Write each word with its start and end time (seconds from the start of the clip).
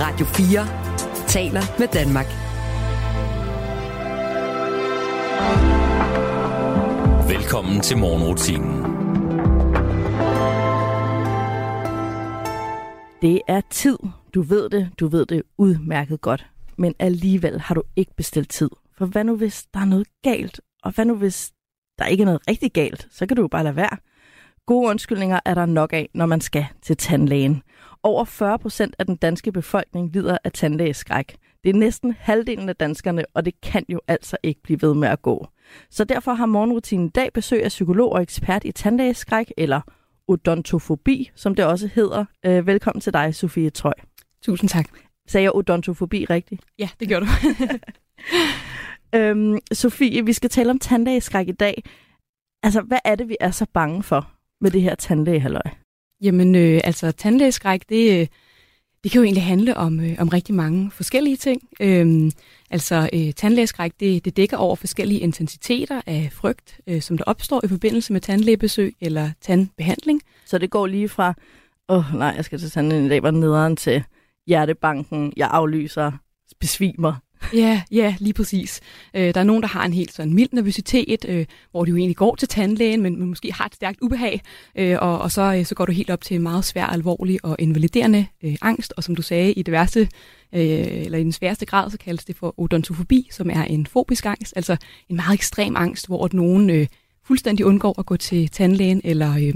Radio 0.00 0.26
4 0.26 1.26
taler 1.26 1.60
med 1.78 1.88
Danmark. 1.88 2.26
Velkommen 7.28 7.80
til 7.80 7.98
morgenrutinen. 7.98 8.82
Det 13.22 13.42
er 13.48 13.60
tid. 13.70 13.98
Du 14.34 14.42
ved 14.42 14.70
det, 14.70 14.90
du 15.00 15.08
ved 15.08 15.26
det 15.26 15.42
udmærket 15.58 16.20
godt. 16.20 16.46
Men 16.76 16.94
alligevel 16.98 17.60
har 17.60 17.74
du 17.74 17.82
ikke 17.96 18.14
bestilt 18.16 18.50
tid. 18.50 18.70
For 18.98 19.06
hvad 19.06 19.24
nu 19.24 19.36
hvis 19.36 19.66
der 19.74 19.80
er 19.80 19.84
noget 19.84 20.06
galt? 20.22 20.60
Og 20.82 20.92
hvad 20.92 21.04
nu 21.04 21.14
hvis 21.14 21.52
der 21.98 22.06
ikke 22.06 22.22
er 22.22 22.26
noget 22.26 22.48
rigtig 22.48 22.72
galt? 22.72 23.08
Så 23.10 23.26
kan 23.26 23.36
du 23.36 23.42
jo 23.42 23.48
bare 23.48 23.64
lade 23.64 23.76
være. 23.76 23.96
Gode 24.68 24.90
undskyldninger 24.90 25.40
er 25.44 25.54
der 25.54 25.66
nok 25.66 25.92
af, 25.92 26.08
når 26.14 26.26
man 26.26 26.40
skal 26.40 26.66
til 26.82 26.96
tandlægen. 26.96 27.62
Over 28.02 28.24
40 28.24 28.58
procent 28.58 28.96
af 28.98 29.06
den 29.06 29.16
danske 29.16 29.52
befolkning 29.52 30.12
lider 30.12 30.38
af 30.44 30.52
tandlægeskræk. 30.52 31.36
Det 31.64 31.70
er 31.70 31.74
næsten 31.74 32.14
halvdelen 32.18 32.68
af 32.68 32.76
danskerne, 32.76 33.24
og 33.34 33.44
det 33.44 33.60
kan 33.60 33.84
jo 33.88 34.00
altså 34.08 34.36
ikke 34.42 34.62
blive 34.62 34.82
ved 34.82 34.94
med 34.94 35.08
at 35.08 35.22
gå. 35.22 35.46
Så 35.90 36.04
derfor 36.04 36.32
har 36.32 36.46
morgenrutinen 36.46 37.06
i 37.06 37.10
dag 37.10 37.32
besøg 37.32 37.64
af 37.64 37.68
psykolog 37.68 38.12
og 38.12 38.22
ekspert 38.22 38.64
i 38.64 38.72
tandlægeskræk, 38.72 39.52
eller 39.56 39.80
odontofobi, 40.26 41.30
som 41.34 41.54
det 41.54 41.64
også 41.64 41.90
hedder. 41.94 42.24
Øh, 42.46 42.66
velkommen 42.66 43.00
til 43.00 43.12
dig, 43.12 43.34
Sofie 43.34 43.70
Trøj. 43.70 43.94
Tusind 44.42 44.68
tak. 44.68 44.88
Sagde 45.28 45.42
jeg 45.42 45.54
odontofobi 45.54 46.24
rigtigt? 46.24 46.62
Ja, 46.78 46.88
det 47.00 47.08
gjorde 47.08 47.26
du. 47.26 47.30
øhm, 49.18 49.58
Sofie, 49.72 50.24
vi 50.24 50.32
skal 50.32 50.50
tale 50.50 50.70
om 50.70 50.78
tandlægeskræk 50.78 51.48
i 51.48 51.52
dag. 51.52 51.82
Altså, 52.62 52.80
hvad 52.80 52.98
er 53.04 53.14
det, 53.14 53.28
vi 53.28 53.36
er 53.40 53.50
så 53.50 53.66
bange 53.74 54.02
for 54.02 54.37
med 54.60 54.70
det 54.70 54.82
her 54.82 54.94
tandlægehalløj? 54.94 55.70
Jamen, 56.20 56.54
øh, 56.54 56.80
altså 56.84 57.12
tandlægeskræk, 57.12 57.82
det, 57.88 58.20
øh, 58.20 58.26
det 59.04 59.12
kan 59.12 59.18
jo 59.18 59.24
egentlig 59.24 59.44
handle 59.44 59.76
om, 59.76 60.00
øh, 60.00 60.16
om 60.18 60.28
rigtig 60.28 60.54
mange 60.54 60.90
forskellige 60.90 61.36
ting. 61.36 61.62
Øhm, 61.80 62.32
altså 62.70 63.10
øh, 63.12 63.32
tandlægeskræk, 63.32 63.92
det, 64.00 64.24
det 64.24 64.36
dækker 64.36 64.56
over 64.56 64.76
forskellige 64.76 65.20
intensiteter 65.20 66.00
af 66.06 66.28
frygt, 66.32 66.80
øh, 66.86 67.02
som 67.02 67.18
der 67.18 67.24
opstår 67.24 67.64
i 67.64 67.68
forbindelse 67.68 68.12
med 68.12 68.20
tandlægebesøg 68.20 68.96
eller 69.00 69.30
tandbehandling. 69.40 70.22
Så 70.46 70.58
det 70.58 70.70
går 70.70 70.86
lige 70.86 71.08
fra, 71.08 71.34
åh 71.88 72.14
oh, 72.14 72.18
nej, 72.18 72.32
jeg 72.36 72.44
skal 72.44 72.58
til 72.58 72.70
tandlægen 72.70 73.06
i 73.06 73.08
dag, 73.08 73.22
var 73.22 73.30
nederen 73.30 73.76
til 73.76 74.04
hjertebanken, 74.46 75.32
jeg 75.36 75.48
aflyser, 75.50 76.12
besvimer, 76.60 77.14
Ja, 77.54 77.82
ja, 77.90 78.14
lige 78.18 78.32
præcis. 78.32 78.80
Øh, 79.14 79.34
der 79.34 79.40
er 79.40 79.44
nogen, 79.44 79.62
der 79.62 79.68
har 79.68 79.84
en 79.84 79.92
helt 79.92 80.12
sådan 80.12 80.34
mild 80.34 80.48
nervøsitet, 80.52 81.24
øh, 81.28 81.46
hvor 81.70 81.84
de 81.84 81.90
jo 81.90 81.96
egentlig 81.96 82.16
går 82.16 82.34
til 82.34 82.48
tandlægen, 82.48 83.02
men, 83.02 83.18
men 83.18 83.28
måske 83.28 83.52
har 83.52 83.66
et 83.66 83.74
stærkt 83.74 83.98
ubehag, 84.00 84.40
øh, 84.78 84.96
og, 85.00 85.18
og 85.18 85.32
så, 85.32 85.54
øh, 85.54 85.64
så 85.64 85.74
går 85.74 85.86
du 85.86 85.92
helt 85.92 86.10
op 86.10 86.20
til 86.20 86.40
meget 86.40 86.64
svær, 86.64 86.86
alvorlig 86.86 87.44
og 87.44 87.56
invaliderende 87.58 88.26
øh, 88.42 88.56
angst, 88.62 88.94
og 88.96 89.04
som 89.04 89.16
du 89.16 89.22
sagde, 89.22 89.52
i 89.52 89.62
det 89.62 89.72
værste, 89.72 90.00
øh, 90.54 90.60
eller 91.04 91.18
i 91.18 91.24
den 91.24 91.32
sværeste 91.32 91.66
grad, 91.66 91.90
så 91.90 91.98
kaldes 91.98 92.24
det 92.24 92.36
for 92.36 92.54
odontofobi, 92.56 93.28
som 93.30 93.50
er 93.50 93.64
en 93.64 93.86
fobisk 93.86 94.26
angst, 94.26 94.52
altså 94.56 94.76
en 95.08 95.16
meget 95.16 95.34
ekstrem 95.34 95.76
angst, 95.76 96.06
hvor 96.06 96.28
nogen 96.32 96.70
øh, 96.70 96.86
fuldstændig 97.26 97.66
undgår 97.66 97.94
at 97.98 98.06
gå 98.06 98.16
til 98.16 98.48
tandlægen, 98.48 99.00
eller... 99.04 99.36
Øh, 99.36 99.54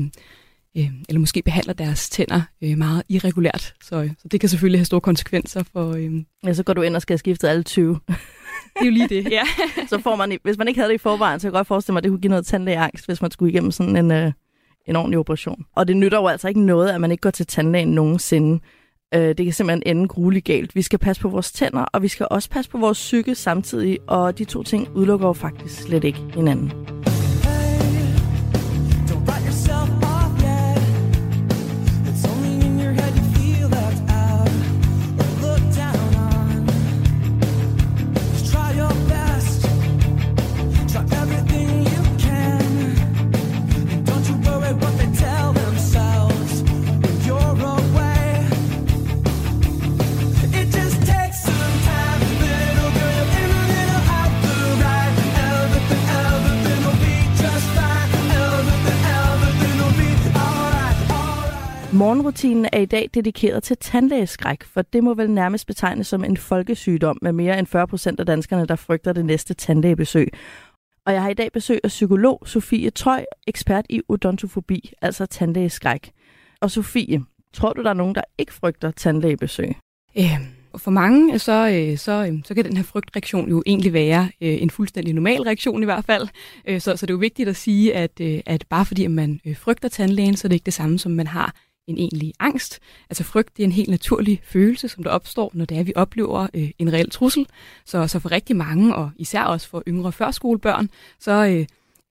øh, 0.77 0.91
eller 1.09 1.21
måske 1.21 1.43
behandler 1.43 1.73
deres 1.73 2.11
tænder 2.11 2.43
øh, 2.63 2.79
meget 2.79 3.03
irregulært. 3.09 3.75
Så, 3.83 4.11
så 4.19 4.29
det 4.29 4.41
kan 4.41 4.49
selvfølgelig 4.49 4.79
have 4.79 4.85
store 4.85 5.01
konsekvenser 5.01 5.63
for... 5.73 5.95
Øh, 5.95 6.13
ja, 6.45 6.53
så 6.53 6.63
går 6.63 6.73
du 6.73 6.83
ind 6.83 6.97
og 6.97 7.03
skal 7.03 7.19
skifte 7.19 7.49
alle 7.49 7.63
20. 7.63 7.95
det 8.09 8.81
er 8.81 8.85
jo 8.85 8.91
lige 8.91 9.09
det, 9.09 9.33
ja. 9.39 9.43
så 9.89 10.01
får 10.03 10.17
man, 10.17 10.39
hvis 10.43 10.59
man 10.59 10.69
ikke 10.69 10.81
havde 10.81 10.89
det 10.89 10.95
i 10.95 10.99
forvejen, 10.99 11.41
så 11.41 11.45
kan 11.45 11.53
jeg 11.53 11.59
godt 11.59 11.67
forestille 11.67 11.93
mig, 11.93 11.99
at 11.99 12.05
det 12.05 12.11
kunne 12.11 12.21
give 12.21 12.31
noget 12.31 12.47
tandlægeangst, 12.47 13.07
hvis 13.07 13.23
man 13.23 13.31
skulle 13.31 13.53
igennem 13.53 13.71
sådan 13.71 13.97
en, 13.97 14.11
øh, 14.11 14.33
en 14.87 14.97
ordentlig 14.97 15.19
operation. 15.19 15.65
Og 15.77 15.89
det 15.89 15.97
nytter 15.97 16.19
jo 16.19 16.27
altså 16.27 16.49
ikke 16.49 16.61
noget, 16.61 16.91
at 16.91 17.01
man 17.01 17.11
ikke 17.11 17.21
går 17.21 17.31
til 17.31 17.47
tandlægen 17.47 17.89
nogensinde. 17.89 18.61
Øh, 19.15 19.29
det 19.29 19.47
kan 19.47 19.53
simpelthen 19.53 19.97
ende 19.97 20.09
grueligt 20.09 20.45
galt. 20.45 20.75
Vi 20.75 20.83
skal 20.83 20.99
passe 20.99 21.23
på 21.23 21.29
vores 21.29 21.53
tænder, 21.53 21.85
og 21.93 22.03
vi 22.03 22.09
skal 22.09 22.27
også 22.31 22.51
passe 22.51 22.71
på 22.71 22.79
vores 22.79 22.99
psyke 22.99 23.35
samtidig, 23.35 23.99
og 24.09 24.39
de 24.39 24.45
to 24.45 24.63
ting 24.63 24.89
udelukker 24.97 25.27
jo 25.27 25.33
faktisk 25.33 25.83
slet 25.83 26.05
ikke 26.05 26.19
hinanden. 26.35 26.73
Morgenrutinen 62.13 62.69
er 62.73 62.79
i 62.79 62.85
dag 62.85 63.11
dedikeret 63.15 63.63
til 63.63 63.77
tandlægeskræk, 63.77 64.63
for 64.63 64.83
det 64.83 65.05
må 65.05 65.15
vel 65.15 65.31
nærmest 65.31 65.67
betegnes 65.67 66.07
som 66.07 66.25
en 66.25 66.37
folkesygdom 66.37 67.19
med 67.23 67.33
mere 67.33 67.59
end 67.59 67.67
40 67.67 67.87
procent 67.87 68.21
af 68.21 68.27
danskerne, 68.27 68.67
der 68.67 68.77
frygter 68.77 69.13
det 69.13 69.25
næste 69.25 69.55
tandlægebesøg. 69.55 70.29
Og 71.07 71.13
jeg 71.13 71.23
har 71.23 71.29
i 71.29 71.35
dag 71.35 71.53
besøg 71.53 71.81
af 71.85 71.89
psykolog 71.89 72.43
Sofie 72.47 72.91
Trøj, 72.91 73.25
ekspert 73.47 73.87
i 73.89 74.03
odontofobi, 74.09 74.93
altså 75.03 75.27
tandlægeskræk. 75.27 76.13
Og 76.61 76.71
Sofie, 76.71 77.23
tror 77.53 77.73
du, 77.73 77.83
der 77.83 77.91
er 77.91 77.95
nogen, 77.95 78.15
der 78.15 78.23
ikke 78.39 78.55
frygter 78.55 78.91
tandlægebesøg? 78.91 79.77
Øh, 80.19 80.41
for 80.77 80.91
mange, 80.91 81.35
øh, 81.35 81.41
så, 81.41 81.69
øh, 81.69 81.99
så, 81.99 82.27
øh, 82.27 82.39
så 82.45 82.55
kan 82.55 82.65
den 82.65 82.77
her 82.77 82.85
frygtreaktion 82.85 83.49
jo 83.49 83.63
egentlig 83.67 83.93
være 83.93 84.31
en 84.41 84.71
fuldstændig 84.71 85.15
normal 85.15 85.43
reaktion 85.43 85.83
i 85.83 85.85
hvert 85.85 86.05
fald. 86.05 86.29
Så, 86.81 86.97
så 86.97 87.07
det 87.07 87.11
er 87.11 87.15
jo 87.15 87.19
vigtigt 87.19 87.49
at 87.49 87.57
sige, 87.57 87.95
at, 87.95 88.21
at 88.47 88.65
bare 88.71 88.85
fordi 88.85 89.07
man 89.07 89.41
frygter 89.57 89.89
tandlægen, 89.89 90.37
så 90.37 90.47
er 90.47 90.49
det 90.49 90.57
ikke 90.57 90.67
det 90.67 90.75
samme, 90.75 90.99
som 90.99 91.13
man 91.13 91.27
har 91.27 91.55
en 91.87 91.99
egentlig 91.99 92.33
angst. 92.41 92.81
Altså 93.11 93.25
frygt, 93.25 93.57
det 93.57 93.63
er 93.63 93.67
en 93.67 93.73
helt 93.73 93.89
naturlig 93.89 94.41
følelse, 94.45 94.89
som 94.89 95.05
der 95.05 95.11
opstår, 95.11 95.51
når 95.55 95.65
det 95.65 95.79
er, 95.79 95.83
vi 95.83 95.93
oplever 95.97 96.47
øh, 96.55 96.71
en 96.79 96.93
reel 96.93 97.11
trussel. 97.11 97.47
Så, 97.85 98.07
så 98.07 98.19
for 98.19 98.33
rigtig 98.33 98.57
mange, 98.57 98.95
og 98.95 99.11
især 99.17 99.43
også 99.43 99.69
for 99.69 99.83
yngre 99.89 100.13
førskolebørn, 100.13 100.91
så, 101.21 101.47
øh, 101.47 101.67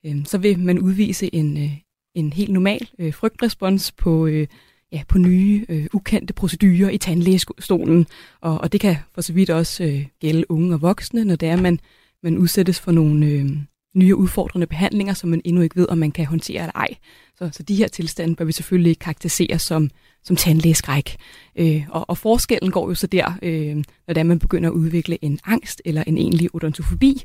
øh, 0.05 0.25
så 0.25 0.37
vil 0.37 0.59
man 0.59 0.79
udvise 0.79 1.35
en, 1.35 1.57
øh, 1.57 1.71
en 2.15 2.33
helt 2.33 2.51
normal 2.51 2.89
øh, 2.99 3.13
frygtrespons 3.13 3.91
på, 3.91 4.27
øh, 4.27 4.47
ja, 4.91 5.03
på 5.07 5.17
nye, 5.17 5.65
øh, 5.69 5.87
ukendte 5.93 6.33
procedurer 6.33 6.89
i 6.89 6.97
tandlægestolen. 6.97 8.07
Og, 8.41 8.61
og 8.61 8.71
det 8.71 8.79
kan 8.79 8.95
for 9.13 9.21
så 9.21 9.33
vidt 9.33 9.49
også 9.49 9.83
øh, 9.83 10.05
gælde 10.19 10.51
unge 10.51 10.73
og 10.73 10.81
voksne, 10.81 11.25
når 11.25 11.35
det 11.35 11.49
er, 11.49 11.55
man, 11.55 11.79
man 12.23 12.37
udsættes 12.37 12.79
for 12.79 12.91
nogle... 12.91 13.25
Øh, 13.25 13.49
nye 13.95 14.15
udfordrende 14.15 14.67
behandlinger, 14.67 15.13
som 15.13 15.29
man 15.29 15.41
endnu 15.45 15.61
ikke 15.61 15.75
ved, 15.75 15.89
om 15.89 15.97
man 15.97 16.11
kan 16.11 16.25
håndtere 16.25 16.61
eller 16.61 16.71
ej. 16.75 16.95
Så, 17.41 17.49
så 17.51 17.63
de 17.63 17.75
her 17.75 17.87
tilstande 17.87 18.35
bør 18.35 18.45
vi 18.45 18.51
selvfølgelig 18.51 18.99
karakterisere 18.99 19.59
som, 19.59 19.89
som 20.23 20.35
tandlægeskræk. 20.35 21.17
Øh, 21.55 21.83
og, 21.89 22.09
og 22.09 22.17
forskellen 22.17 22.71
går 22.71 22.89
jo 22.89 22.95
så 22.95 23.07
der, 23.07 23.33
øh, 23.41 23.83
når 24.07 24.23
man 24.23 24.39
begynder 24.39 24.69
at 24.69 24.73
udvikle 24.73 25.23
en 25.23 25.39
angst 25.45 25.81
eller 25.85 26.03
en 26.07 26.17
egentlig 26.17 26.55
odontofobi, 26.55 27.23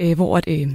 øh, 0.00 0.14
hvor, 0.14 0.36
at, 0.36 0.44
øh, 0.48 0.68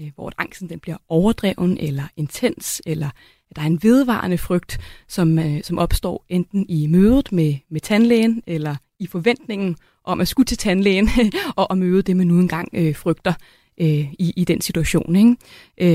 øh, 0.00 0.10
hvor 0.14 0.26
at 0.26 0.34
angsten 0.38 0.68
den 0.68 0.80
bliver 0.80 0.96
overdreven 1.08 1.78
eller 1.78 2.04
intens, 2.16 2.82
eller 2.86 3.10
at 3.50 3.56
der 3.56 3.62
er 3.62 3.66
en 3.66 3.82
vedvarende 3.82 4.38
frygt, 4.38 4.78
som, 5.08 5.38
øh, 5.38 5.62
som 5.62 5.78
opstår 5.78 6.24
enten 6.28 6.66
i 6.68 6.86
mødet 6.86 7.32
med, 7.32 7.54
med 7.70 7.80
tandlægen, 7.80 8.42
eller 8.46 8.76
i 8.98 9.06
forventningen 9.06 9.76
om 10.04 10.20
at 10.20 10.28
skulle 10.28 10.46
til 10.46 10.58
tandlægen 10.58 11.08
og 11.56 11.72
at 11.72 11.78
møde 11.78 12.02
det, 12.02 12.16
man 12.16 12.26
nu 12.26 12.38
engang 12.40 12.68
øh, 12.72 12.96
frygter 12.96 13.32
øh, 13.80 14.12
i, 14.12 14.32
i 14.36 14.44
den 14.44 14.60
situation. 14.60 15.16
Ikke? 15.16 15.36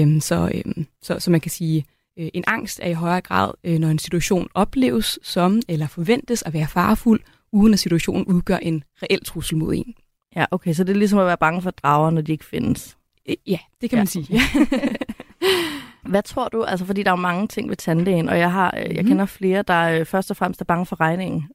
Øh, 0.04 0.22
så, 0.22 0.52
øh, 0.54 0.86
så, 1.02 1.20
så 1.20 1.32
man 1.32 1.42
kan 1.42 1.52
sige, 1.52 1.86
øh, 2.20 2.30
en 2.34 2.44
angst 2.48 2.80
er 2.84 2.90
i 2.90 2.94
højere 2.94 3.22
grad, 3.22 3.52
øh, 3.64 3.80
når 3.80 3.88
en 3.88 4.00
situation 4.00 4.48
opleves 4.54 5.20
som 5.24 5.62
eller 5.68 5.88
forventes 5.88 6.44
at 6.44 6.54
være 6.54 6.68
farefuld, 6.68 7.22
uden 7.52 7.74
at 7.74 7.80
situationen 7.80 8.26
udgør 8.26 8.58
en 8.58 8.84
reel 9.04 9.26
trussel 9.26 9.58
mod 9.58 9.74
en. 9.74 9.94
Ja, 10.36 10.46
okay, 10.52 10.74
så 10.74 10.84
det 10.84 10.94
er 10.94 10.98
ligesom 10.98 11.20
at 11.20 11.26
være 11.26 11.38
bange 11.38 11.62
for 11.62 11.72
drager, 11.72 12.10
når 12.10 12.22
de 12.22 12.32
ikke 12.32 12.46
findes. 12.46 12.98
Øh, 13.30 13.36
ja, 13.48 13.60
det 13.82 13.90
kan 13.90 13.98
ja. 13.98 14.00
man 14.00 14.08
sige. 14.08 14.28
Ja. 16.06 16.10
Hvad 16.10 16.24
tror 16.24 16.48
du, 16.48 16.64
altså 16.64 16.86
fordi 16.86 17.04
der 17.04 17.12
er 17.12 17.16
jo 17.16 17.22
mange 17.22 17.48
ting 17.48 17.70
ved 17.70 17.78
tandlægen, 17.78 18.30
og 18.30 18.40
jeg 18.40 18.52
har, 18.52 18.72
mm. 18.72 18.78
jeg 18.78 19.02
mhm. 19.04 19.08
kender 19.08 19.26
flere, 19.26 19.62
der 19.62 20.00
øh, 20.00 20.06
først 20.06 20.32
og 20.32 20.38
fremmest 20.38 20.62
er 20.62 20.66
bange 20.66 20.86
for 20.86 21.00
regningen. 21.00 21.48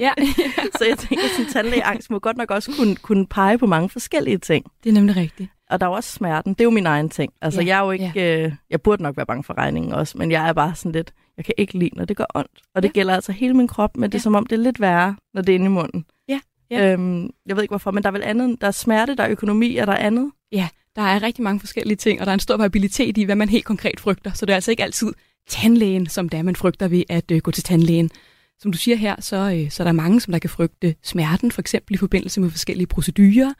Ja. 0.00 0.12
så 0.78 0.84
jeg 0.88 0.98
tænker, 0.98 1.24
at 1.24 1.52
tandlægeangst 1.52 2.10
må 2.10 2.18
godt 2.18 2.36
nok 2.36 2.50
også 2.50 2.72
kunne, 2.78 2.96
kunne 2.96 3.26
pege 3.26 3.58
på 3.58 3.66
mange 3.66 3.88
forskellige 3.88 4.38
ting. 4.38 4.66
Det 4.84 4.90
er 4.90 4.94
nemlig 4.94 5.16
rigtigt. 5.16 5.50
Og 5.70 5.80
der 5.80 5.86
er 5.86 5.90
også 5.90 6.12
smerten. 6.12 6.54
Det 6.54 6.60
er 6.60 6.64
jo 6.64 6.70
min 6.70 6.86
egen 6.86 7.08
ting. 7.08 7.32
Altså, 7.42 7.60
ja, 7.60 7.66
jeg 7.66 7.78
er 7.78 7.84
jo 7.84 7.90
ikke... 7.90 8.12
Ja. 8.14 8.44
Øh, 8.44 8.52
jeg 8.70 8.80
burde 8.82 9.02
nok 9.02 9.16
være 9.16 9.26
bange 9.26 9.44
for 9.44 9.58
regningen 9.58 9.92
også, 9.92 10.18
men 10.18 10.30
jeg 10.30 10.48
er 10.48 10.52
bare 10.52 10.74
sådan 10.74 10.92
lidt... 10.92 11.12
Jeg 11.36 11.44
kan 11.44 11.54
ikke 11.58 11.78
lide, 11.78 11.96
når 11.96 12.04
det 12.04 12.16
gør 12.16 12.24
ondt. 12.34 12.60
Og 12.74 12.82
det 12.82 12.88
ja. 12.88 12.92
gælder 12.92 13.14
altså 13.14 13.32
hele 13.32 13.54
min 13.54 13.68
krop, 13.68 13.96
men 13.96 14.12
det 14.12 14.18
er 14.18 14.22
som 14.22 14.34
om, 14.34 14.46
det 14.46 14.58
er 14.58 14.62
lidt 14.62 14.80
værre, 14.80 15.16
når 15.34 15.42
det 15.42 15.52
er 15.52 15.54
inde 15.54 15.66
i 15.66 15.68
munden. 15.68 16.04
Ja. 16.28 16.40
ja. 16.70 16.92
Øhm, 16.92 17.30
jeg 17.46 17.56
ved 17.56 17.62
ikke 17.62 17.72
hvorfor, 17.72 17.90
men 17.90 18.02
der 18.02 18.08
er 18.08 18.12
vel 18.12 18.22
andet. 18.22 18.60
Der 18.60 18.66
er 18.66 18.70
smerte, 18.70 19.14
der 19.14 19.22
er 19.22 19.30
økonomi, 19.30 19.76
og 19.76 19.86
der 19.86 19.92
er 19.92 20.06
andet. 20.06 20.32
Ja, 20.52 20.68
der 20.96 21.02
er 21.02 21.22
rigtig 21.22 21.42
mange 21.42 21.60
forskellige 21.60 21.96
ting, 21.96 22.20
og 22.20 22.26
der 22.26 22.32
er 22.32 22.34
en 22.34 22.40
stor 22.40 22.56
variabilitet 22.56 23.18
i, 23.18 23.22
hvad 23.22 23.36
man 23.36 23.48
helt 23.48 23.64
konkret 23.64 24.00
frygter. 24.00 24.32
Så 24.32 24.46
det 24.46 24.52
er 24.52 24.54
altså 24.54 24.70
ikke 24.70 24.82
altid 24.82 25.12
tandlægen, 25.48 26.06
som 26.06 26.28
det 26.28 26.38
er, 26.38 26.42
man 26.42 26.56
frygter 26.56 26.88
ved 26.88 27.04
at 27.08 27.30
øh, 27.30 27.40
gå 27.40 27.50
til 27.50 27.64
tandlægen 27.64 28.10
som 28.58 28.72
du 28.72 28.78
siger 28.78 28.96
her, 28.96 29.16
så, 29.20 29.66
så 29.70 29.76
så 29.76 29.82
er 29.82 29.84
der 29.84 29.92
mange, 29.92 30.20
som 30.20 30.32
der 30.32 30.38
kan 30.38 30.50
frygte 30.50 30.94
smerten, 31.02 31.52
for 31.52 31.60
eksempel 31.60 31.94
i 31.94 31.98
forbindelse 31.98 32.40
med 32.40 32.50
forskellige 32.50 32.86
procedurer. 32.86 33.52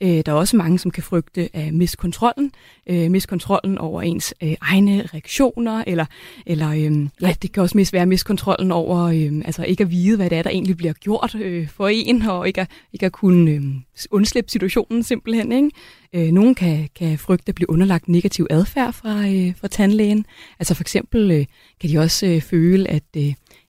Øh, 0.00 0.22
der 0.26 0.32
er 0.32 0.36
også 0.36 0.56
mange, 0.56 0.78
som 0.78 0.90
kan 0.90 1.02
frygte 1.02 1.42
øh, 1.42 1.48
at 1.52 1.74
miste 1.74 1.96
kontrollen, 1.96 2.52
miste 2.88 3.28
kontrollen 3.28 3.78
over 3.78 4.02
ens 4.02 4.34
egne 4.60 5.06
reaktioner, 5.14 5.84
eller, 5.86 6.06
eller 6.46 6.72
ja, 7.20 7.34
det 7.42 7.52
kan 7.52 7.62
også 7.62 7.76
mest 7.78 7.92
være 7.92 8.06
miste 8.06 8.26
kontrollen 8.26 8.72
over 8.72 9.08
altså 9.44 9.64
ikke 9.64 9.84
at 9.84 9.90
vide, 9.90 10.16
hvad 10.16 10.30
det 10.30 10.38
er, 10.38 10.42
der 10.42 10.50
egentlig 10.50 10.76
bliver 10.76 10.92
gjort 10.92 11.36
for 11.68 11.88
en, 11.88 12.22
og 12.22 12.46
ikke 12.46 12.60
at, 12.60 12.70
ikke 12.92 13.06
at 13.06 13.12
kunne 13.12 13.74
undslippe 14.10 14.50
situationen 14.50 15.02
simpelthen. 15.02 15.52
Ikke? 15.52 15.70
Øh, 16.12 16.32
nogen 16.32 16.54
kan, 16.54 16.88
kan 16.94 17.18
frygte 17.18 17.48
at 17.48 17.54
blive 17.54 17.70
underlagt 17.70 18.08
negativ 18.08 18.46
adfærd 18.50 18.92
fra, 18.92 19.22
fra 19.60 19.68
tandlægen. 19.68 20.26
Altså 20.58 20.74
for 20.74 20.82
eksempel 20.82 21.46
kan 21.80 21.90
de 21.90 21.98
også 21.98 22.40
føle, 22.50 22.90
at 22.90 23.16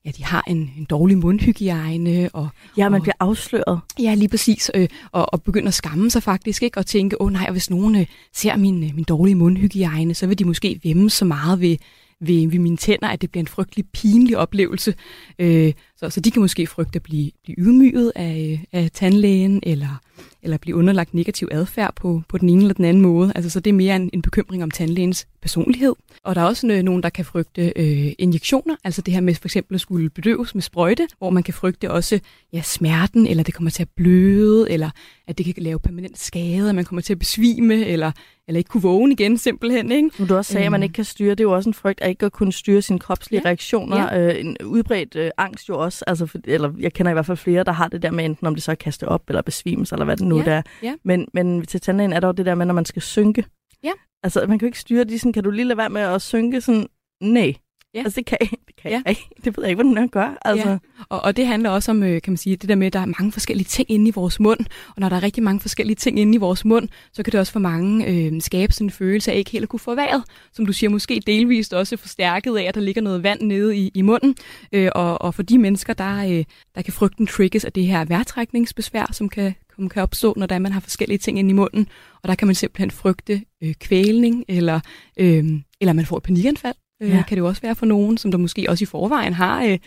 ja, 0.04 0.10
de 0.10 0.24
har 0.24 0.44
en, 0.48 0.70
en 0.78 0.84
dårlig 0.84 1.18
mundhygiejne. 1.18 2.30
Og, 2.32 2.48
ja, 2.76 2.88
man 2.88 3.00
og, 3.00 3.02
bliver 3.02 3.14
afsløret. 3.20 3.80
Ja, 3.98 4.14
lige 4.14 4.28
præcis. 4.28 4.70
Øh, 4.74 4.88
og, 5.12 5.32
og 5.32 5.42
begynder 5.42 5.68
at 5.68 5.74
skamme 5.74 6.10
sig 6.10 6.22
faktisk, 6.22 6.62
ikke? 6.62 6.78
og 6.78 6.86
tænke, 6.86 7.20
åh 7.20 7.26
oh, 7.26 7.32
nej, 7.32 7.44
og 7.46 7.52
hvis 7.52 7.70
nogen 7.70 7.96
øh, 7.96 8.06
ser 8.34 8.56
min, 8.56 8.84
øh, 8.84 8.94
min 8.94 9.04
dårlige 9.04 9.34
mundhygiejne, 9.34 10.14
så 10.14 10.26
vil 10.26 10.38
de 10.38 10.44
måske 10.44 10.80
vemme 10.84 11.10
så 11.10 11.24
meget 11.24 11.60
ved, 11.60 11.76
ved, 12.20 12.48
ved 12.48 12.58
mine 12.58 12.76
tænder, 12.76 13.08
at 13.08 13.20
det 13.20 13.30
bliver 13.30 13.42
en 13.42 13.48
frygtelig 13.48 13.84
pinlig 13.92 14.38
oplevelse. 14.38 14.94
Øh, 15.38 15.72
så, 15.96 16.10
så 16.10 16.20
de 16.20 16.30
kan 16.30 16.42
måske 16.42 16.66
frygte 16.66 16.96
at 16.96 17.02
blive, 17.02 17.30
blive 17.44 17.56
ydmyget 17.58 18.12
af, 18.14 18.64
af 18.72 18.90
tandlægen, 18.90 19.60
eller, 19.62 20.00
eller 20.42 20.56
blive 20.56 20.76
underlagt 20.76 21.14
negativ 21.14 21.48
adfærd 21.50 21.94
på, 21.96 22.22
på 22.28 22.38
den 22.38 22.48
ene 22.48 22.60
eller 22.60 22.74
den 22.74 22.84
anden 22.84 23.02
måde. 23.02 23.32
Altså, 23.34 23.50
så 23.50 23.60
det 23.60 23.70
er 23.70 23.74
mere 23.74 23.96
en, 23.96 24.10
en 24.12 24.22
bekymring 24.22 24.62
om 24.62 24.70
tandlægens 24.70 25.26
personlighed. 25.42 25.94
Og 26.24 26.34
der 26.34 26.40
er 26.40 26.44
også 26.44 26.82
nogen, 26.82 27.02
der 27.02 27.08
kan 27.08 27.24
frygte 27.24 27.72
øh, 27.76 28.12
injektioner, 28.18 28.76
altså 28.84 29.02
det 29.02 29.14
her 29.14 29.20
med 29.20 29.34
for 29.34 29.48
eksempel 29.48 29.74
at 29.74 29.80
skulle 29.80 30.10
bedøves 30.10 30.54
med 30.54 30.62
sprøjte, 30.62 31.08
hvor 31.18 31.30
man 31.30 31.42
kan 31.42 31.54
frygte 31.54 31.90
også 31.90 32.20
ja, 32.52 32.62
smerten, 32.62 33.26
eller 33.26 33.42
det 33.42 33.54
kommer 33.54 33.70
til 33.70 33.82
at 33.82 33.88
bløde, 33.96 34.70
eller 34.70 34.90
at 35.26 35.38
det 35.38 35.54
kan 35.54 35.62
lave 35.62 35.78
permanent 35.78 36.18
skade, 36.18 36.68
at 36.68 36.74
man 36.74 36.84
kommer 36.84 37.02
til 37.02 37.12
at 37.12 37.18
besvime, 37.18 37.86
eller, 37.86 38.12
eller 38.48 38.58
ikke 38.58 38.68
kunne 38.68 38.82
vågne 38.82 39.12
igen 39.12 39.38
simpelthen. 39.38 39.92
Ikke? 39.92 40.10
Som 40.16 40.26
du 40.26 40.36
også 40.36 40.52
sagde, 40.52 40.66
at 40.66 40.72
man 40.72 40.80
øhm. 40.80 40.82
ikke 40.82 40.92
kan 40.92 41.04
styre, 41.04 41.30
det 41.30 41.40
er 41.40 41.44
jo 41.44 41.52
også 41.52 41.70
en 41.70 41.74
frygt 41.74 42.00
at 42.00 42.08
ikke 42.08 42.26
at 42.26 42.32
kunne 42.32 42.52
styre 42.52 42.82
sine 42.82 42.98
kropslige 42.98 43.40
ja. 43.44 43.48
reaktioner. 43.48 44.14
Ja. 44.14 44.28
Øh, 44.28 44.40
en 44.40 44.56
udbredt 44.64 45.16
øh, 45.16 45.30
angst 45.36 45.68
jo 45.68 45.78
også, 45.78 46.04
altså, 46.06 46.26
for, 46.26 46.38
eller 46.44 46.72
jeg 46.78 46.92
kender 46.92 47.10
i 47.10 47.12
hvert 47.12 47.26
fald 47.26 47.36
flere, 47.36 47.64
der 47.64 47.72
har 47.72 47.88
det 47.88 48.02
der 48.02 48.10
med 48.10 48.24
enten 48.24 48.46
om 48.46 48.54
det 48.54 48.62
så 48.62 48.70
er 48.70 48.74
kaste 48.74 49.08
op, 49.08 49.22
eller 49.28 49.42
besvimes, 49.42 49.92
eller 49.92 50.04
hvad 50.10 50.16
det 50.16 50.26
nu 50.26 50.38
ja. 50.38 50.50
er. 50.50 50.62
Ja. 50.82 50.94
Men, 51.04 51.28
men 51.32 51.66
til 51.66 51.80
tandlægen 51.80 52.12
er 52.12 52.20
der 52.20 52.28
jo 52.28 52.32
det 52.32 52.46
der 52.46 52.54
med, 52.54 52.66
når 52.66 52.74
man 52.74 52.84
skal 52.84 53.02
synke. 53.02 53.44
Ja. 53.84 53.92
Altså, 54.22 54.46
man 54.48 54.58
kan 54.58 54.66
jo 54.66 54.68
ikke 54.68 54.78
styre 54.78 55.04
de 55.04 55.18
sådan, 55.18 55.32
kan 55.32 55.44
du 55.44 55.50
lige 55.50 55.64
lade 55.64 55.76
være 55.76 55.90
med 55.90 56.00
at 56.00 56.22
synke 56.22 56.60
sådan, 56.60 56.86
nej. 57.20 57.54
Ja. 57.94 57.98
Altså, 57.98 58.16
det 58.16 58.26
kan, 58.26 58.38
det 58.40 58.76
kan 58.82 58.90
ja. 58.90 59.02
jeg 59.04 59.10
ikke. 59.10 59.28
Det 59.44 59.56
ved 59.56 59.64
jeg 59.64 59.70
ikke, 59.70 59.82
hvordan 59.82 60.02
jeg 60.02 60.08
gør. 60.10 60.38
Altså. 60.44 60.68
Ja. 60.68 60.78
Og, 61.08 61.20
og 61.20 61.36
det 61.36 61.46
handler 61.46 61.70
også 61.70 61.90
om, 61.90 62.02
øh, 62.02 62.22
kan 62.22 62.32
man 62.32 62.36
sige, 62.36 62.56
det 62.56 62.68
der 62.68 62.74
med, 62.74 62.86
at 62.86 62.92
der 62.92 63.00
er 63.00 63.06
mange 63.06 63.32
forskellige 63.32 63.64
ting 63.64 63.90
inde 63.90 64.08
i 64.08 64.10
vores 64.10 64.40
mund. 64.40 64.60
Og 64.88 64.94
når 64.96 65.08
der 65.08 65.16
er 65.16 65.22
rigtig 65.22 65.42
mange 65.42 65.60
forskellige 65.60 65.96
ting 65.96 66.18
inde 66.18 66.34
i 66.34 66.38
vores 66.38 66.64
mund, 66.64 66.88
så 67.12 67.22
kan 67.22 67.32
det 67.32 67.40
også 67.40 67.52
for 67.52 67.60
mange 67.60 68.06
øh, 68.06 68.40
skabe 68.40 68.72
sådan 68.72 68.86
en 68.86 68.90
følelse 68.90 69.32
af 69.32 69.36
ikke 69.36 69.50
helt 69.50 69.62
at 69.62 69.68
kunne 69.68 69.80
få 69.80 69.94
vejret. 69.94 70.24
Som 70.52 70.66
du 70.66 70.72
siger, 70.72 70.90
måske 70.90 71.22
delvist 71.26 71.74
også 71.74 71.96
forstærket 71.96 72.56
af, 72.56 72.62
at 72.62 72.74
der 72.74 72.80
ligger 72.80 73.02
noget 73.02 73.22
vand 73.22 73.40
nede 73.40 73.76
i, 73.76 73.90
i 73.94 74.02
munden. 74.02 74.36
Øh, 74.72 74.90
og, 74.94 75.22
og 75.22 75.34
for 75.34 75.42
de 75.42 75.58
mennesker, 75.58 75.92
der, 75.92 76.16
øh, 76.16 76.44
der 76.74 76.82
kan 76.82 76.92
frygten 76.92 77.26
triggers 77.26 77.64
af 77.64 77.72
det 77.72 77.86
her 77.86 78.04
vejrtrækningsbesvær, 78.04 79.12
som 79.12 79.28
kan, 79.28 79.54
som 79.80 79.88
kan 79.88 80.02
opstå, 80.02 80.34
når 80.36 80.46
der 80.46 80.58
man 80.58 80.72
har 80.72 80.80
forskellige 80.80 81.18
ting 81.18 81.38
inde 81.38 81.50
i 81.50 81.52
munden. 81.52 81.88
Og 82.22 82.28
der 82.28 82.34
kan 82.34 82.48
man 82.48 82.54
simpelthen 82.54 82.90
frygte 82.90 83.42
øh, 83.62 83.74
kvælning, 83.74 84.44
eller, 84.48 84.80
øh, 85.16 85.44
eller 85.80 85.92
man 85.92 86.06
får 86.06 86.16
et 86.16 86.22
panikanfald 86.22 86.74
øh, 87.02 87.10
ja. 87.10 87.22
kan 87.28 87.36
det 87.36 87.40
jo 87.40 87.46
også 87.46 87.62
være 87.62 87.74
for 87.74 87.86
nogen, 87.86 88.18
som 88.18 88.30
der 88.30 88.38
måske 88.38 88.66
også 88.68 88.84
i 88.84 88.86
forvejen 88.86 89.32
har 89.32 89.64
øh, 89.64 89.78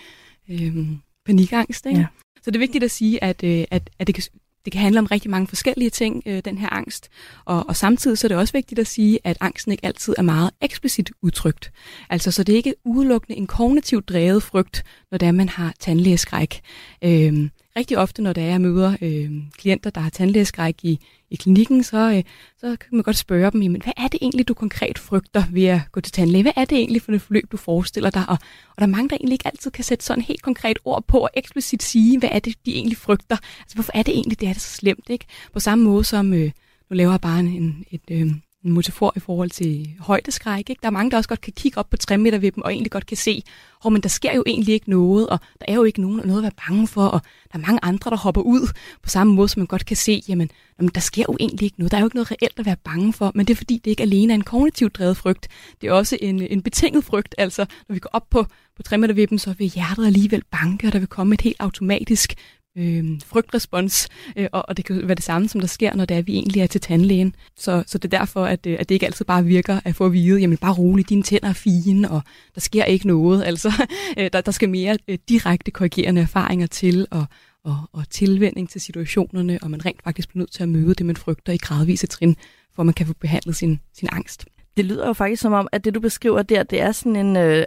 øh, 0.49 0.87
panikangst. 1.25 1.85
Ikke? 1.85 1.99
Ja. 1.99 2.05
Så 2.43 2.51
det 2.51 2.55
er 2.55 2.59
vigtigt 2.59 2.83
at 2.83 2.91
sige, 2.91 3.23
at, 3.23 3.43
øh, 3.43 3.65
at, 3.71 3.89
at 3.99 4.07
det, 4.07 4.15
kan, 4.15 4.23
det 4.65 4.73
kan 4.73 4.81
handle 4.81 4.99
om 4.99 5.05
rigtig 5.05 5.31
mange 5.31 5.47
forskellige 5.47 5.89
ting, 5.89 6.23
øh, 6.25 6.41
den 6.45 6.57
her 6.57 6.69
angst. 6.69 7.09
Og, 7.45 7.65
og 7.67 7.75
samtidig 7.75 8.17
så 8.17 8.27
er 8.27 8.29
det 8.29 8.37
også 8.37 8.53
vigtigt 8.53 8.79
at 8.79 8.87
sige, 8.87 9.19
at 9.23 9.37
angsten 9.39 9.71
ikke 9.71 9.85
altid 9.85 10.15
er 10.17 10.21
meget 10.21 10.51
eksplicit 10.61 11.11
udtrykt. 11.21 11.71
Altså, 12.09 12.31
så 12.31 12.43
det 12.43 12.53
er 12.53 12.57
ikke 12.57 12.75
udelukkende 12.85 13.37
en 13.37 13.47
kognitivt 13.47 14.09
drevet 14.09 14.43
frygt, 14.43 14.83
når 15.11 15.17
det 15.17 15.27
er, 15.27 15.31
man 15.31 15.49
har 15.49 15.73
tandlægeskræk. 15.79 16.61
Øh, 17.03 17.49
rigtig 17.77 17.97
ofte, 17.97 18.21
når 18.21 18.33
der 18.33 18.41
er, 18.41 18.45
jeg 18.45 18.61
møder 18.61 18.97
øh, 19.01 19.31
klienter, 19.57 19.89
der 19.89 20.01
har 20.01 20.09
tandlægeskræk 20.09 20.75
i, 20.83 20.99
i 21.29 21.35
klinikken, 21.35 21.83
så, 21.83 21.97
øh, 21.97 22.23
så 22.57 22.75
kan 22.79 22.89
man 22.91 23.03
godt 23.03 23.17
spørge 23.17 23.51
dem, 23.51 23.61
jamen, 23.61 23.81
hvad 23.81 23.93
er 23.97 24.07
det 24.07 24.19
egentlig, 24.21 24.47
du 24.47 24.53
konkret 24.53 24.99
frygter 24.99 25.43
ved 25.51 25.65
at 25.65 25.81
gå 25.91 26.01
til 26.01 26.11
tandlæge? 26.11 26.43
Hvad 26.43 26.51
er 26.55 26.65
det 26.65 26.77
egentlig 26.77 27.01
for 27.01 27.11
et 27.11 27.21
forløb, 27.21 27.51
du 27.51 27.57
forestiller 27.57 28.09
dig? 28.09 28.23
Og, 28.27 28.37
og 28.69 28.75
der 28.77 28.83
er 28.83 28.87
mange, 28.87 29.09
der 29.09 29.15
egentlig 29.15 29.33
ikke 29.33 29.47
altid 29.47 29.71
kan 29.71 29.83
sætte 29.83 30.05
sådan 30.05 30.23
helt 30.23 30.41
konkret 30.41 30.79
ord 30.85 31.03
på 31.07 31.17
og 31.19 31.29
eksplicit 31.33 31.83
sige, 31.83 32.19
hvad 32.19 32.29
er 32.31 32.39
det, 32.39 32.55
de 32.65 32.75
egentlig 32.75 32.97
frygter? 32.97 33.37
Altså, 33.59 33.75
hvorfor 33.75 33.91
er 33.95 34.03
det 34.03 34.13
egentlig, 34.13 34.39
det 34.39 34.49
er 34.49 34.53
det 34.53 34.61
så 34.61 34.69
slemt? 34.69 35.09
Ikke? 35.09 35.25
På 35.53 35.59
samme 35.59 35.83
måde 35.83 36.03
som, 36.03 36.33
øh, 36.33 36.51
nu 36.89 36.95
laver 36.95 37.11
jeg 37.11 37.21
bare 37.21 37.39
en, 37.39 37.85
et, 37.91 38.01
øh, 38.11 38.27
en 38.65 38.73
metafor 38.73 39.13
i 39.15 39.19
forhold 39.19 39.49
til 39.49 39.89
højdeskræk. 39.99 40.69
Ikke? 40.69 40.79
Der 40.81 40.87
er 40.87 40.91
mange, 40.91 41.11
der 41.11 41.17
også 41.17 41.29
godt 41.29 41.41
kan 41.41 41.53
kigge 41.55 41.77
op 41.77 41.89
på 41.89 41.97
3 41.97 42.17
meter 42.17 42.37
ved 42.37 42.51
dem, 42.51 42.63
og 42.63 42.73
egentlig 42.73 42.91
godt 42.91 43.05
kan 43.05 43.17
se, 43.17 43.43
oh, 43.83 43.93
men 43.93 44.01
der 44.01 44.09
sker 44.09 44.35
jo 44.35 44.43
egentlig 44.47 44.73
ikke 44.73 44.89
noget, 44.89 45.29
og 45.29 45.39
der 45.59 45.65
er 45.67 45.73
jo 45.73 45.83
ikke 45.83 46.01
nogen 46.01 46.21
noget 46.25 46.39
at 46.39 46.43
være 46.43 46.67
bange 46.67 46.87
for, 46.87 47.05
og 47.05 47.21
der 47.51 47.57
er 47.59 47.61
mange 47.61 47.79
andre, 47.83 48.09
der 48.09 48.17
hopper 48.17 48.41
ud 48.41 48.67
på 49.03 49.09
samme 49.09 49.33
måde, 49.33 49.49
som 49.49 49.59
man 49.59 49.67
godt 49.67 49.85
kan 49.85 49.97
se, 49.97 50.23
jamen, 50.27 50.49
jamen 50.79 50.91
der 50.95 51.01
sker 51.01 51.23
jo 51.29 51.37
egentlig 51.39 51.65
ikke 51.65 51.79
noget. 51.79 51.91
Der 51.91 51.97
er 51.97 52.01
jo 52.01 52.07
ikke 52.07 52.15
noget 52.15 52.31
reelt 52.31 52.59
at 52.59 52.65
være 52.65 52.77
bange 52.83 53.13
for, 53.13 53.31
men 53.35 53.45
det 53.45 53.53
er 53.53 53.57
fordi, 53.57 53.81
det 53.85 53.91
ikke 53.91 54.03
alene 54.03 54.33
er 54.33 54.35
en 54.35 54.43
kognitivt 54.43 54.95
drevet 54.95 55.17
frygt. 55.17 55.47
Det 55.81 55.87
er 55.87 55.93
også 55.93 56.17
en, 56.21 56.41
en 56.41 56.61
betinget 56.61 57.03
frygt, 57.03 57.35
altså 57.37 57.65
når 57.89 57.93
vi 57.93 57.99
går 57.99 58.09
op 58.13 58.29
på, 58.29 58.45
på 58.75 58.83
3 58.83 58.97
meter 58.97 59.13
ved 59.13 59.27
dem, 59.27 59.37
så 59.37 59.53
vil 59.53 59.67
hjertet 59.67 60.05
alligevel 60.05 60.43
banke, 60.51 60.87
og 60.87 60.93
der 60.93 60.99
vil 60.99 61.07
komme 61.07 61.33
et 61.33 61.41
helt 61.41 61.57
automatisk 61.59 62.35
øh, 62.77 63.19
frygtrespons, 63.25 64.07
øh, 64.35 64.47
og, 64.51 64.65
og 64.67 64.77
det 64.77 64.85
kan 64.85 65.07
være 65.07 65.15
det 65.15 65.23
samme, 65.23 65.49
som 65.49 65.61
der 65.61 65.67
sker, 65.67 65.95
når 65.95 66.05
det 66.05 66.15
er, 66.15 66.19
at 66.19 66.27
vi 66.27 66.33
egentlig 66.33 66.61
er 66.61 66.67
til 66.67 66.81
tandlægen. 66.81 67.35
Så, 67.55 67.83
så 67.87 67.97
det 67.97 68.13
er 68.13 68.17
derfor, 68.19 68.45
at, 68.45 68.65
øh, 68.65 68.77
at 68.79 68.89
det 68.89 68.95
ikke 68.95 69.05
altid 69.05 69.25
bare 69.25 69.45
virker 69.45 69.79
at 69.85 69.95
få 69.95 70.05
at 70.05 70.13
vide, 70.13 70.39
jamen 70.39 70.57
bare 70.57 70.73
roligt, 70.73 71.09
dine 71.09 71.23
tænder 71.23 71.49
er 71.49 71.53
fine, 71.53 72.11
og 72.11 72.21
der 72.55 72.61
sker 72.61 72.83
ikke 72.83 73.07
noget. 73.07 73.43
Altså, 73.53 73.87
øh, 74.17 74.29
der, 74.33 74.41
der 74.41 74.51
skal 74.51 74.69
mere 74.69 74.97
øh, 75.07 75.17
direkte 75.29 75.71
korrigerende 75.71 76.21
erfaringer 76.21 76.67
til, 76.67 77.07
og, 77.11 77.25
og, 77.63 77.77
og 77.93 78.09
tilvænding 78.09 78.69
til 78.69 78.81
situationerne, 78.81 79.59
og 79.61 79.71
man 79.71 79.85
rent 79.85 80.03
faktisk 80.03 80.29
bliver 80.29 80.41
nødt 80.41 80.51
til 80.51 80.63
at 80.63 80.69
møde 80.69 80.93
det, 80.93 81.05
man 81.05 81.15
frygter 81.15 81.53
i 81.53 81.57
gradvise 81.57 82.07
trin, 82.07 82.35
for 82.75 82.83
man 82.83 82.93
kan 82.93 83.07
få 83.07 83.13
behandlet 83.13 83.55
sin, 83.55 83.79
sin 83.93 84.09
angst. 84.11 84.45
Det 84.77 84.85
lyder 84.85 85.07
jo 85.07 85.13
faktisk 85.13 85.41
som 85.41 85.53
om, 85.53 85.67
at 85.71 85.85
det 85.85 85.95
du 85.95 85.99
beskriver 85.99 86.41
der, 86.41 86.63
det 86.63 86.81
er 86.81 86.91
sådan 86.91 87.15
en, 87.15 87.37
øh, 87.37 87.63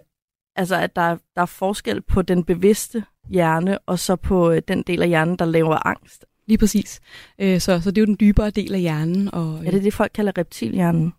altså 0.57 0.77
at 0.77 0.97
der, 0.97 1.17
der 1.35 1.43
er 1.43 1.47
forskel 1.47 2.03
på 2.03 2.23
den 2.23 2.45
bevidste 2.45 3.05
hjerne, 3.31 3.79
og 3.79 3.99
så 3.99 4.17
på 4.17 4.51
øh, 4.51 4.63
den 4.69 4.83
del 4.83 5.03
af 5.03 5.09
hjernen, 5.09 5.37
der 5.37 5.45
laver 5.45 5.87
angst. 5.87 6.25
Lige 6.49 6.59
præcis. 6.59 7.01
Øh, 7.39 7.61
så, 7.61 7.81
så 7.81 7.91
det 7.91 7.99
er 7.99 8.03
jo 8.03 8.07
den 8.07 8.17
dybere 8.21 8.51
del 8.51 8.75
af 8.75 8.81
hjernen. 8.81 9.35
Og, 9.35 9.61
øh, 9.61 9.67
er 9.67 9.71
det 9.71 9.85
det, 9.85 9.95
folk 9.95 10.13
kalder 10.15 10.39
reptilhjernen? 10.39 11.13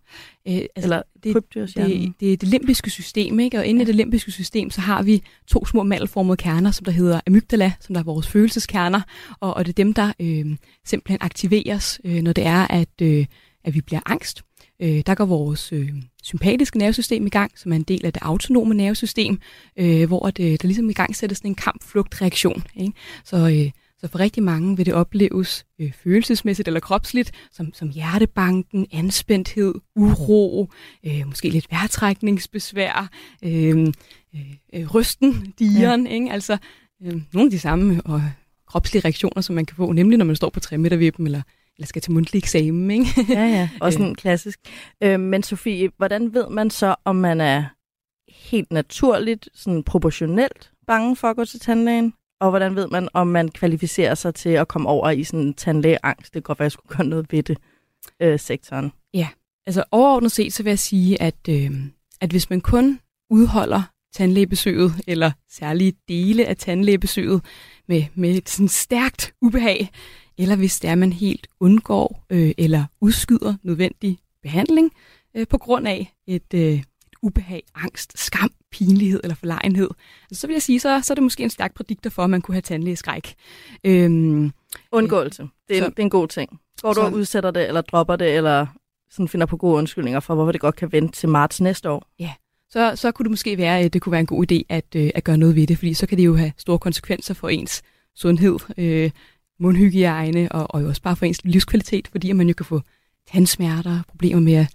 Øh, 0.48 0.54
altså, 0.54 0.68
Eller 0.76 1.02
det, 1.24 1.34
det, 1.52 2.12
det 2.20 2.32
er 2.32 2.36
det 2.36 2.48
limbiske 2.48 2.90
system, 2.90 3.40
ikke? 3.40 3.58
og 3.58 3.66
inde 3.66 3.78
ja. 3.78 3.82
i 3.82 3.86
det 3.86 3.94
limbiske 3.94 4.30
system, 4.30 4.70
så 4.70 4.80
har 4.80 5.02
vi 5.02 5.22
to 5.46 5.66
små 5.66 5.82
mandelformede 5.82 6.36
kerner, 6.36 6.70
som 6.70 6.84
der 6.84 6.92
hedder 6.92 7.20
amygdala, 7.26 7.72
som 7.80 7.94
der 7.94 8.00
er 8.00 8.04
vores 8.04 8.28
følelseskerner, 8.28 9.00
og, 9.40 9.54
og 9.54 9.66
det 9.66 9.72
er 9.72 9.84
dem, 9.84 9.94
der 9.94 10.12
øh, 10.20 10.56
simpelthen 10.84 11.18
aktiveres, 11.20 12.00
øh, 12.04 12.22
når 12.22 12.32
det 12.32 12.46
er, 12.46 12.66
at, 12.66 13.02
øh, 13.02 13.26
at 13.64 13.74
vi 13.74 13.80
bliver 13.80 14.00
angst. 14.06 14.42
Øh, 14.82 15.02
der 15.06 15.14
går 15.14 15.24
vores 15.24 15.72
øh, 15.72 15.88
sympatiske 16.28 16.78
nervesystem 16.78 17.26
i 17.26 17.30
gang, 17.30 17.58
som 17.58 17.72
er 17.72 17.76
en 17.76 17.82
del 17.82 18.06
af 18.06 18.12
det 18.12 18.22
autonome 18.22 18.74
nervesystem, 18.74 19.40
øh, 19.78 20.06
hvor 20.06 20.30
det, 20.30 20.62
der 20.62 20.68
ligesom 20.68 20.90
i 20.90 20.92
gang 20.92 21.16
sætter 21.16 21.36
sådan 21.36 21.50
en 21.50 21.54
kamp-flugt-reaktion. 21.54 22.64
Ikke? 22.76 22.92
Så, 23.24 23.36
øh, 23.36 23.70
så 24.00 24.08
for 24.08 24.18
rigtig 24.18 24.42
mange 24.42 24.76
vil 24.76 24.86
det 24.86 24.94
opleves 24.94 25.66
øh, 25.80 25.92
følelsesmæssigt 25.92 26.68
eller 26.68 26.80
kropsligt, 26.80 27.32
som, 27.52 27.74
som 27.74 27.88
hjertebanken, 27.88 28.86
anspændthed, 28.92 29.74
uro, 29.96 30.68
øh, 31.06 31.26
måske 31.26 31.50
lidt 31.50 31.66
vejrtrækningsbesvær, 31.70 33.10
øh, 33.44 33.86
øh, 34.74 34.94
rysten, 34.94 35.54
dieren, 35.58 36.06
ja. 36.06 36.12
ikke? 36.12 36.32
altså 36.32 36.58
øh, 37.02 37.12
nogle 37.32 37.46
af 37.46 37.50
de 37.50 37.58
samme 37.58 38.02
og 38.04 38.22
kropslige 38.66 39.04
reaktioner, 39.04 39.40
som 39.40 39.54
man 39.54 39.66
kan 39.66 39.76
få, 39.76 39.92
nemlig 39.92 40.18
når 40.18 40.24
man 40.24 40.36
står 40.36 40.50
på 40.50 40.60
3 40.60 40.78
meter 40.78 40.96
eller 41.18 41.42
eller 41.78 41.86
skal 41.86 42.02
til 42.02 42.12
mundtlig 42.12 42.38
eksamen, 42.38 42.90
ikke? 42.90 43.06
ja, 43.28 43.46
ja, 43.46 43.68
også 43.80 44.02
en 44.02 44.14
klassisk. 44.14 44.60
Øh, 45.02 45.20
men 45.20 45.42
Sofie, 45.42 45.90
hvordan 45.96 46.34
ved 46.34 46.48
man 46.48 46.70
så, 46.70 46.94
om 47.04 47.16
man 47.16 47.40
er 47.40 47.64
helt 48.28 48.72
naturligt, 48.72 49.48
sådan 49.54 49.82
proportionelt 49.82 50.70
bange 50.86 51.16
for 51.16 51.28
at 51.28 51.36
gå 51.36 51.44
til 51.44 51.60
tandlægen? 51.60 52.14
Og 52.40 52.50
hvordan 52.50 52.76
ved 52.76 52.88
man, 52.88 53.08
om 53.12 53.26
man 53.26 53.48
kvalificerer 53.48 54.14
sig 54.14 54.34
til 54.34 54.48
at 54.48 54.68
komme 54.68 54.88
over 54.88 55.10
i 55.10 55.24
sådan 55.24 55.54
tandlægeangst? 55.54 56.24
Det 56.24 56.32
kan 56.32 56.42
godt 56.42 56.58
være, 56.58 56.64
at 56.64 56.66
jeg 56.66 56.72
skulle 56.72 56.96
gøre 56.96 57.06
noget 57.06 57.32
ved 57.32 57.42
det, 57.42 57.58
øh, 58.22 58.38
sektoren. 58.38 58.92
Ja, 59.14 59.28
altså 59.66 59.84
overordnet 59.90 60.32
set, 60.32 60.52
så 60.52 60.62
vil 60.62 60.70
jeg 60.70 60.78
sige, 60.78 61.22
at, 61.22 61.48
øh, 61.48 61.70
at 62.20 62.30
hvis 62.30 62.50
man 62.50 62.60
kun 62.60 63.00
udholder 63.30 63.82
tandlægebesøget, 64.14 64.92
eller 65.06 65.30
særlige 65.50 65.92
dele 66.08 66.46
af 66.46 66.56
tandlægebesøget, 66.56 67.44
med, 67.88 68.04
med 68.14 68.30
et 68.30 68.48
sådan 68.48 68.68
stærkt 68.68 69.34
ubehag, 69.42 69.90
eller 70.38 70.56
hvis 70.56 70.80
det 70.80 70.90
er, 70.90 70.94
man 70.94 71.12
helt 71.12 71.46
undgår 71.60 72.24
øh, 72.30 72.50
eller 72.58 72.84
udskyder 73.00 73.54
nødvendig 73.62 74.18
behandling 74.42 74.90
øh, 75.36 75.46
på 75.46 75.58
grund 75.58 75.88
af 75.88 76.14
et, 76.26 76.54
øh, 76.54 76.60
et 76.72 76.84
ubehag, 77.22 77.62
angst, 77.74 78.18
skam, 78.18 78.50
pinlighed 78.72 79.20
eller 79.22 79.34
forlegenhed, 79.34 79.88
altså, 80.30 80.40
så 80.40 80.46
vil 80.46 80.54
jeg 80.54 80.62
sige, 80.62 80.80
så, 80.80 81.00
så 81.04 81.12
er 81.12 81.14
det 81.14 81.22
måske 81.24 81.42
en 81.42 81.50
stærk 81.50 81.74
prædiktor 81.74 82.10
for, 82.10 82.24
at 82.24 82.30
man 82.30 82.40
kunne 82.42 82.54
have 82.54 82.62
tandlægeskræk. 82.62 83.34
Øhm, 83.84 84.52
Undgåelse. 84.92 85.42
Det 85.68 85.76
er, 85.78 85.82
så- 85.82 85.90
det 85.90 85.98
er 85.98 86.02
en 86.02 86.10
god 86.10 86.28
ting. 86.28 86.60
Går 86.82 86.92
du 86.92 87.00
Så- 87.00 87.08
udsætter 87.08 87.50
det, 87.50 87.66
eller 87.68 87.80
dropper 87.80 88.16
det, 88.16 88.36
eller 88.36 88.66
sådan 89.10 89.28
finder 89.28 89.46
på 89.46 89.56
gode 89.56 89.74
undskyldninger 89.76 90.20
for, 90.20 90.34
hvorfor 90.34 90.52
det 90.52 90.60
godt 90.60 90.76
kan 90.76 90.92
vente 90.92 91.18
til 91.18 91.28
marts 91.28 91.60
næste 91.60 91.90
år. 91.90 92.06
så, 92.70 92.92
så 92.96 93.12
kunne 93.12 93.24
det 93.24 93.30
måske 93.30 93.58
være, 93.58 93.80
at 93.80 93.92
det 93.92 94.02
kunne 94.02 94.10
være 94.12 94.20
en 94.20 94.26
god 94.26 94.52
idé 94.52 94.62
at, 94.68 94.84
øh, 94.96 95.10
at 95.14 95.24
gøre 95.24 95.36
noget 95.38 95.54
ved 95.56 95.66
det, 95.66 95.78
fordi 95.78 95.94
så 95.94 96.06
kan 96.06 96.18
det 96.18 96.24
jo 96.26 96.36
have 96.36 96.52
store 96.56 96.78
konsekvenser 96.78 97.34
for 97.34 97.48
ens 97.48 97.82
sundhed, 98.16 98.56
øh, 98.78 99.10
mundhygiejne 99.60 100.52
og, 100.52 100.66
og 100.74 100.82
jo 100.82 100.88
også 100.88 101.02
bare 101.02 101.16
for 101.16 101.26
ens 101.26 101.44
livskvalitet, 101.44 102.08
fordi 102.08 102.30
at 102.30 102.36
man 102.36 102.48
jo 102.48 102.54
kan 102.54 102.66
få 102.66 102.80
tandsmerter, 103.32 104.00
problemer 104.08 104.40
med 104.40 104.54
at 104.54 104.66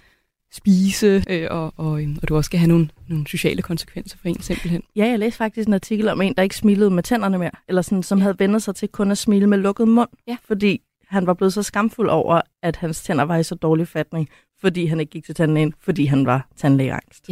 spise, 0.51 1.23
øh, 1.29 1.47
og, 1.51 1.73
og, 1.77 2.01
øh, 2.03 2.09
og 2.21 2.27
du 2.27 2.35
også 2.35 2.45
skal 2.45 2.59
have 2.59 2.67
nogle, 2.67 2.89
nogle 3.07 3.27
sociale 3.27 3.61
konsekvenser 3.61 4.17
for 4.21 4.27
en 4.29 4.41
simpelthen. 4.41 4.81
Ja, 4.95 5.05
jeg 5.07 5.19
læste 5.19 5.37
faktisk 5.37 5.67
en 5.67 5.73
artikel 5.73 6.09
om 6.09 6.21
en, 6.21 6.33
der 6.35 6.43
ikke 6.43 6.55
smilede 6.55 6.89
med 6.89 7.03
tænderne 7.03 7.37
mere, 7.37 7.51
eller 7.67 7.81
sådan, 7.81 8.03
som 8.03 8.21
havde 8.21 8.35
vendt 8.39 8.63
sig 8.63 8.75
til 8.75 8.89
kun 8.89 9.11
at 9.11 9.17
smile 9.17 9.47
med 9.47 9.57
lukket 9.57 9.87
mund, 9.87 10.09
Ja. 10.27 10.37
fordi 10.47 10.81
han 11.07 11.27
var 11.27 11.33
blevet 11.33 11.53
så 11.53 11.63
skamfuld 11.63 12.09
over, 12.09 12.41
at 12.61 12.75
hans 12.75 13.01
tænder 13.03 13.23
var 13.23 13.37
i 13.37 13.43
så 13.43 13.55
dårlig 13.55 13.87
fatning, 13.87 14.29
fordi 14.61 14.85
han 14.85 14.99
ikke 14.99 15.09
gik 15.09 15.25
til 15.25 15.35
tandlægen, 15.35 15.73
fordi 15.81 16.05
han 16.05 16.25
var 16.25 16.47
tandlægeangst. 16.57 17.27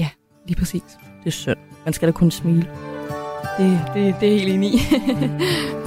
Lige 0.48 0.58
præcis. 0.58 0.84
Det 1.20 1.27
er 1.27 1.31
synd. 1.31 1.58
Man 1.86 1.93
skal 1.93 2.08
da 2.08 2.12
kunne 2.12 2.31
smile. 2.31 2.67
Det, 3.58 3.81
det, 3.93 4.15
det 4.20 4.34
er 4.34 4.39
helt 4.39 4.50
enig 4.53 4.74
i. 4.74 4.77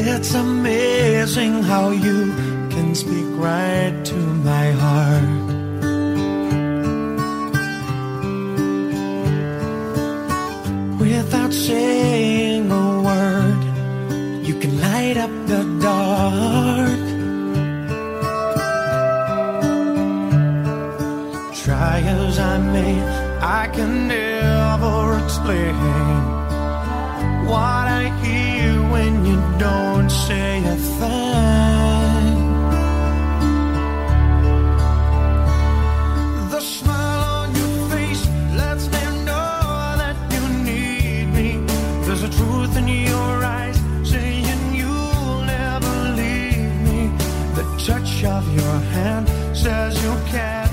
It's 0.00 0.32
amazing 0.32 1.64
how 1.64 1.90
you 1.90 2.32
can 2.70 2.94
speak 2.94 3.26
right 3.30 3.92
to 4.04 4.14
my 4.14 4.70
heart. 4.70 5.24
Without 11.00 11.52
saying 11.52 12.70
a 12.70 13.02
word, 13.02 14.46
you 14.46 14.54
can 14.60 14.80
light 14.80 15.16
up 15.16 15.32
the 15.48 15.64
dark. 15.82 17.06
Try 21.64 22.00
as 22.06 22.38
I 22.38 22.58
may, 22.58 23.02
I 23.42 23.66
can 23.74 24.06
never 24.06 25.18
explain 25.24 25.74
what 27.50 27.88
I 28.00 28.12
hear 28.22 28.80
when 28.92 29.26
you 29.26 29.38
don't 29.58 29.87
say 30.28 30.58
a 30.58 30.76
thing. 30.98 32.36
The 36.50 36.60
smile 36.60 37.22
on 37.40 37.48
your 37.60 37.74
face 37.92 38.22
lets 38.60 38.84
me 38.94 39.02
know 39.28 39.94
that 40.02 40.16
you 40.34 40.42
need 40.70 41.26
me. 41.38 41.48
There's 42.04 42.24
a 42.30 42.32
truth 42.38 42.76
in 42.76 42.88
your 43.12 43.34
eyes 43.58 43.78
saying 44.12 44.62
you'll 44.80 45.40
never 45.58 45.94
leave 46.20 46.74
me. 46.88 47.00
The 47.58 47.64
touch 47.86 48.12
of 48.36 48.44
your 48.60 48.78
hand 48.96 49.24
says 49.56 49.92
you'll 50.02 50.24
catch 50.36 50.67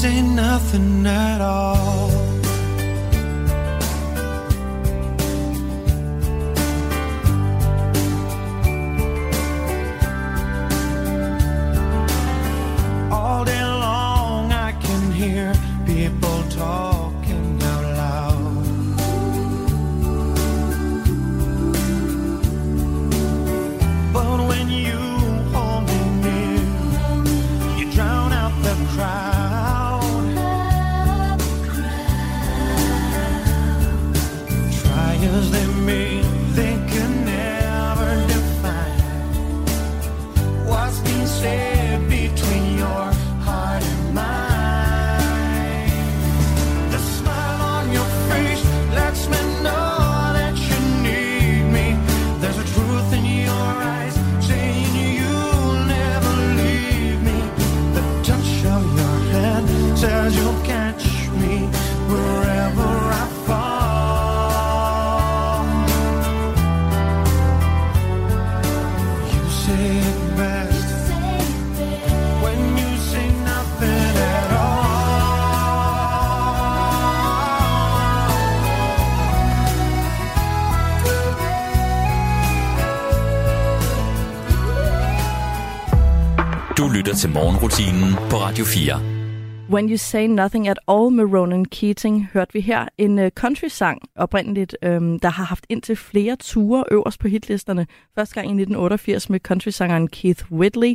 say 0.00 0.22
nothing 0.22 1.04
at 1.08 1.40
all. 1.40 2.07
Lytter 87.08 87.20
til 87.20 87.30
morgenrutinen 87.30 88.14
på 88.30 88.36
Radio 88.36 88.64
4. 88.64 89.00
When 89.70 89.88
You 89.88 89.96
Say 89.96 90.26
Nothing 90.26 90.68
At 90.68 90.78
All 90.88 91.12
med 91.12 91.24
Ronan 91.24 91.64
Keating 91.64 92.28
hørte 92.32 92.52
vi 92.52 92.60
her. 92.60 92.88
En 92.98 93.18
uh, 93.18 93.28
country-sang 93.28 94.02
oprindeligt, 94.16 94.76
øhm, 94.82 95.18
der 95.18 95.28
har 95.28 95.44
haft 95.44 95.66
indtil 95.68 95.96
flere 95.96 96.36
ture 96.36 96.84
øverst 96.90 97.20
på 97.20 97.28
hitlisterne. 97.28 97.86
Første 98.14 98.34
gang 98.34 98.46
i 98.46 98.50
1988 98.50 99.30
med 99.30 99.40
countrysangeren 99.40 100.08
Keith 100.08 100.52
Whitley, 100.52 100.94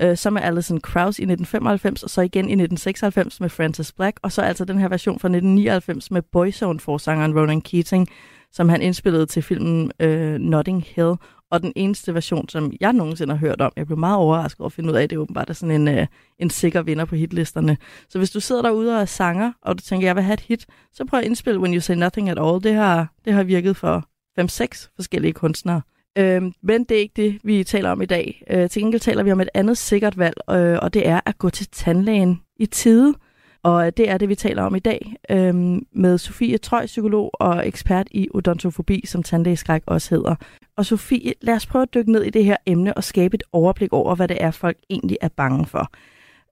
øh, 0.00 0.16
så 0.16 0.30
med 0.30 0.42
Alison 0.42 0.80
Krauss 0.80 1.18
i 1.18 1.22
1995, 1.22 2.02
og 2.02 2.10
så 2.10 2.20
igen 2.20 2.44
i 2.44 2.52
1996 2.52 3.40
med 3.40 3.48
Francis 3.48 3.92
Black, 3.92 4.16
og 4.22 4.32
så 4.32 4.42
altså 4.42 4.64
den 4.64 4.78
her 4.78 4.88
version 4.88 5.18
fra 5.18 5.28
1999 5.28 6.10
med 6.10 6.22
Boyzone-forsangeren 6.22 7.38
Ronan 7.38 7.60
Keating, 7.60 8.08
som 8.52 8.68
han 8.68 8.82
indspillede 8.82 9.26
til 9.26 9.42
filmen 9.42 9.92
øh, 10.00 10.38
Notting 10.38 10.84
Hill, 10.96 11.14
og 11.50 11.62
den 11.62 11.72
eneste 11.76 12.14
version, 12.14 12.48
som 12.48 12.72
jeg 12.80 12.92
nogensinde 12.92 13.34
har 13.34 13.38
hørt 13.38 13.60
om. 13.60 13.72
Jeg 13.76 13.86
blev 13.86 13.98
meget 13.98 14.16
overrasket 14.16 14.60
over 14.60 14.66
at 14.66 14.72
finde 14.72 14.90
ud 14.90 14.96
af, 14.96 15.02
at 15.02 15.10
det 15.10 15.18
åbenbart 15.18 15.50
er 15.50 15.54
sådan 15.54 15.88
en, 15.88 15.88
øh, 15.88 16.06
en 16.38 16.50
sikker 16.50 16.82
vinder 16.82 17.04
på 17.04 17.14
hitlisterne. 17.14 17.76
Så 18.08 18.18
hvis 18.18 18.30
du 18.30 18.40
sidder 18.40 18.62
derude 18.62 18.94
og 18.94 19.00
er 19.00 19.04
sanger, 19.04 19.52
og 19.62 19.78
du 19.78 19.82
tænker, 19.82 20.08
jeg 20.08 20.16
vil 20.16 20.24
have 20.24 20.34
et 20.34 20.40
hit, 20.40 20.66
så 20.92 21.04
prøv 21.04 21.20
at 21.20 21.26
indspille 21.26 21.60
When 21.60 21.74
You 21.74 21.80
Say 21.80 21.94
Nothing 21.94 22.30
At 22.30 22.38
All. 22.38 22.62
Det 22.62 22.74
har, 22.74 23.12
det 23.24 23.32
har 23.32 23.42
virket 23.42 23.76
for 23.76 24.04
5-6 24.40 24.90
forskellige 24.96 25.32
kunstnere. 25.32 25.82
Øhm, 26.18 26.52
men 26.62 26.84
det 26.84 26.96
er 26.96 27.00
ikke 27.00 27.22
det, 27.22 27.38
vi 27.44 27.64
taler 27.64 27.90
om 27.90 28.02
i 28.02 28.06
dag. 28.06 28.42
Øh, 28.50 28.70
til 28.70 28.82
gengæld 28.82 29.00
taler 29.00 29.22
vi 29.22 29.32
om 29.32 29.40
et 29.40 29.48
andet 29.54 29.78
sikkert 29.78 30.18
valg, 30.18 30.36
øh, 30.50 30.78
og 30.82 30.94
det 30.94 31.08
er 31.08 31.20
at 31.26 31.38
gå 31.38 31.50
til 31.50 31.66
tandlægen 31.72 32.40
i 32.56 32.66
tide. 32.66 33.14
Og 33.62 33.96
det 33.96 34.10
er 34.10 34.18
det, 34.18 34.28
vi 34.28 34.34
taler 34.34 34.62
om 34.62 34.74
i 34.74 34.78
dag 34.78 35.16
øh, 35.30 35.54
med 35.92 36.18
Sofie 36.18 36.58
Trøj, 36.58 36.86
psykolog 36.86 37.30
og 37.34 37.68
ekspert 37.68 38.08
i 38.10 38.28
odontofobi, 38.34 39.02
som 39.06 39.22
tandlægeskræk 39.22 39.82
også 39.86 40.14
hedder. 40.14 40.34
Og 40.76 40.86
Sofie, 40.86 41.34
lad 41.40 41.54
os 41.54 41.66
prøve 41.66 41.82
at 41.82 41.94
dykke 41.94 42.12
ned 42.12 42.22
i 42.22 42.30
det 42.30 42.44
her 42.44 42.56
emne 42.66 42.96
og 42.96 43.04
skabe 43.04 43.34
et 43.34 43.42
overblik 43.52 43.92
over, 43.92 44.14
hvad 44.14 44.28
det 44.28 44.36
er, 44.40 44.50
folk 44.50 44.76
egentlig 44.90 45.16
er 45.20 45.28
bange 45.28 45.66
for. 45.66 45.90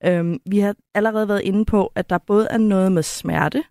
Øhm, 0.05 0.39
vi 0.47 0.59
har 0.59 0.75
allerede 0.95 1.29
været 1.29 1.43
inde 1.45 1.65
på, 1.65 1.93
at 1.95 2.11
der 2.11 2.19
både 2.19 2.49
er 2.51 2.59
noget 2.59 2.93
med 2.93 3.03
smerte, 3.03 3.63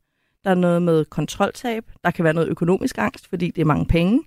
der 0.43 0.49
er 0.49 0.55
noget 0.55 0.81
med 0.81 1.05
kontroltab, 1.05 1.83
der 2.03 2.11
kan 2.11 2.23
være 2.23 2.33
noget 2.33 2.47
økonomisk 2.47 2.97
angst, 2.97 3.27
fordi 3.27 3.51
det 3.51 3.61
er 3.61 3.65
mange 3.65 3.85
penge, 3.85 4.21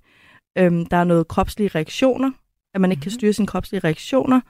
øhm, 0.58 0.86
der 0.86 0.96
er 0.96 1.04
noget 1.04 1.28
kropslige 1.28 1.70
reaktioner, 1.74 2.30
at 2.74 2.80
man 2.80 2.90
ikke 2.90 3.02
kan 3.02 3.10
styre 3.10 3.32
sine 3.32 3.46
kropslige 3.46 3.80
reaktioner. 3.84 4.40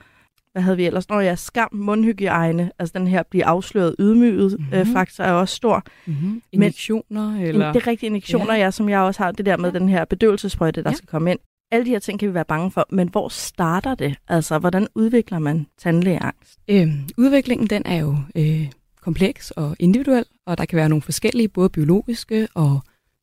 Hvad 0.53 0.63
havde 0.63 0.77
vi 0.77 0.87
ellers? 0.87 1.09
Når 1.09 1.21
jeg 1.21 1.39
skam, 1.39 1.69
mundhygiejne, 1.73 2.71
altså 2.79 2.99
den 2.99 3.07
her 3.07 3.23
bliver 3.23 3.47
afsløret 3.47 3.95
ydmyget 3.99 4.57
mm-hmm. 4.59 4.79
øh, 4.79 4.87
faktor 4.87 5.25
er 5.25 5.33
også 5.33 5.55
stor. 5.55 5.85
Mm-hmm. 6.07 6.43
Injektioner 6.53 7.33
eller... 7.35 7.49
Eller... 7.49 7.73
Det 7.73 7.83
er 7.83 7.87
rigtige 7.87 8.09
injektioner, 8.09 8.55
ja. 8.55 8.61
ja, 8.61 8.71
som 8.71 8.89
jeg 8.89 9.01
også 9.01 9.23
har. 9.23 9.33
Det 9.33 9.47
der 9.47 9.57
med 9.57 9.73
ja. 9.73 9.79
den 9.79 9.89
her 9.89 10.05
bedøvelsesprøjte, 10.05 10.83
der 10.83 10.91
ja. 10.91 10.97
skal 10.97 11.09
komme 11.09 11.31
ind. 11.31 11.39
Alle 11.73 11.85
de 11.85 11.91
her 11.91 11.99
ting 11.99 12.21
kan 12.21 12.29
vi 12.29 12.35
være 12.35 12.45
bange 12.45 12.71
for, 12.71 12.87
men 12.91 13.09
hvor 13.09 13.29
starter 13.29 13.95
det? 13.95 14.17
Altså, 14.29 14.59
hvordan 14.59 14.87
udvikler 14.95 15.39
man 15.39 15.67
tandlægeangst? 15.79 16.59
Øhm, 16.69 17.09
udviklingen 17.19 17.67
den 17.67 17.83
er 17.87 17.97
jo 17.97 18.17
øh, 18.37 18.71
kompleks 19.01 19.51
og 19.51 19.77
individuel, 19.79 20.25
og 20.47 20.59
der 20.59 20.65
kan 20.65 20.77
være 20.77 20.89
nogle 20.89 21.03
forskellige, 21.03 21.49
både 21.49 21.69
biologiske 21.69 22.49
og 22.55 22.81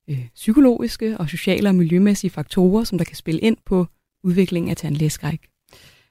øh, 0.10 0.28
psykologiske 0.36 1.18
og 1.18 1.30
sociale 1.30 1.70
og 1.70 1.76
miljømæssige 1.76 2.32
faktorer, 2.32 2.84
som 2.84 2.98
der 2.98 3.06
kan 3.06 3.16
spille 3.16 3.42
ind 3.42 3.58
på 3.66 3.86
udviklingen 4.24 4.70
af 4.70 4.78
tandlægeskræk. 4.78 5.42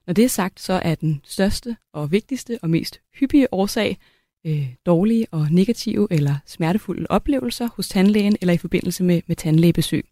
Når 0.06 0.14
det 0.14 0.25
er 0.25 0.28
sagt, 0.28 0.60
så 0.60 0.72
er 0.72 0.94
den 0.94 1.20
største 1.25 1.76
og 1.92 2.12
vigtigste 2.12 2.58
og 2.62 2.70
mest 2.70 3.00
hyppige 3.14 3.54
årsag 3.54 3.98
øh, 4.46 4.68
dårlige 4.86 5.26
og 5.30 5.46
negative 5.50 6.08
eller 6.10 6.36
smertefulde 6.46 7.06
oplevelser 7.10 7.68
hos 7.76 7.88
tandlægen 7.88 8.36
eller 8.40 8.54
i 8.54 8.58
forbindelse 8.58 9.04
med, 9.04 9.22
med 9.26 9.36
tandlægebesøg. 9.36 10.06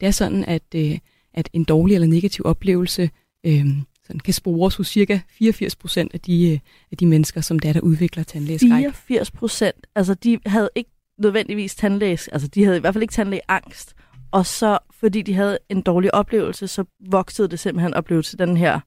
Det 0.00 0.06
er 0.06 0.10
sådan, 0.10 0.44
at, 0.44 0.62
øh, 0.74 0.98
at 1.34 1.48
en 1.52 1.64
dårlig 1.64 1.94
eller 1.94 2.08
negativ 2.08 2.44
oplevelse 2.46 3.10
øh, 3.46 3.66
sådan 4.06 4.20
kan 4.20 4.34
spores 4.34 4.76
hos 4.76 4.88
cirka 4.88 5.18
84 5.28 5.76
procent 5.76 6.14
af 6.14 6.20
de, 6.20 6.52
øh, 6.52 6.58
af 6.90 6.96
de 6.96 7.06
mennesker, 7.06 7.40
som 7.40 7.58
der, 7.58 7.72
der 7.72 7.80
udvikler 7.80 8.22
tandlægeskræk. 8.22 8.70
84 8.94 9.30
procent. 9.30 9.86
Altså, 9.94 10.14
de 10.14 10.38
havde 10.46 10.70
ikke 10.74 10.90
nødvendigvis 11.18 11.74
tandlæges, 11.74 12.28
altså 12.28 12.48
de 12.48 12.64
havde 12.64 12.76
i 12.76 12.80
hvert 12.80 12.94
fald 12.94 13.02
ikke 13.02 13.12
tandlægeangst. 13.12 13.94
Og 14.30 14.46
så, 14.46 14.78
fordi 14.90 15.22
de 15.22 15.34
havde 15.34 15.58
en 15.68 15.82
dårlig 15.82 16.14
oplevelse, 16.14 16.68
så 16.68 16.84
voksede 17.10 17.48
det 17.48 17.58
simpelthen 17.58 17.94
og 17.94 18.04
blev 18.04 18.22
til 18.22 18.38
den 18.38 18.56
her, 18.56 18.80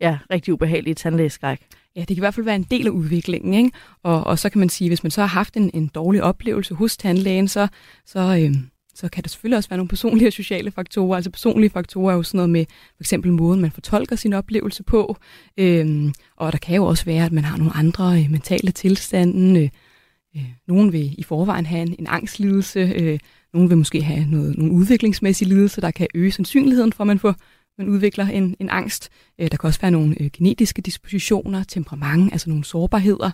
ja, 0.00 0.18
rigtig 0.30 0.54
ubehagelige 0.54 0.94
tandlægeskræk. 0.94 1.60
Ja, 1.96 2.00
det 2.00 2.08
kan 2.08 2.16
i 2.16 2.20
hvert 2.20 2.34
fald 2.34 2.44
være 2.44 2.56
en 2.56 2.66
del 2.70 2.86
af 2.86 2.90
udviklingen, 2.90 3.54
ikke? 3.54 3.70
Og, 4.02 4.26
og 4.26 4.38
så 4.38 4.48
kan 4.48 4.58
man 4.58 4.68
sige, 4.68 4.90
hvis 4.90 5.02
man 5.02 5.10
så 5.10 5.20
har 5.20 5.28
haft 5.28 5.56
en, 5.56 5.70
en 5.74 5.86
dårlig 5.86 6.22
oplevelse 6.22 6.74
hos 6.74 6.96
tandlægen, 6.96 7.48
så, 7.48 7.68
så, 8.06 8.20
øh, 8.20 8.54
så 8.94 9.08
kan 9.08 9.22
der 9.22 9.28
selvfølgelig 9.28 9.56
også 9.56 9.68
være 9.68 9.76
nogle 9.76 9.88
personlige 9.88 10.28
og 10.28 10.32
sociale 10.32 10.70
faktorer. 10.70 11.16
Altså 11.16 11.30
personlige 11.30 11.70
faktorer 11.70 12.12
er 12.12 12.16
jo 12.16 12.22
sådan 12.22 12.38
noget 12.38 12.50
med 12.50 12.64
for 12.68 13.02
eksempel 13.02 13.32
måden, 13.32 13.60
man 13.60 13.70
fortolker 13.70 14.16
sin 14.16 14.32
oplevelse 14.32 14.82
på. 14.82 15.16
Øh, 15.56 16.12
og 16.36 16.52
der 16.52 16.58
kan 16.58 16.76
jo 16.76 16.84
også 16.84 17.04
være, 17.04 17.24
at 17.24 17.32
man 17.32 17.44
har 17.44 17.56
nogle 17.56 17.76
andre 17.76 18.20
øh, 18.20 18.30
mentale 18.30 18.72
tilstande. 18.72 19.60
Øh, 19.60 19.68
øh, 20.36 20.44
nogen 20.68 20.92
vil 20.92 21.14
i 21.18 21.22
forvejen 21.22 21.66
have 21.66 21.82
en, 21.82 21.96
en 21.98 22.06
angstlidelse. 22.06 22.80
Øh, 22.80 23.18
nogen 23.52 23.70
vil 23.70 23.78
måske 23.78 24.02
have 24.02 24.26
noget, 24.30 24.58
nogle 24.58 24.72
udviklingsmæssige 24.72 25.48
lidelser, 25.48 25.80
der 25.80 25.90
kan 25.90 26.06
øge 26.14 26.32
sandsynligheden 26.32 26.92
for, 26.92 27.04
at 27.04 27.06
man 27.06 27.18
får 27.18 27.34
man 27.78 27.88
udvikler 27.88 28.26
en, 28.26 28.56
en 28.60 28.70
angst. 28.70 29.10
Øh, 29.38 29.50
der 29.50 29.56
kan 29.56 29.68
også 29.68 29.80
være 29.80 29.90
nogle 29.90 30.16
øh, 30.20 30.30
genetiske 30.32 30.82
dispositioner, 30.82 31.64
temperament, 31.64 32.32
altså 32.32 32.48
nogle 32.48 32.64
sårbarheder. 32.64 33.30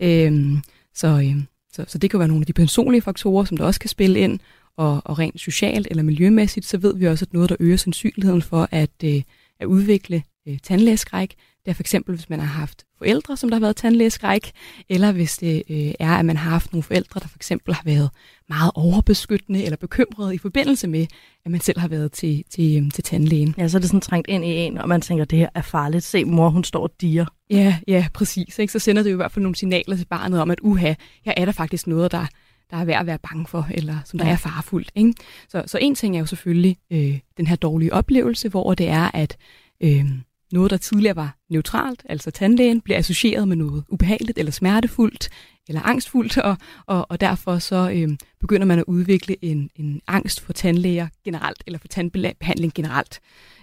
Øh, 0.00 0.58
så, 0.94 1.08
øh, 1.08 1.42
så, 1.72 1.84
så 1.88 1.98
det 1.98 2.10
kan 2.10 2.18
være 2.18 2.28
nogle 2.28 2.42
af 2.42 2.46
de 2.46 2.52
personlige 2.52 3.02
faktorer, 3.02 3.44
som 3.44 3.56
der 3.56 3.64
også 3.64 3.80
kan 3.80 3.90
spille 3.90 4.20
ind. 4.20 4.40
Og, 4.76 5.02
og 5.04 5.18
rent 5.18 5.40
socialt 5.40 5.88
eller 5.90 6.02
miljømæssigt, 6.02 6.66
så 6.66 6.78
ved 6.78 6.96
vi 6.96 7.06
også, 7.06 7.24
at 7.24 7.32
noget, 7.32 7.50
der 7.50 7.56
øger 7.60 7.76
sandsynligheden 7.76 8.42
for 8.42 8.68
at, 8.70 8.90
øh, 9.04 9.22
at 9.60 9.66
udvikle 9.66 10.22
øh, 10.48 10.58
tandlægeskræk, 10.58 11.34
det 11.64 11.70
er 11.70 11.74
for 11.74 11.82
eksempel, 11.82 12.14
hvis 12.14 12.30
man 12.30 12.40
har 12.40 12.46
haft 12.46 12.84
forældre, 12.98 13.36
som 13.36 13.50
der 13.50 13.56
har 13.56 13.60
været 13.60 13.76
tandlægeskræk, 13.76 14.50
eller 14.88 15.12
hvis 15.12 15.36
det 15.36 15.62
øh, 15.70 15.92
er, 16.00 16.10
at 16.10 16.24
man 16.24 16.36
har 16.36 16.50
haft 16.50 16.72
nogle 16.72 16.82
forældre, 16.82 17.20
der 17.20 17.28
for 17.28 17.38
eksempel 17.38 17.74
har 17.74 17.82
været 17.84 18.10
meget 18.48 18.72
overbeskyttende 18.74 19.64
eller 19.64 19.76
bekymrede 19.76 20.34
i 20.34 20.38
forbindelse 20.38 20.88
med, 20.88 21.06
at 21.44 21.50
man 21.50 21.60
selv 21.60 21.78
har 21.78 21.88
været 21.88 22.12
til, 22.12 22.44
til, 22.50 22.90
til 22.90 23.04
tandlægen. 23.04 23.54
Ja, 23.58 23.68
så 23.68 23.78
er 23.78 23.80
det 23.80 23.88
sådan 23.88 24.00
trængt 24.00 24.28
ind 24.28 24.44
i 24.44 24.48
en, 24.48 24.78
og 24.78 24.88
man 24.88 25.00
tænker, 25.00 25.24
det 25.24 25.38
her 25.38 25.48
er 25.54 25.62
farligt. 25.62 26.04
Se, 26.04 26.24
mor, 26.24 26.48
hun 26.48 26.64
står 26.64 26.82
og 26.82 26.90
diger. 27.00 27.26
Ja, 27.50 27.78
ja, 27.88 28.06
præcis. 28.14 28.58
Ikke? 28.58 28.72
Så 28.72 28.78
sender 28.78 29.02
det 29.02 29.10
jo 29.10 29.14
i 29.14 29.16
hvert 29.16 29.32
fald 29.32 29.42
nogle 29.42 29.56
signaler 29.56 29.96
til 29.96 30.06
barnet 30.06 30.40
om, 30.40 30.50
at 30.50 30.58
uha, 30.62 30.94
her 31.24 31.34
er 31.36 31.44
der 31.44 31.52
faktisk 31.52 31.86
noget, 31.86 32.12
der, 32.12 32.26
der 32.70 32.76
er 32.76 32.84
værd 32.84 33.00
at 33.00 33.06
være 33.06 33.18
bange 33.18 33.46
for, 33.46 33.66
eller 33.70 33.96
som 34.04 34.18
der 34.18 34.26
ja. 34.26 34.32
er 34.32 34.36
farfuldt. 34.36 34.90
Ikke? 34.94 35.14
Så, 35.48 35.62
så 35.66 35.78
en 35.78 35.94
ting 35.94 36.16
er 36.16 36.20
jo 36.20 36.26
selvfølgelig 36.26 36.76
øh, 36.92 37.18
den 37.36 37.46
her 37.46 37.56
dårlige 37.56 37.92
oplevelse, 37.92 38.48
hvor 38.48 38.74
det 38.74 38.88
er, 38.88 39.10
at 39.14 39.36
øh, 39.82 40.04
noget, 40.52 40.70
der 40.70 40.76
tidligere 40.76 41.16
var 41.16 41.36
neutralt, 41.50 42.02
altså 42.08 42.30
tandlægen, 42.30 42.80
bliver 42.80 42.98
associeret 42.98 43.48
med 43.48 43.56
noget 43.56 43.84
ubehageligt 43.88 44.38
eller 44.38 44.52
smertefuldt 44.52 45.28
eller 45.68 45.82
angstfuldt, 45.82 46.38
og, 46.38 46.56
og, 46.86 47.06
og 47.10 47.20
derfor 47.20 47.58
så 47.58 47.90
øhm, 47.94 48.18
begynder 48.40 48.66
man 48.66 48.78
at 48.78 48.84
udvikle 48.86 49.44
en, 49.44 49.70
en 49.76 50.00
angst 50.06 50.40
for 50.40 50.52
tandlæger 50.52 51.08
generelt, 51.24 51.62
eller 51.66 51.78
for 51.78 51.88
tandbehandling 51.88 52.74
generelt. 52.74 53.20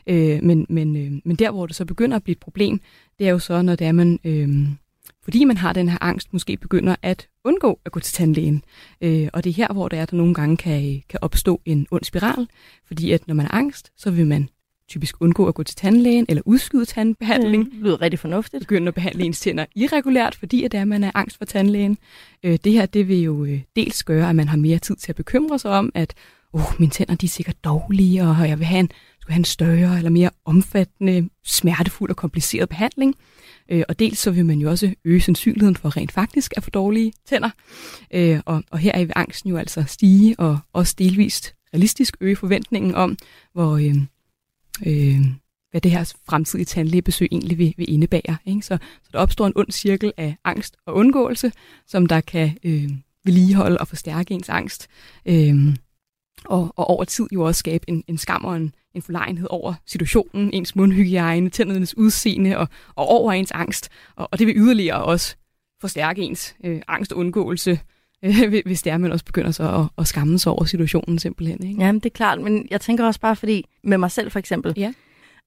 Øh, 0.08 0.44
men, 0.44 0.66
men, 0.70 0.96
øh, 0.96 1.12
men 1.26 1.36
der, 1.36 1.52
hvor 1.52 1.66
det 1.66 1.76
så 1.76 1.86
begynder 1.86 2.16
at 2.16 2.24
blive 2.24 2.34
et 2.34 2.40
problem, 2.40 2.82
det 3.20 3.28
er 3.28 3.32
jo 3.32 3.40
så, 3.40 3.62
når 3.62 3.76
det 3.76 3.88
er, 3.88 3.92
man, 3.92 4.20
øh, 4.24 4.68
fordi 5.24 5.44
man 5.44 5.58
har 5.58 5.74
den 5.74 5.90
her 5.90 5.98
angst, 6.02 6.34
måske 6.34 6.58
begynder 6.58 6.96
at 7.02 7.28
undgå 7.44 7.80
at 7.86 7.92
gå 7.92 8.00
til 8.00 8.14
tandlægen. 8.14 8.64
Øh, 9.02 9.30
og 9.34 9.44
det 9.44 9.50
er 9.50 9.54
her, 9.54 9.74
hvor 9.74 9.88
det 9.88 10.00
er, 10.00 10.06
der 10.06 10.18
nogle 10.18 10.34
gange 10.34 10.58
kan, 10.58 11.02
kan 11.10 11.20
opstå 11.22 11.62
en 11.66 11.88
ond 11.92 12.04
spiral, 12.04 12.48
fordi 12.88 13.12
at 13.12 13.28
når 13.28 13.36
man 13.36 13.46
er 13.46 13.54
angst, 13.54 13.92
så 13.98 14.12
vil 14.12 14.28
man 14.28 14.50
typisk 14.90 15.16
undgå 15.20 15.48
at 15.48 15.54
gå 15.54 15.64
til 15.64 15.76
tandlægen 15.76 16.26
eller 16.30 16.42
udskyde 16.46 16.86
tandbehandling. 16.86 17.66
Det 17.66 17.74
lyder 17.74 18.02
rigtig 18.02 18.20
fornuftigt. 18.20 18.62
Begynde 18.62 18.88
at 18.88 18.94
behandle 18.94 19.24
ens 19.24 19.40
tænder 19.40 19.66
irregulært, 19.76 20.36
fordi 20.36 20.64
at, 20.64 20.74
er, 20.74 20.86
man 20.86 21.04
er 21.04 21.12
angst 21.16 21.38
for 21.38 21.46
tandlægen. 21.46 21.98
Øh, 22.44 22.60
det 22.64 22.72
her 22.72 22.86
det 22.86 23.08
vil 23.08 23.22
jo 23.22 23.46
øh, 23.46 23.62
dels 23.76 24.04
gøre, 24.04 24.30
at 24.30 24.36
man 24.36 24.48
har 24.48 24.58
mere 24.58 24.80
tid 24.80 24.96
til 24.96 25.12
at 25.12 25.16
bekymre 25.16 25.60
sig 25.60 25.72
om, 25.72 25.92
at 25.96 26.14
oh, 26.54 26.62
mine 26.80 26.92
tænder 26.92 27.16
de 27.16 27.26
er 27.26 27.30
sikkert 27.30 27.64
dårlige, 27.64 28.24
og 28.24 28.50
jeg 28.50 28.60
vil 28.60 28.66
have 28.66 28.80
en, 28.80 28.92
skulle 29.22 29.34
have 29.34 29.40
en 29.40 29.46
større 29.46 29.98
eller 29.98 30.10
mere 30.10 30.30
omfattende, 30.46 31.30
smertefuld 31.46 32.10
og 32.10 32.16
kompliceret 32.16 32.70
behandling. 32.70 33.16
Øh, 33.72 33.84
og 33.90 34.00
dels 34.00 34.20
så 34.20 34.32
vil 34.32 34.46
man 34.46 34.60
jo 34.60 34.70
også 34.70 34.94
øge 35.06 35.22
sandsynligheden 35.22 35.76
for 35.76 35.98
rent 35.98 36.12
faktisk 36.12 36.54
at 36.58 36.64
få 36.64 36.70
dårlige 36.70 37.14
tænder. 37.26 37.50
Øh, 38.14 38.40
og, 38.46 38.64
og 38.72 38.80
her 38.80 38.92
er 38.94 39.00
vil 39.00 39.14
angsten 39.16 39.50
jo 39.50 39.58
altså 39.58 39.84
stige, 39.88 40.40
og 40.40 40.60
også 40.74 40.96
delvist 40.98 41.54
realistisk 41.74 42.18
øge 42.22 42.36
forventningen 42.36 42.96
om, 42.96 43.18
hvor, 43.54 43.78
øh, 43.78 43.96
øh, 44.86 45.22
hvad 45.72 45.82
det 45.82 45.92
her 45.92 46.14
fremtidige 46.26 46.66
tandlægebesøg 46.66 47.28
egentlig 47.32 47.58
vil, 47.58 47.74
vil 47.78 47.94
indebære. 47.94 48.38
Ikke? 48.46 48.62
Så, 48.62 48.78
så 49.04 49.10
der 49.14 49.20
opstår 49.20 49.48
en 49.48 49.54
ond 49.56 49.72
cirkel 49.72 50.14
af 50.18 50.36
angst 50.44 50.78
og 50.86 50.96
undgåelse, 50.96 51.52
som 51.88 52.06
der 52.06 52.22
kan 52.22 52.58
øh, 52.64 52.90
vedligeholde 53.26 53.78
og 53.78 53.88
forstærke 53.88 54.34
ens 54.34 54.50
angst. 54.50 54.88
Øh, 55.26 55.56
og, 56.46 56.74
og 56.76 56.90
over 56.90 57.04
tid 57.04 57.26
jo 57.34 57.42
også 57.42 57.60
skabe 57.60 57.90
en, 57.90 58.04
en 58.08 58.18
skam 58.18 58.46
og 58.46 58.56
en, 58.56 58.74
en 58.94 59.02
forlegenhed 59.02 59.48
over 59.50 59.74
situationen, 59.86 60.54
ens 60.54 60.76
mundhygiejne, 60.76 61.50
tændernes 61.50 61.98
udseende 61.98 62.58
og, 62.58 62.68
og 62.96 63.08
over 63.08 63.32
ens 63.32 63.52
angst. 63.52 63.90
Og, 64.16 64.30
og 64.32 64.40
det 64.40 64.48
vil 64.48 64.58
yderligere 64.58 65.04
også 65.04 65.36
forstærke 65.82 66.22
ens 66.22 66.56
øh, 66.64 66.82
angst 66.88 67.12
og 67.12 67.18
undgåelse, 67.18 67.80
øh, 68.26 68.62
hvis 68.66 68.82
det 68.82 68.92
er, 68.94 68.98
man 68.98 69.12
også 69.12 69.26
begynder 69.26 69.52
så 69.52 69.64
at, 69.80 69.86
at 69.98 70.08
skamme 70.08 70.40
sig 70.40 70.52
over 70.52 70.64
situationen 70.66 71.20
simpelthen. 71.20 71.64
Ikke? 71.68 71.82
Jamen, 71.82 72.00
det 72.00 72.06
er 72.10 72.14
klart, 72.14 72.42
men 72.42 72.68
jeg 72.72 72.82
tænker 72.82 73.06
også 73.06 73.20
bare, 73.20 73.36
fordi 73.36 73.66
med 73.84 73.98
mig 73.98 74.12
selv 74.12 74.32
for 74.32 74.40
eksempel, 74.40 74.74
Ja. 74.78 74.94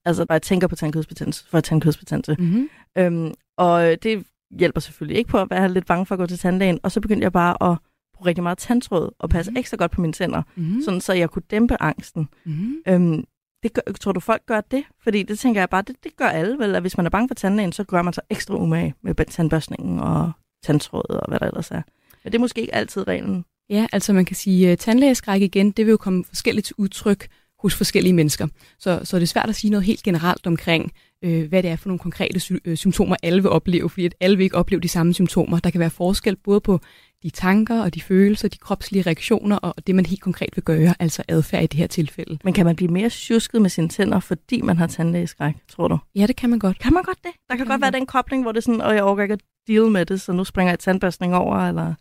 altså 0.05 0.25
bare 0.25 0.39
tænker 0.39 0.67
på 0.67 0.75
tandkødsbetændelse, 0.75 1.45
for 1.49 1.59
tandkødsbetændelse, 1.59 2.35
Mm-hmm. 2.39 2.69
øhm, 2.97 3.33
og 3.57 3.95
det 4.03 4.23
hjælper 4.59 4.81
selvfølgelig 4.81 5.17
ikke 5.17 5.29
på 5.29 5.37
at 5.37 5.47
være 5.49 5.69
lidt 5.73 5.85
bange 5.85 6.05
for 6.05 6.15
at 6.15 6.19
gå 6.19 6.25
til 6.25 6.37
tandlægen, 6.39 6.79
og 6.83 6.91
så 6.91 7.01
begyndte 7.01 7.23
jeg 7.23 7.31
bare 7.31 7.71
at 7.71 7.77
bruge 8.15 8.25
rigtig 8.29 8.43
meget 8.43 8.57
tandtråd 8.57 9.09
og 9.19 9.29
passe 9.29 9.51
Mhm. 9.51 9.57
ekstra 9.57 9.77
godt 9.77 9.91
på 9.91 10.01
mine 10.01 10.13
tænder, 10.13 10.41
Mm-hmm. 10.55 10.81
sådan 10.81 11.01
så 11.01 11.13
jeg 11.13 11.29
kunne 11.29 11.43
dæmpe 11.51 11.81
angsten. 11.81 12.27
Mm-hmm. 12.45 12.75
Øhm, 12.87 13.23
det 13.63 13.73
gør, 13.73 13.81
tror 14.01 14.11
du, 14.11 14.19
folk 14.19 14.45
gør 14.45 14.61
det? 14.61 14.83
Fordi 15.03 15.23
det 15.23 15.39
tænker 15.39 15.61
jeg 15.61 15.69
bare, 15.69 15.81
det, 15.87 15.95
det 16.03 16.15
gør 16.17 16.25
alle 16.25 16.57
vel, 16.59 16.75
at 16.75 16.81
hvis 16.83 16.97
man 16.97 17.05
er 17.05 17.09
bange 17.09 17.27
for 17.27 17.35
tandlægen, 17.35 17.71
så 17.71 17.83
gør 17.83 18.01
man 18.01 18.13
sig 18.13 18.23
ekstra 18.29 18.55
umage 18.55 18.93
med 19.01 19.15
tandbørstningen 19.25 19.99
og 19.99 20.31
tandtråd 20.63 21.09
og 21.09 21.25
hvad 21.29 21.39
der 21.39 21.45
ellers 21.47 21.71
er. 21.71 21.81
Men 22.23 22.31
det 22.31 22.37
er 22.37 22.41
måske 22.41 22.61
ikke 22.61 22.75
altid 22.75 23.07
reglen. 23.07 23.45
Ja, 23.69 23.87
altså 23.91 24.13
man 24.13 24.25
kan 24.25 24.35
sige, 24.35 24.71
at 24.71 24.79
tandlægeskræk 24.79 25.41
igen, 25.41 25.71
det 25.71 25.85
vil 25.85 25.91
jo 25.91 25.97
komme 25.97 26.23
forskelligt 26.25 26.65
til 26.65 26.75
udtryk 26.77 27.27
hos 27.59 27.75
forskellige 27.75 28.13
mennesker. 28.13 28.47
Så, 28.79 28.99
så 29.03 29.17
det 29.17 29.23
er 29.23 29.27
svært 29.27 29.49
at 29.49 29.55
sige 29.55 29.71
noget 29.71 29.85
helt 29.85 30.03
generelt 30.03 30.47
omkring, 30.47 30.91
øh, 31.23 31.49
hvad 31.49 31.63
det 31.63 31.71
er 31.71 31.75
for 31.75 31.89
nogle 31.89 31.99
konkrete 31.99 32.39
sy- 32.39 32.51
øh, 32.65 32.77
symptomer, 32.77 33.15
alle 33.23 33.41
vil 33.41 33.51
opleve, 33.51 33.89
fordi 33.89 34.05
at 34.05 34.15
alle 34.19 34.37
vil 34.37 34.43
ikke 34.43 34.55
opleve 34.55 34.81
de 34.81 34.87
samme 34.87 35.13
symptomer. 35.13 35.59
Der 35.59 35.69
kan 35.69 35.79
være 35.79 35.89
forskel 35.89 36.35
både 36.35 36.61
på 36.61 36.79
de 37.23 37.29
tanker 37.29 37.81
og 37.81 37.95
de 37.95 38.01
følelser, 38.01 38.47
de 38.47 38.57
kropslige 38.57 39.01
reaktioner 39.01 39.55
og 39.55 39.87
det, 39.87 39.95
man 39.95 40.05
helt 40.05 40.21
konkret 40.21 40.49
vil 40.55 40.63
gøre, 40.63 40.93
altså 40.99 41.23
adfærd 41.27 41.63
i 41.63 41.67
det 41.67 41.79
her 41.79 41.87
tilfælde. 41.87 42.39
Men 42.43 42.53
kan 42.53 42.65
man 42.65 42.75
blive 42.75 42.91
mere 42.91 43.09
tjusket 43.09 43.61
med 43.61 43.69
sine 43.69 43.89
tænder, 43.89 44.19
fordi 44.19 44.61
man 44.61 44.77
har 44.77 44.87
tandlægeskræk, 44.87 45.55
tror 45.69 45.87
du? 45.87 45.97
Ja, 46.15 46.27
det 46.27 46.35
kan 46.35 46.49
man 46.49 46.59
godt. 46.59 46.79
Kan 46.79 46.93
man 46.93 47.03
godt 47.03 47.17
det? 47.23 47.31
Der 47.49 47.55
kan, 47.55 47.57
kan 47.57 47.67
godt 47.67 47.81
være 47.81 47.91
godt. 47.91 47.99
den 47.99 48.05
kobling, 48.05 48.43
hvor 48.43 48.51
det 48.51 48.57
er 48.57 48.61
sådan, 48.61 48.81
og 48.81 48.95
jeg 48.95 49.03
overgår 49.03 49.21
ikke 49.21 49.33
at 49.33 49.41
deal 49.67 49.91
med 49.91 50.05
det, 50.05 50.21
så 50.21 50.31
nu 50.31 50.43
springer 50.43 50.71
jeg 50.71 50.79
tandbørstning 50.79 51.35
over, 51.35 51.57
eller... 51.57 51.93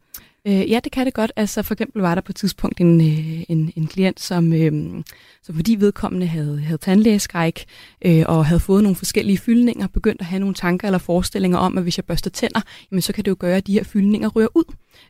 Øh, 0.46 0.70
ja, 0.70 0.80
det 0.84 0.92
kan 0.92 1.06
det 1.06 1.14
godt. 1.14 1.32
Altså 1.36 1.62
for 1.62 1.74
eksempel 1.74 2.02
var 2.02 2.14
der 2.14 2.22
på 2.22 2.32
et 2.32 2.36
tidspunkt 2.36 2.80
en, 2.80 3.00
øh, 3.00 3.44
en, 3.48 3.72
en 3.76 3.86
klient, 3.86 4.20
som, 4.20 4.52
øh, 4.52 5.02
som 5.42 5.54
fordi 5.54 5.74
vedkommende 5.74 6.26
havde, 6.26 6.60
havde 6.60 6.78
tandlægeskræk 6.78 7.64
øh, 8.04 8.24
og 8.26 8.46
havde 8.46 8.60
fået 8.60 8.82
nogle 8.82 8.96
forskellige 8.96 9.38
fyldninger, 9.38 9.86
begyndt 9.86 10.20
at 10.20 10.26
have 10.26 10.40
nogle 10.40 10.54
tanker 10.54 10.88
eller 10.88 10.98
forestillinger 10.98 11.58
om, 11.58 11.78
at 11.78 11.82
hvis 11.82 11.98
jeg 11.98 12.04
børster 12.04 12.30
tænder, 12.30 12.60
jamen, 12.90 13.02
så 13.02 13.12
kan 13.12 13.24
det 13.24 13.30
jo 13.30 13.36
gøre, 13.38 13.56
at 13.56 13.66
de 13.66 13.72
her 13.72 13.84
fyldninger 13.84 14.28
rører 14.28 14.48
ud. 14.54 14.64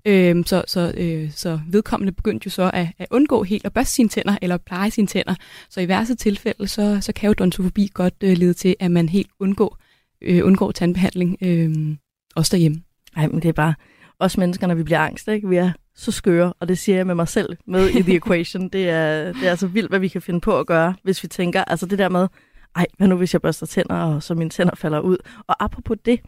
Øh, 0.05 0.45
så, 0.47 0.65
så, 0.67 0.93
øh, 0.97 1.31
så 1.31 1.61
vedkommende 1.69 2.13
begyndte 2.13 2.47
jo 2.47 2.51
så 2.51 2.71
at, 2.75 2.87
at 2.99 3.07
undgå 3.11 3.43
helt 3.43 3.65
at 3.65 3.73
børste 3.73 3.93
sine 3.93 4.09
tænder 4.09 4.37
eller 4.43 4.57
pleje 4.57 4.91
sine 4.91 5.07
tænder. 5.07 5.35
Så 5.71 5.81
i 5.81 5.89
værste 5.89 6.15
tilfælde, 6.15 6.69
så, 6.69 6.99
så 7.01 7.13
kan 7.13 7.27
jo 7.27 7.31
odontofobi 7.31 7.91
godt 7.95 8.15
øh, 8.21 8.37
lede 8.37 8.55
til, 8.55 8.77
at 8.81 8.91
man 8.91 9.09
helt 9.09 9.31
undgår, 9.41 9.79
øh, 10.23 10.47
undgår 10.47 10.71
tandbehandling, 10.71 11.37
øh, 11.43 11.97
også 12.37 12.57
derhjemme. 12.57 12.83
Nej, 13.17 13.27
men 13.27 13.43
det 13.43 13.49
er 13.49 13.53
bare 13.53 13.75
os 14.19 14.39
mennesker, 14.39 14.67
når 14.67 14.75
vi 14.75 14.83
bliver 14.83 14.99
angst, 14.99 15.29
ikke? 15.29 15.49
Vi 15.49 15.57
er 15.57 15.73
så 15.95 16.13
skøre, 16.13 16.53
og 16.61 16.69
det 16.69 16.79
siger 16.79 16.97
jeg 16.97 17.07
med 17.07 17.15
mig 17.15 17.29
selv 17.29 17.57
med 17.67 17.89
i 17.89 18.03
The 18.03 18.17
Equation. 18.21 18.69
Det 18.69 18.89
er, 18.89 19.33
det 19.33 19.49
er 19.49 19.55
så 19.55 19.67
vildt, 19.67 19.91
hvad 19.91 19.99
vi 19.99 20.09
kan 20.09 20.23
finde 20.23 20.41
på 20.41 20.59
at 20.59 20.67
gøre, 20.67 20.95
hvis 21.03 21.23
vi 21.23 21.29
tænker, 21.29 21.65
altså 21.65 21.87
det 21.87 21.99
der 21.99 22.09
med, 22.09 22.29
ej, 22.77 22.87
hvad 22.99 23.09
nu 23.09 23.17
hvis 23.17 23.33
jeg 23.33 23.43
børster 23.43 23.67
tænder, 23.67 23.95
og 23.95 24.23
så 24.23 24.35
mine 24.35 24.51
tænder 24.51 24.75
falder 24.75 25.01
ud. 25.01 25.17
Og 25.47 25.65
apropos 25.65 25.97
det, 26.05 26.21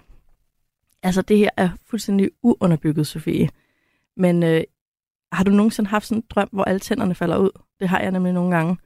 altså 1.04 1.22
det 1.22 1.38
her 1.38 1.50
er 1.56 1.68
fuldstændig 1.90 2.30
uunderbygget, 2.42 3.06
Sofie. 3.06 3.48
Men 4.16 4.42
øh, 4.42 4.62
Har 5.32 5.44
du 5.44 5.50
nogensinde 5.50 5.90
haft 5.90 6.06
sådan 6.06 6.18
en 6.18 6.24
drøm, 6.30 6.48
hvor 6.52 6.64
alle 6.64 6.78
tænderne 6.80 7.14
falder 7.14 7.38
ud? 7.38 7.50
Det 7.80 7.88
har 7.88 8.00
jeg 8.00 8.10
nemlig 8.10 8.32
nogle 8.32 8.56
gange. 8.56 8.76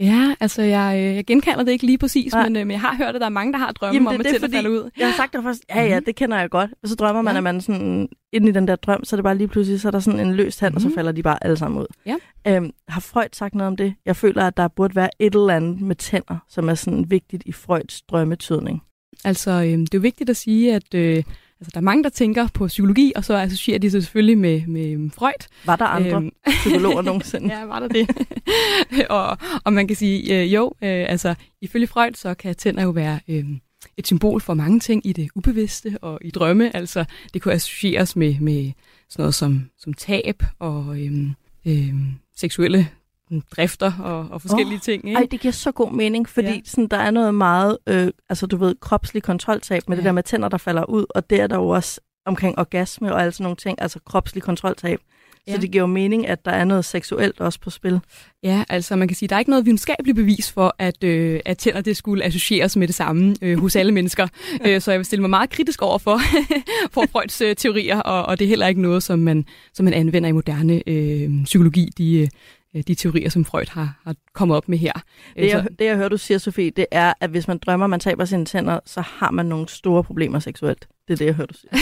Ja, 0.00 0.34
altså 0.40 0.62
jeg, 0.62 0.96
øh, 0.98 1.16
jeg 1.16 1.24
genkalder 1.26 1.64
det 1.64 1.72
ikke 1.72 1.86
lige 1.86 1.98
præcis, 1.98 2.32
Nej. 2.32 2.42
men, 2.48 2.56
øh, 2.56 2.66
men 2.66 2.70
jeg 2.70 2.80
har 2.80 2.94
hørt, 2.96 3.14
at 3.14 3.20
der 3.20 3.24
er 3.26 3.30
mange, 3.30 3.52
der 3.52 3.58
har 3.58 3.72
drømme 3.72 3.94
Jamen, 3.94 4.08
om, 4.08 4.16
det 4.16 4.26
er 4.26 4.34
at 4.34 4.40
tænder 4.40 4.56
falder 4.56 4.70
ud. 4.70 4.90
Jeg 4.98 5.06
har 5.08 5.16
sagt 5.16 5.32
det 5.32 5.42
først, 5.42 5.64
ja 5.70 5.82
ja, 5.84 6.00
det 6.06 6.16
kender 6.16 6.38
jeg 6.40 6.50
godt. 6.50 6.70
Og 6.82 6.88
så 6.88 6.94
drømmer 6.94 7.22
man, 7.22 7.34
Ja. 7.34 7.36
at 7.38 7.42
man 7.42 7.60
sådan, 7.60 8.08
inde 8.32 8.48
i 8.48 8.52
den 8.52 8.68
der 8.68 8.76
drøm, 8.76 9.04
så 9.04 9.16
er 9.16 9.18
det 9.18 9.24
bare 9.24 9.36
lige 9.36 9.48
pludselig, 9.48 9.80
så 9.80 9.88
er 9.88 9.92
der 9.92 10.00
sådan 10.00 10.20
en 10.20 10.34
løs 10.34 10.58
hand, 10.58 10.74
og 10.74 10.80
så 10.80 10.88
Mhm. 10.88 10.94
falder 10.94 11.12
de 11.12 11.22
bare 11.22 11.44
alle 11.44 11.56
sammen 11.56 11.80
ud. 11.80 11.86
Ja. 12.06 12.16
Øhm, 12.46 12.70
har 12.88 13.00
Freud 13.00 13.28
sagt 13.32 13.54
noget 13.54 13.66
om 13.68 13.76
det? 13.76 13.94
Jeg 14.06 14.16
føler, 14.16 14.46
at 14.46 14.56
der 14.56 14.68
burde 14.68 14.96
være 14.96 15.08
et 15.18 15.34
eller 15.34 15.54
andet 15.56 15.80
med 15.80 15.96
tænder, 15.96 16.36
som 16.48 16.68
er 16.68 16.74
sådan 16.74 17.10
vigtigt 17.10 17.42
i 17.46 17.52
Freuds 17.52 18.02
drømmetydning. 18.02 18.82
Altså, 19.24 19.50
øh, 19.50 19.78
det 19.78 19.94
er 19.94 19.98
jo 19.98 20.00
vigtigt 20.00 20.30
at 20.30 20.36
sige, 20.36 20.74
at 20.74 20.94
øh, 20.94 21.16
altså, 21.60 21.70
der 21.74 21.80
er 21.80 21.80
mange, 21.80 22.04
der 22.04 22.10
tænker 22.10 22.48
på 22.54 22.66
psykologi, 22.66 23.12
og 23.16 23.24
så 23.24 23.34
associerer 23.34 23.78
de 23.78 23.90
sig 23.90 24.02
selvfølgelig 24.02 24.38
med, 24.38 24.66
med 24.66 25.10
Freud. 25.10 25.48
Var 25.64 25.76
der 25.76 25.84
andre 25.84 26.16
Øhm, 26.16 26.30
psykologer 26.64 27.02
nogensinde? 27.02 27.54
ja, 27.54 27.64
var 27.64 27.80
der 27.80 27.88
det? 27.88 28.08
og, 29.10 29.38
og 29.64 29.72
man 29.72 29.86
kan 29.86 29.96
sige, 29.96 30.40
øh, 30.40 30.54
jo, 30.54 30.66
øh, 30.82 31.06
altså 31.08 31.34
ifølge 31.60 31.86
Freud, 31.86 32.12
så 32.14 32.34
kan 32.34 32.54
tænder 32.54 32.82
jo 32.82 32.90
være 32.90 33.20
øh, 33.28 33.44
et 33.96 34.06
symbol 34.06 34.40
for 34.40 34.54
mange 34.54 34.80
ting 34.80 35.06
i 35.06 35.12
det 35.12 35.30
ubevidste 35.34 35.98
og 36.02 36.18
i 36.22 36.30
drømme. 36.30 36.76
Altså, 36.76 37.04
det 37.34 37.42
kunne 37.42 37.54
associeres 37.54 38.16
med, 38.16 38.40
med 38.40 38.72
sådan 39.08 39.22
noget 39.22 39.34
som, 39.34 39.70
som 39.78 39.94
tab 39.94 40.42
og 40.58 41.00
øh, 41.00 41.12
øh, 41.66 41.94
seksuelle 42.36 42.88
drifter 43.56 43.92
og, 44.02 44.26
og 44.30 44.40
forskellige 44.40 44.76
Åh, 44.76 44.80
ting. 44.80 45.04
Ikke? 45.08 45.18
Ej, 45.18 45.26
det 45.30 45.40
giver 45.40 45.52
så 45.52 45.72
god 45.72 45.92
mening, 45.92 46.28
fordi 46.28 46.48
Ja. 46.48 46.60
sådan, 46.64 46.86
der 46.86 46.96
er 46.96 47.10
noget 47.10 47.34
meget, 47.34 47.78
øh, 47.86 48.08
altså 48.28 48.46
du 48.46 48.56
ved, 48.56 48.74
kropslig 48.80 49.22
kontroltab 49.22 49.82
med 49.88 49.96
ja. 49.96 50.00
det 50.00 50.04
der 50.04 50.12
med 50.12 50.22
tænder, 50.22 50.48
der 50.48 50.58
falder 50.58 50.84
ud, 50.84 51.04
og 51.10 51.30
det 51.30 51.40
er 51.40 51.46
der 51.46 51.56
jo 51.56 51.68
også 51.68 52.00
omkring 52.26 52.58
orgasme 52.58 53.12
og 53.14 53.20
alle 53.20 53.32
sådan 53.32 53.44
nogle 53.44 53.56
ting, 53.56 53.82
altså 53.82 53.98
kropslig 54.06 54.42
kontroltab. 54.42 54.98
Så 55.48 55.54
Ja. 55.54 55.56
det 55.60 55.70
giver 55.70 55.82
jo 55.82 55.86
mening, 55.86 56.26
at 56.26 56.44
der 56.44 56.50
er 56.50 56.64
noget 56.64 56.84
seksuelt 56.84 57.40
også 57.40 57.60
på 57.60 57.70
spil. 57.70 58.00
Ja, 58.42 58.64
altså 58.68 58.96
man 58.96 59.08
kan 59.08 59.14
sige, 59.16 59.28
der 59.28 59.34
er 59.34 59.38
ikke 59.38 59.50
noget 59.50 59.64
videnskabeligt 59.66 60.16
bevis 60.16 60.52
for, 60.52 60.74
at, 60.78 61.04
øh, 61.04 61.40
at 61.44 61.58
tænder 61.58 61.80
det 61.80 61.96
skulle 61.96 62.24
associeres 62.24 62.76
med 62.76 62.86
det 62.86 62.94
samme 62.94 63.36
øh, 63.42 63.58
hos 63.58 63.76
alle 63.76 63.92
mennesker. 63.92 64.28
øh, 64.66 64.80
så 64.80 64.90
jeg 64.90 64.98
vil 64.98 65.04
stille 65.04 65.20
mig 65.20 65.30
meget 65.30 65.50
kritisk 65.50 65.82
over 65.82 65.98
for, 65.98 66.20
for 66.94 67.04
Freuds 67.12 67.40
øh, 67.40 67.56
teorier, 67.56 68.00
og, 68.00 68.26
og 68.26 68.38
det 68.38 68.44
er 68.44 68.48
heller 68.48 68.66
ikke 68.66 68.82
noget, 68.82 69.02
som 69.02 69.18
man, 69.18 69.44
som 69.74 69.84
man 69.84 69.94
anvender 69.94 70.28
i 70.28 70.32
moderne 70.32 70.82
øh, 70.86 71.44
psykologi, 71.44 71.88
de, 71.98 72.18
øh, 72.18 72.28
de 72.74 72.94
teorier, 72.94 73.28
som 73.28 73.44
Freud 73.44 73.66
har, 73.70 74.00
har 74.04 74.14
kommet 74.34 74.56
op 74.56 74.68
med 74.68 74.78
her. 74.78 74.92
Øh, 75.36 75.42
Det 75.42 75.50
jeg, 75.50 75.66
det, 75.78 75.84
jeg 75.84 75.96
hører, 75.96 76.08
du 76.08 76.16
siger, 76.16 76.38
Sofie, 76.38 76.70
det 76.70 76.86
er, 76.90 77.12
at 77.20 77.30
hvis 77.30 77.48
man 77.48 77.58
drømmer, 77.58 77.86
man 77.86 78.00
taber 78.00 78.24
sine 78.24 78.44
tænder, 78.44 78.80
så 78.86 79.00
har 79.00 79.30
man 79.30 79.46
nogle 79.46 79.68
store 79.68 80.04
problemer 80.04 80.38
seksuelt. 80.38 80.88
Det 81.08 81.12
er 81.12 81.16
det, 81.16 81.26
jeg 81.26 81.34
hører, 81.34 81.46
du 81.46 81.54
siger. 81.54 81.76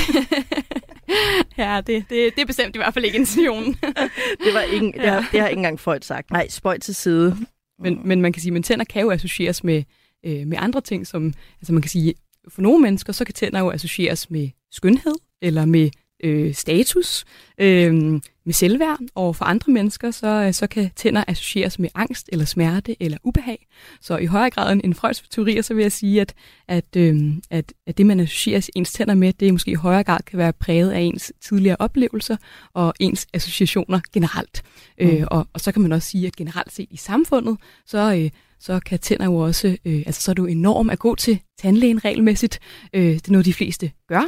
ja, 1.64 1.76
det, 1.76 2.04
det, 2.10 2.34
det 2.34 2.42
er 2.42 2.46
bestemt 2.46 2.76
i 2.76 2.78
hvert 2.78 2.94
fald 2.94 3.04
ikke 3.04 3.18
intentionen. 3.18 3.76
Det, 4.44 4.54
var 4.54 4.60
ikke, 4.60 4.92
det, 4.92 5.08
har, 5.08 5.28
det 5.32 5.40
har 5.40 5.48
ikke 5.48 5.58
engang 5.58 5.80
Freud 5.80 6.00
sagt. 6.02 6.30
Nej, 6.30 6.48
spøj 6.48 6.78
til 6.78 6.94
side. 6.94 7.36
Men, 7.78 8.00
men 8.04 8.22
man 8.22 8.32
kan 8.32 8.42
sige, 8.42 8.56
at 8.56 8.64
tænder 8.64 8.84
kan 8.84 9.02
jo 9.02 9.10
associeres 9.10 9.64
med, 9.64 9.82
øh, 10.26 10.46
med 10.46 10.58
andre 10.60 10.80
ting, 10.80 11.06
som 11.06 11.34
altså 11.60 11.72
man 11.72 11.82
kan 11.82 11.90
sige, 11.90 12.14
for 12.48 12.62
nogle 12.62 12.82
mennesker, 12.82 13.12
så 13.12 13.24
kan 13.24 13.34
tænder 13.34 13.60
jo 13.60 13.70
associeres 13.70 14.30
med 14.30 14.48
skønhed, 14.72 15.14
eller 15.42 15.64
med 15.64 15.90
øh, 16.24 16.54
status, 16.54 17.24
øh, 17.60 18.20
med 18.48 18.52
selvværd, 18.52 18.98
og 19.14 19.36
for 19.36 19.44
andre 19.44 19.72
mennesker, 19.72 20.10
så, 20.10 20.26
øh, 20.26 20.52
så 20.52 20.66
kan 20.66 20.90
tænder 20.96 21.24
associeres 21.28 21.78
med 21.78 21.88
angst, 21.94 22.28
eller 22.32 22.44
smerte, 22.44 23.02
eller 23.02 23.18
ubehag. 23.24 23.66
Så 24.00 24.16
i 24.16 24.26
højere 24.26 24.50
grad 24.50 24.72
end, 24.72 24.80
end 24.84 24.94
Freuds 24.94 25.20
teorier, 25.20 25.62
så 25.62 25.74
vil 25.74 25.82
jeg 25.82 25.92
sige, 25.92 26.20
at, 26.20 26.34
at, 26.68 26.96
øh, 26.96 27.32
at, 27.50 27.72
at 27.86 27.98
det, 27.98 28.06
man 28.06 28.20
associerer 28.20 28.68
ens 28.74 28.92
tænder 28.92 29.14
med, 29.14 29.32
det 29.32 29.52
måske 29.52 29.70
i 29.70 29.74
højere 29.74 30.04
grad 30.04 30.20
kan 30.26 30.38
være 30.38 30.52
præget 30.52 30.90
af 30.90 31.00
ens 31.00 31.32
tidligere 31.40 31.76
oplevelser, 31.78 32.36
og 32.74 32.94
ens 33.00 33.26
associationer 33.34 34.00
generelt. 34.12 34.62
Mm. 35.00 35.06
Øh, 35.06 35.26
og, 35.30 35.48
og 35.52 35.60
så 35.60 35.72
kan 35.72 35.82
man 35.82 35.92
også 35.92 36.08
sige, 36.08 36.26
at 36.26 36.36
generelt 36.36 36.72
set 36.72 36.88
i 36.90 36.96
samfundet, 36.96 37.56
så, 37.86 38.14
øh, 38.14 38.30
så 38.60 38.80
kan 38.86 38.98
tænder 38.98 39.24
jo 39.24 39.36
også, 39.36 39.76
øh, 39.84 40.02
altså 40.06 40.22
så 40.22 40.30
er 40.30 40.34
jo 40.38 40.46
enormt 40.46 40.90
at 40.90 40.98
gå 40.98 41.14
til 41.14 41.40
tandlægen 41.58 42.04
regelmæssigt. 42.04 42.58
Øh, 42.92 43.02
det 43.02 43.28
er 43.28 43.32
noget, 43.32 43.46
de 43.46 43.54
fleste 43.54 43.90
gør. 44.08 44.22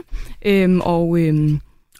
Øh, 0.44 0.78
og, 0.78 1.18
øh, 1.18 1.50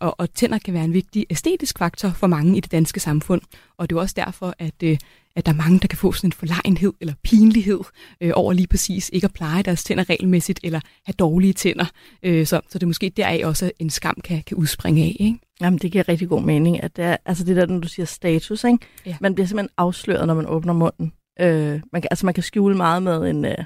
og, 0.01 0.15
og 0.19 0.35
tænder 0.35 0.59
kan 0.59 0.75
være 0.75 0.85
en 0.85 0.93
vigtig 0.93 1.27
æstetisk 1.31 1.79
faktor 1.79 2.09
for 2.09 2.27
mange 2.27 2.57
i 2.57 2.61
det 2.61 2.73
danske 2.73 3.01
samfund. 3.01 3.43
Og 3.79 3.91
det 3.91 3.97
er 3.97 4.01
også 4.01 4.15
derfor, 4.17 4.55
at, 4.59 4.83
øh, 4.83 4.99
at 5.37 5.47
der 5.47 5.53
er 5.53 5.57
mange, 5.57 5.79
der 5.79 5.89
kan 5.89 5.99
få 5.99 6.13
sådan 6.13 6.29
en 6.29 6.33
forlegenhed 6.33 6.93
eller 7.01 7.15
pinlighed 7.23 7.81
øh, 8.21 8.33
over 8.35 8.53
lige 8.53 8.67
præcis 8.67 9.11
ikke 9.13 9.25
at 9.25 9.33
pleje 9.33 9.63
deres 9.63 9.85
tænder 9.85 10.11
regelmæssigt 10.11 10.61
eller 10.63 10.81
have 11.07 11.15
dårlige 11.19 11.53
tænder. 11.53 11.87
Øh, 12.23 12.47
så, 12.47 12.61
så 12.69 12.79
det 12.79 12.83
er 12.83 12.87
måske 12.87 13.13
deraf 13.17 13.43
også 13.45 13.71
en 13.79 13.91
skam 13.91 14.21
kan, 14.25 14.43
kan 14.43 14.57
udspringe 14.57 15.03
af. 15.03 15.17
Ikke? 15.21 15.39
Jamen, 15.61 15.79
det 15.79 15.93
giver 15.93 16.09
rigtig 16.09 16.29
god 16.29 16.43
mening, 16.43 16.83
at 16.83 16.97
det 16.97 17.05
er, 17.05 17.17
altså 17.25 17.45
det 17.45 17.57
der, 17.57 17.67
når 17.67 17.81
du 17.81 17.89
siger 17.89 18.07
status, 18.07 18.65
ikke? 18.65 18.79
Ja. 19.07 19.17
Man 19.21 19.35
bliver 19.35 19.47
simpelthen 19.47 19.75
afsløret, 19.77 20.27
når 20.27 20.35
man 20.35 20.47
åbner 20.47 20.73
munden. 20.73 21.13
Øh, 21.41 21.81
man 21.93 22.03
kan, 22.03 22.09
altså, 22.11 22.27
man 22.27 22.35
kan 22.35 22.43
skjule 22.43 22.77
meget 22.77 23.03
med 23.03 23.31
en, 23.31 23.45
øh, 23.45 23.65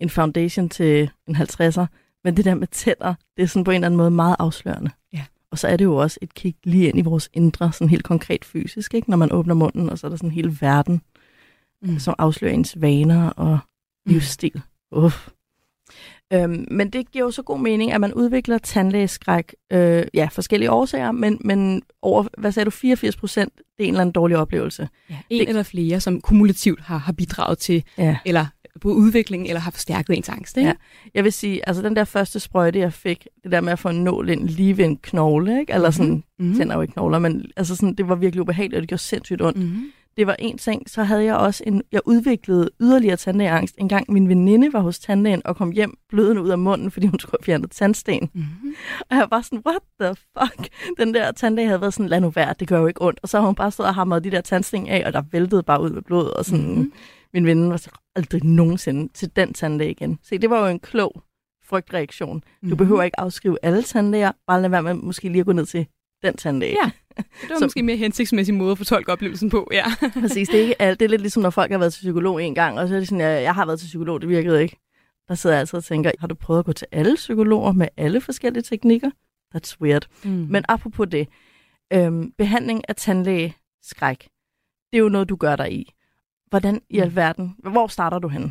en 0.00 0.10
foundation 0.10 0.68
til 0.68 1.10
en 1.28 1.36
50'er, 1.36 1.86
men 2.24 2.36
det 2.36 2.44
der 2.44 2.54
med 2.54 2.66
tænder, 2.66 3.14
det 3.36 3.42
er 3.42 3.46
sådan 3.46 3.64
på 3.64 3.70
en 3.70 3.74
eller 3.74 3.86
anden 3.86 3.96
måde 3.96 4.10
meget 4.10 4.36
afslørende. 4.38 4.90
Ja. 5.12 5.24
Og 5.56 5.60
så 5.60 5.68
er 5.68 5.76
det 5.76 5.84
jo 5.84 5.96
også 5.96 6.18
et 6.22 6.34
kig 6.34 6.54
lige 6.64 6.88
ind 6.88 6.98
i 6.98 7.02
vores 7.02 7.30
indre, 7.32 7.72
sådan 7.72 7.88
helt 7.88 8.04
konkret 8.04 8.44
fysisk, 8.44 8.94
ikke? 8.94 9.10
Når 9.10 9.16
man 9.16 9.32
åbner 9.32 9.54
munden, 9.54 9.90
og 9.90 9.98
så 9.98 10.06
er 10.06 10.08
der 10.08 10.16
sådan 10.16 10.28
en 10.28 10.34
hel 10.34 10.58
verden, 10.60 11.00
Mm. 11.82 11.98
som 11.98 12.14
afslører 12.18 12.52
ens 12.52 12.80
vaner 12.80 13.30
og 13.30 13.58
livsstil. 14.06 14.62
Uff. 14.92 15.28
Øhm, 16.32 16.66
men 16.70 16.90
det 16.90 17.10
giver 17.12 17.24
jo 17.24 17.30
så 17.30 17.42
god 17.42 17.58
mening, 17.60 17.92
at 17.92 18.00
man 18.00 18.14
udvikler 18.14 18.58
tandlægeskræk, 18.58 19.54
øh, 19.72 20.04
ja, 20.14 20.28
forskellige 20.32 20.70
årsager, 20.70 21.12
men, 21.12 21.38
men 21.44 21.82
over, 22.02 22.24
hvad 22.38 22.52
sagde 22.52 22.64
du, 22.64 22.70
84 22.70 23.16
procent, 23.16 23.52
det 23.56 23.84
er 23.84 23.88
en 23.88 23.94
eller 23.94 24.00
anden 24.00 24.12
dårlig 24.12 24.36
oplevelse. 24.36 24.88
Ja, 25.10 25.18
en 25.30 25.40
Det- 25.40 25.48
eller 25.48 25.62
flere, 25.62 26.00
som 26.00 26.20
kumulativt 26.20 26.80
har, 26.80 26.98
har 26.98 27.12
bidraget 27.12 27.58
til, 27.58 27.84
Ja. 27.98 28.16
eller 28.24 28.46
både 28.80 28.94
udvikling, 28.94 29.46
eller 29.48 29.60
har 29.60 29.70
forstærket 29.70 30.16
ens 30.16 30.28
angst. 30.28 30.56
Ikke? 30.56 30.68
Ja. 30.68 30.74
Jeg 31.14 31.24
vil 31.24 31.32
sige, 31.32 31.68
altså 31.68 31.82
den 31.82 31.96
der 31.96 32.04
første 32.04 32.40
sprøjte, 32.40 32.78
jeg 32.78 32.92
fik, 32.92 33.26
det 33.44 33.52
der 33.52 33.60
med 33.60 33.72
at 33.72 33.78
få 33.78 33.88
en 33.88 34.04
nål 34.04 34.28
ind 34.28 34.48
lige 34.48 34.76
ved 34.76 34.84
en 34.84 34.96
knogle, 34.96 35.60
ikke? 35.60 35.72
eller 35.72 35.90
sådan, 35.90 36.22
Mm-hmm. 36.38 36.54
tænder 36.56 36.74
jo 36.74 36.80
ikke 36.80 36.92
knogler, 36.92 37.18
men 37.18 37.44
altså 37.56 37.76
sådan, 37.76 37.94
det 37.94 38.08
var 38.08 38.14
virkelig 38.14 38.42
ubehageligt, 38.42 38.74
og 38.76 38.80
det 38.82 38.88
gjorde 38.88 39.02
sindssygt 39.02 39.42
ondt. 39.42 39.58
Mm-hmm. 39.58 39.90
Det 40.16 40.26
var 40.26 40.36
en 40.38 40.58
ting, 40.58 40.90
så 40.90 41.02
havde 41.02 41.24
jeg 41.24 41.36
også 41.36 41.62
en, 41.66 41.82
jeg 41.92 42.00
udviklede 42.04 42.70
yderligere 42.80 43.16
tandlægeangst. 43.16 43.74
En 43.78 43.88
gang 43.88 44.12
min 44.12 44.28
veninde 44.28 44.72
var 44.72 44.80
hos 44.80 44.98
tandlægen 44.98 45.42
og 45.44 45.56
kom 45.56 45.70
hjem 45.70 45.94
blødende 46.08 46.42
ud 46.42 46.48
af 46.48 46.58
munden, 46.58 46.90
fordi 46.90 47.06
hun 47.06 47.18
skulle 47.20 47.32
have 47.40 47.44
fjernet 47.44 47.70
tandsten. 47.70 48.30
Mm-hmm. 48.34 48.74
Og 49.10 49.16
jeg 49.16 49.26
var 49.30 49.40
sådan, 49.40 49.62
what 49.66 49.80
the 50.00 50.14
fuck? 50.38 50.68
Den 50.98 51.14
der 51.14 51.32
tandlæge 51.32 51.66
havde 51.68 51.80
været 51.80 51.94
sådan, 51.94 52.08
lad 52.08 52.20
nu 52.20 52.30
være, 52.30 52.54
det 52.60 52.68
gør 52.68 52.78
jo 52.80 52.86
ikke 52.86 53.02
ondt. 53.02 53.20
Og 53.22 53.28
så 53.28 53.38
har 53.38 53.46
hun 53.46 53.54
bare 53.54 53.70
stået 53.70 53.88
og 53.88 53.94
hamret 53.94 54.24
de 54.24 54.30
der 54.30 54.40
tandsten 54.40 54.88
af, 54.88 55.02
og 55.06 55.12
der 55.12 55.22
væltede 55.32 55.62
bare 55.62 55.82
ud 55.82 55.90
med 55.90 56.02
blod. 56.02 56.26
Og 56.26 56.44
sådan, 56.44 56.60
Mhm. 56.64 56.70
mm-hmm. 56.70 56.92
min 57.34 57.46
veninde 57.46 57.70
var 57.70 57.76
så 57.76 57.90
aldrig 58.16 58.44
nogensinde 58.44 59.12
til 59.12 59.36
den 59.36 59.52
tandlæge 59.52 59.90
igen. 59.90 60.18
Se, 60.22 60.38
det 60.38 60.50
var 60.50 60.60
jo 60.60 60.66
en 60.66 60.78
klog 60.80 61.22
frygtreaktion. 61.64 62.40
Du 62.40 62.46
Mhm. 62.66 62.76
behøver 62.76 63.02
ikke 63.02 63.20
afskrive 63.20 63.58
alle 63.62 63.82
tandlæger, 63.82 64.32
bare 64.46 64.62
lad 64.62 64.70
være 64.70 64.82
med 64.82 64.94
måske 64.94 65.28
lige 65.28 65.40
at 65.40 65.46
gå 65.46 65.52
ned 65.52 65.66
til 65.66 65.86
den 66.22 66.36
tandlæge. 66.36 66.76
Ja. 66.84 66.90
Det 67.16 67.50
var 67.50 67.56
Så- 67.58 67.64
måske 67.64 67.80
en 67.80 67.86
mere 67.86 67.96
hensigtsmæssig 67.96 68.54
måde 68.54 68.72
at 68.72 68.78
fortolke 68.78 69.12
oplevelsen 69.12 69.50
på, 69.50 69.68
ja. 69.72 69.84
Præcis, 70.20 70.48
det 70.48 70.58
er, 70.58 70.62
ikke 70.62 70.82
alt. 70.82 71.00
det 71.00 71.04
er 71.06 71.10
lidt 71.10 71.20
ligesom, 71.20 71.42
når 71.42 71.50
folk 71.50 71.70
har 71.70 71.78
været 71.78 71.92
til 71.92 72.00
psykolog 72.00 72.42
en 72.44 72.54
gang, 72.54 72.78
og 72.78 72.88
så 72.88 72.94
er 72.94 73.00
de 73.00 73.06
sådan, 73.06 73.20
jeg, 73.20 73.42
jeg 73.42 73.54
har 73.54 73.66
været 73.66 73.78
til 73.80 73.86
psykolog, 73.86 74.20
det 74.20 74.28
virkede 74.28 74.62
ikke. 74.62 74.76
Der 75.28 75.34
sidder 75.34 75.56
jeg 75.56 75.60
altid 75.60 75.76
og 75.76 75.84
tænker, 75.84 76.10
har 76.18 76.26
du 76.26 76.34
prøvet 76.34 76.58
at 76.58 76.64
gå 76.64 76.72
til 76.72 76.86
alle 76.92 77.14
psykologer 77.14 77.72
med 77.72 77.88
alle 77.96 78.20
forskellige 78.20 78.62
teknikker? 78.62 79.10
That's 79.56 79.76
weird. 79.80 80.06
Mm. 80.24 80.30
Men 80.30 80.64
apropos 80.68 81.08
det, 81.10 81.28
øhm, 81.92 82.32
behandling 82.38 82.82
af 82.88 82.96
tandlægeskræk, 82.96 84.18
det 84.92 84.98
er 84.98 85.02
jo 85.02 85.08
noget, 85.08 85.28
du 85.28 85.36
gør 85.36 85.56
dig 85.56 85.72
i. 85.72 85.92
Hvordan 86.50 86.80
i 86.90 86.96
Mm. 86.96 87.02
alverden, 87.02 87.54
hvor 87.58 87.86
starter 87.86 88.18
du 88.18 88.28
henne? 88.28 88.50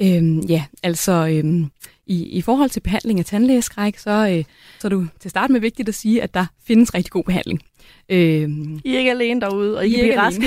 Øhm, 0.00 0.40
ja, 0.40 0.64
altså 0.82 1.12
øhm, 1.12 1.70
i, 2.06 2.22
i 2.22 2.40
forhold 2.42 2.70
til 2.70 2.80
behandling 2.80 3.18
af 3.18 3.24
tandlægeskræk, 3.24 3.98
så, 3.98 4.10
øh, 4.38 4.44
så 4.80 4.86
er 4.86 4.88
du 4.88 5.06
til 5.20 5.30
start 5.30 5.50
med 5.50 5.60
vigtigt 5.60 5.88
at 5.88 5.94
sige, 5.94 6.22
at 6.22 6.34
der 6.34 6.46
findes 6.66 6.94
rigtig 6.94 7.10
god 7.10 7.24
behandling. 7.24 7.60
Øhm, 8.08 8.80
I 8.84 8.94
er 8.94 8.98
ikke 8.98 9.10
alene 9.10 9.40
derude, 9.40 9.76
og 9.78 9.86
I, 9.86 9.88
I 9.88 9.90
kan 9.90 9.98
er 9.98 10.02
blive 10.02 10.12
ikke 10.12 10.20
raske. 10.20 10.42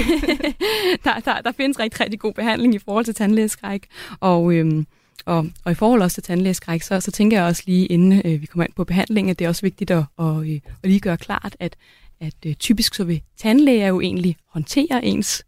der, 1.03 1.19
der, 1.19 1.41
der 1.41 1.51
findes 1.51 1.79
rigtig, 1.79 2.01
rigtig 2.01 2.19
god 2.19 2.33
behandling 2.33 2.75
i 2.75 2.79
forhold 2.79 3.05
til 3.05 3.15
tandlægeskræk, 3.15 3.87
og, 4.19 4.53
øhm, 4.53 4.87
og, 5.25 5.49
og 5.65 5.71
i 5.71 5.75
forhold 5.75 6.01
også 6.01 6.13
til 6.15 6.23
tandlægeskræk, 6.23 6.81
så, 6.81 6.99
så 6.99 7.11
tænker 7.11 7.37
jeg 7.37 7.45
også 7.45 7.63
lige, 7.65 7.85
inden 7.85 8.21
øh, 8.25 8.41
vi 8.41 8.45
kommer 8.45 8.65
ind 8.65 8.73
på 8.75 8.83
behandling, 8.83 9.29
at 9.29 9.39
det 9.39 9.45
er 9.45 9.49
også 9.49 9.61
vigtigt 9.61 9.91
at, 9.91 10.03
at, 10.19 10.37
øh, 10.37 10.59
at 10.83 10.89
lige 10.89 10.99
gøre 10.99 11.17
klart, 11.17 11.55
at, 11.59 11.75
at 12.21 12.33
øh, 12.45 12.53
typisk 12.53 12.93
så 12.93 13.03
vil 13.03 13.21
tandlæger 13.37 13.87
jo 13.87 14.01
egentlig 14.01 14.35
håndtere 14.49 15.05
ens 15.05 15.45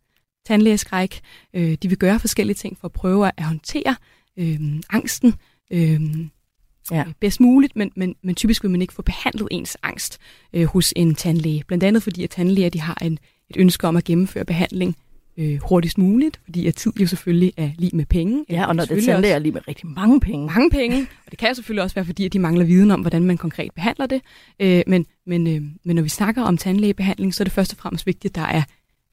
tandlægeskræk. 0.50 1.20
Øh, 1.54 1.78
de 1.84 1.90
vil 1.90 1.98
gøre 1.98 2.20
forskellige 2.20 2.56
ting 2.56 2.78
for 2.78 2.88
at 2.88 2.92
prøve 2.92 3.32
at 3.38 3.44
håndtere 3.44 3.96
øh, 4.40 4.60
angsten 4.90 5.34
øh, 5.74 6.02
Ja. 6.92 6.98
ja. 6.98 7.04
bedst 7.20 7.40
muligt, 7.40 7.76
men, 7.76 7.92
men, 7.96 8.16
men 8.24 8.36
typisk 8.36 8.64
vil 8.64 8.72
man 8.72 8.82
ikke 8.82 8.94
få 8.94 9.02
behandlet 9.02 9.48
ens 9.52 9.78
angst 9.84 10.18
øh, 10.54 10.66
hos 10.66 10.94
en 10.96 11.16
tandlæge. 11.16 11.64
Blandt 11.68 11.84
andet 11.84 12.04
fordi, 12.04 12.24
at 12.24 12.30
tandlæger 12.30 12.70
de 12.70 12.82
har 12.82 12.98
en, 13.02 13.20
et 13.50 13.58
ønske 13.58 13.88
om 13.88 13.96
at 13.98 14.04
gennemføre 14.04 14.46
behandling 14.46 14.96
øh, 15.38 15.60
hurtigst 15.62 15.98
muligt, 15.98 16.40
fordi 16.44 16.68
at 16.68 16.76
tid 16.76 16.94
jo 17.00 17.08
selvfølgelig 17.08 17.54
er 17.58 17.70
lige 17.78 17.96
med 17.98 18.06
penge. 18.06 18.46
Ja, 18.50 18.66
og 18.66 18.76
når 18.76 18.86
det 18.86 19.04
tandlæger 19.04 19.36
er 19.36 19.40
lige 19.40 19.52
med 19.52 19.68
rigtig 19.68 19.88
mange 19.88 20.20
penge. 20.20 20.46
mange 20.46 20.70
penge, 20.70 21.08
og 21.26 21.32
det 21.32 21.40
kan 21.40 21.56
selvfølgelig 21.56 21.84
også 21.84 21.96
være, 21.96 22.06
fordi 22.06 22.26
at 22.26 22.34
de 22.34 22.40
mangler 22.40 22.66
viden 22.66 22.92
om, 22.92 23.02
hvordan 23.02 23.24
man 23.24 23.38
konkret 23.38 23.72
behandler 23.76 24.06
det. 24.06 24.22
Øh, 24.60 24.84
men, 24.88 25.06
men, 25.26 25.48
øh, 25.48 25.62
men 25.84 25.96
når 25.96 26.02
vi 26.02 26.10
snakker 26.10 26.42
om 26.42 26.58
tandlægebehandling, 26.58 27.34
så 27.34 27.44
er 27.44 27.46
det 27.46 27.54
først 27.54 27.74
og 27.74 27.78
fremmest 27.78 28.06
vigtigt, 28.06 28.32
at 28.32 28.36
der 28.36 28.48
er 28.48 28.64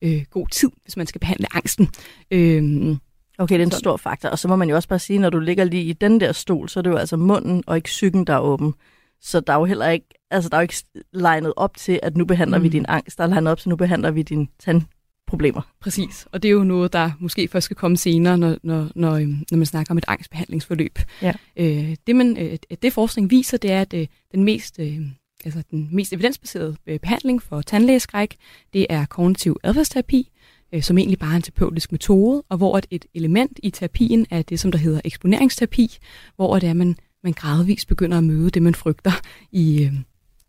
øh, 0.02 0.24
god 0.30 0.48
tid, 0.48 0.70
hvis 0.82 0.96
man 0.96 1.06
skal 1.06 1.18
behandle 1.18 1.46
angsten. 1.56 1.88
Øh, 2.30 2.96
Okay, 3.38 3.54
det 3.54 3.60
er 3.60 3.64
en 3.66 3.70
Sådan. 3.70 3.80
stor 3.80 3.96
faktor. 3.96 4.28
Og 4.28 4.38
så 4.38 4.48
må 4.48 4.56
man 4.56 4.68
jo 4.68 4.76
også 4.76 4.88
bare 4.88 4.98
sige, 4.98 5.18
når 5.18 5.30
du 5.30 5.38
ligger 5.38 5.64
lige 5.64 5.84
i 5.84 5.92
den 5.92 6.20
der 6.20 6.32
stol, 6.32 6.68
så 6.68 6.80
er 6.80 6.82
det 6.82 6.90
jo 6.90 6.96
altså 6.96 7.16
munden 7.16 7.64
og 7.66 7.76
ikke 7.76 7.86
psyken, 7.86 8.24
der 8.24 8.34
er 8.34 8.40
åben. 8.40 8.74
Så 9.20 9.40
der 9.40 9.52
er 9.52 9.56
jo 9.56 9.64
heller 9.64 9.88
ikke, 9.88 10.06
altså 10.30 10.50
der 10.50 10.56
er 10.56 10.60
jo 10.60 10.62
ikke 10.62 10.82
legnet 11.12 11.52
op 11.56 11.76
til, 11.76 12.00
at 12.02 12.16
nu 12.16 12.24
behandler 12.24 12.58
mm. 12.58 12.64
vi 12.64 12.68
din 12.68 12.84
angst. 12.88 13.18
Der 13.18 13.24
er 13.24 13.28
legnet 13.28 13.50
op 13.50 13.58
til, 13.58 13.68
at 13.68 13.70
nu 13.70 13.76
behandler 13.76 14.10
vi 14.10 14.22
dine 14.22 14.46
tandproblemer. 14.58 15.62
Præcis, 15.80 16.26
og 16.32 16.42
det 16.42 16.48
er 16.48 16.52
jo 16.52 16.64
noget, 16.64 16.92
der 16.92 17.10
måske 17.20 17.48
først 17.48 17.64
skal 17.64 17.76
komme 17.76 17.96
senere, 17.96 18.38
når, 18.38 18.56
når, 18.62 18.88
når, 18.94 19.14
øhm, 19.14 19.44
når 19.50 19.56
man 19.56 19.66
snakker 19.66 19.90
om 19.90 19.98
et 19.98 20.04
angstbehandlingsforløb. 20.08 20.98
Ja. 21.22 21.32
Øh, 21.56 21.96
det, 22.06 22.16
man, 22.16 22.36
øh, 22.36 22.58
det 22.82 22.92
forskning 22.92 23.30
viser, 23.30 23.58
det 23.58 23.72
er, 23.72 23.80
at 23.80 23.94
øh, 23.94 24.06
den 24.32 24.44
mest, 24.44 24.78
øh, 24.78 25.00
altså 25.46 25.62
den 25.70 25.88
mest 25.92 26.12
evidensbaserede 26.12 26.76
øh, 26.86 27.00
behandling 27.00 27.42
for 27.42 27.62
tandlægeskræk, 27.62 28.36
det 28.72 28.86
er 28.90 29.06
kognitiv 29.06 29.56
adfærdsterapi, 29.62 30.30
øh, 30.72 30.82
som 30.82 30.98
egentlig 30.98 31.18
bare 31.18 31.32
er 31.32 31.36
en 31.36 31.42
terapeutisk 31.42 31.92
metode, 31.92 32.42
og 32.48 32.56
hvor 32.56 32.78
et, 32.78 32.86
et 32.90 33.04
element 33.14 33.60
i 33.62 33.70
terapien 33.70 34.26
er 34.30 34.42
det, 34.42 34.60
som 34.60 34.72
der 34.72 34.78
hedder 34.78 35.00
eksponeringsterapi, 35.04 35.98
hvor 36.36 36.58
det 36.58 36.68
er, 36.68 36.72
man, 36.74 36.96
man 37.22 37.32
gradvist 37.32 37.88
begynder 37.88 38.18
at 38.18 38.24
møde 38.24 38.50
det, 38.50 38.62
man 38.62 38.74
frygter 38.74 39.12
i, 39.52 39.84
øh, 39.84 39.92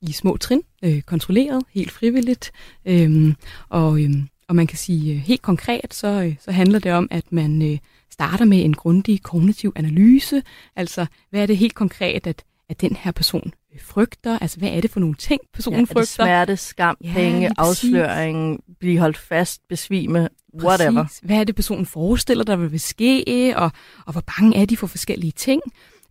i 0.02 0.12
små 0.12 0.38
trin, 0.38 0.62
øh, 0.84 1.02
kontrolleret, 1.02 1.64
helt 1.74 1.92
frivilligt, 1.92 2.52
øh, 2.86 3.34
og, 3.70 4.04
øh, 4.04 4.10
og 4.50 4.56
man 4.56 4.68
kan 4.68 4.78
sige 4.78 5.20
helt 5.20 5.42
konkret, 5.42 5.94
så, 5.94 6.08
øh, 6.08 6.36
så 6.40 6.52
handler 6.52 6.80
det 6.80 6.92
om, 6.92 7.08
at 7.12 7.32
man 7.32 7.72
øh, 7.72 7.78
starter 8.12 8.46
med 8.46 8.66
en 8.66 8.74
grundig 8.74 9.24
kognitiv 9.24 9.74
analyse. 9.76 10.44
Altså, 10.76 11.06
hvad 11.30 11.42
er 11.42 11.46
det 11.46 11.58
helt 11.58 11.76
konkret, 11.76 12.28
at, 12.28 12.44
at 12.70 12.82
den 12.82 12.96
her 12.96 13.12
person 13.12 13.54
øh, 13.74 13.82
frygter? 13.82 14.40
Altså, 14.40 14.58
hvad 14.58 14.70
er 14.70 14.82
det 14.82 14.92
for 14.92 15.00
nogle 15.00 15.16
ting, 15.16 15.42
personen 15.54 15.78
Ja, 15.78 15.82
er 15.82 15.86
det 15.86 15.94
frygter? 15.94 16.06
smerte, 16.24 16.58
skam, 16.58 16.98
Ja, 17.04 17.14
penge, 17.14 17.52
afsløring, 17.58 18.60
blive 18.80 19.00
holdt 19.00 19.18
fast, 19.18 19.62
besvime, 19.70 20.30
whatever. 20.64 21.04
Præcis. 21.04 21.20
Hvad 21.24 21.38
er 21.38 21.44
det, 21.44 21.56
personen 21.56 21.86
forestiller, 21.86 22.44
der 22.44 22.56
vil 22.56 22.80
ske, 22.80 23.54
og, 23.56 23.72
og 24.06 24.12
hvor 24.12 24.24
bange 24.38 24.58
er 24.58 24.66
de 24.66 24.78
for 24.78 24.88
forskellige 24.88 25.32
ting? 25.32 25.62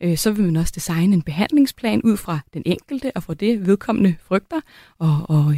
Øh, 0.01 0.16
så 0.16 0.31
vil 0.33 0.45
man 0.45 0.57
også 0.57 0.73
designe 0.75 1.14
en 1.14 1.23
behandlingsplan 1.23 2.03
ud 2.03 2.16
fra 2.16 2.38
den 2.55 2.62
enkelte, 2.66 3.12
og 3.14 3.23
fra 3.23 3.35
det 3.35 3.66
vedkommende 3.66 4.14
frygter, 4.29 4.61
og, 4.99 5.16
og, 5.29 5.55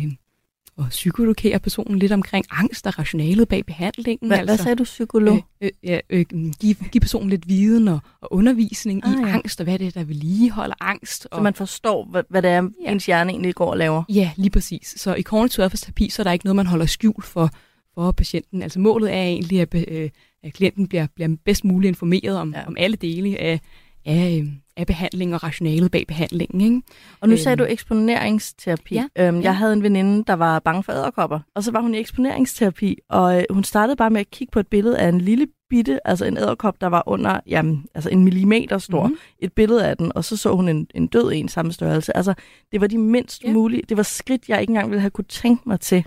og 0.78 0.86
psykologere 0.90 1.58
personen 1.58 1.98
lidt 1.98 2.12
omkring 2.12 2.44
angst 2.50 2.86
og 2.86 2.98
rationalet 2.98 3.48
bag 3.48 3.66
behandlingen. 3.66 4.28
Hvad, 4.28 4.44
hvad 4.44 4.58
sagde 4.58 4.76
du, 4.76 4.84
psykolog? 4.84 5.44
Øh, 5.60 5.70
øh, 5.84 5.90
ja, 5.90 6.00
øh, 6.10 6.24
give, 6.60 6.74
give 6.92 7.00
personen 7.00 7.30
lidt 7.30 7.48
viden 7.48 7.88
og, 7.88 7.98
og 8.20 8.32
undervisning 8.32 9.04
Ah, 9.06 9.12
i 9.12 9.16
ja. 9.26 9.32
angst, 9.32 9.60
og 9.60 9.64
hvad 9.64 9.78
det 9.78 9.86
er, 9.86 9.90
der 9.90 10.04
vedligeholder 10.04 10.74
angst. 10.80 11.28
Og, 11.30 11.38
Så 11.38 11.42
man 11.42 11.54
forstår, 11.54 12.04
hvad, 12.10 12.22
hvad 12.30 12.42
det 12.42 12.50
er, 12.50 12.68
Ja. 12.84 12.92
ens 12.92 13.06
hjerne 13.06 13.30
egentlig 13.30 13.54
går 13.54 13.70
og 13.70 13.76
laver. 13.78 14.02
Ja, 14.08 14.30
lige 14.36 14.50
præcis. 14.50 14.94
Så 14.96 15.14
i 15.14 15.22
kognitiv 15.22 15.62
adfærdsterapi, 15.64 16.10
så 16.10 16.22
er 16.22 16.24
der 16.24 16.32
ikke 16.32 16.44
noget, 16.46 16.56
man 16.56 16.66
holder 16.66 16.86
skjult 16.86 17.24
for, 17.24 17.50
for 17.94 18.12
patienten. 18.12 18.62
Altså 18.62 18.78
målet 18.80 19.14
er 19.14 19.22
egentlig, 19.22 19.60
at, 19.60 19.74
øh, 19.88 20.10
at 20.42 20.52
klienten 20.52 20.86
bliver, 20.88 21.06
bliver 21.14 21.36
bedst 21.44 21.64
muligt 21.64 21.88
informeret 21.88 22.36
om, 22.38 22.52
Ja. 22.54 22.66
om 22.66 22.76
alle 22.78 22.96
dele 22.96 23.38
af, 23.38 23.60
af, 24.06 24.38
øh, 24.42 24.48
af 24.78 24.86
behandlingen 24.86 25.34
og 25.34 25.42
rationalet 25.42 25.90
bag 25.90 26.04
behandlingen. 26.08 26.60
Ikke? 26.60 26.82
Og 27.20 27.28
nu 27.28 27.32
Øhm. 27.32 27.38
sagde 27.42 27.56
du 27.56 27.64
eksponeringsterapi. 27.68 28.94
Ja, 28.94 29.04
Øhm, 29.18 29.36
ja. 29.36 29.42
Jeg 29.42 29.56
havde 29.56 29.72
en 29.72 29.82
veninde, 29.82 30.24
der 30.26 30.32
var 30.32 30.58
bange 30.58 30.82
for 30.82 30.92
æderkopper, 30.92 31.40
og 31.54 31.64
så 31.64 31.70
var 31.72 31.80
hun 31.80 31.94
i 31.94 31.98
eksponeringsterapi, 31.98 32.96
og 33.10 33.38
øh, 33.38 33.44
hun 33.50 33.64
startede 33.64 33.96
bare 33.96 34.10
med 34.10 34.20
at 34.20 34.30
kigge 34.30 34.50
på 34.50 34.60
et 34.60 34.66
billede 34.66 34.98
af 34.98 35.08
en 35.08 35.20
lille 35.20 35.46
bitte, 35.70 36.06
altså 36.08 36.24
en 36.24 36.36
æderkop, 36.36 36.80
der 36.80 36.86
var 36.86 37.02
under 37.06 37.40
jamen, 37.46 37.86
altså 37.94 38.10
en 38.10 38.24
millimeter 38.24 38.78
stor, 38.78 39.02
Mhm. 39.02 39.10
mm-hmm. 39.12 39.36
et 39.38 39.52
billede 39.52 39.86
af 39.86 39.96
den, 39.96 40.12
og 40.14 40.24
så 40.24 40.36
så 40.36 40.54
hun 40.54 40.68
en, 40.68 40.86
en 40.94 41.06
død 41.06 41.32
en 41.32 41.48
samme 41.48 41.72
størrelse. 41.72 42.16
Altså, 42.16 42.34
det 42.72 42.80
var 42.80 42.86
de 42.86 42.98
mindst 42.98 43.44
Ja. 43.44 43.52
mulige, 43.52 43.82
det 43.88 43.96
var 43.96 44.02
skridt, 44.02 44.48
jeg 44.48 44.60
ikke 44.60 44.70
engang 44.70 44.90
ville 44.90 45.00
have 45.00 45.10
kunne 45.10 45.24
tænke 45.24 45.62
mig 45.68 45.80
til. 45.80 46.04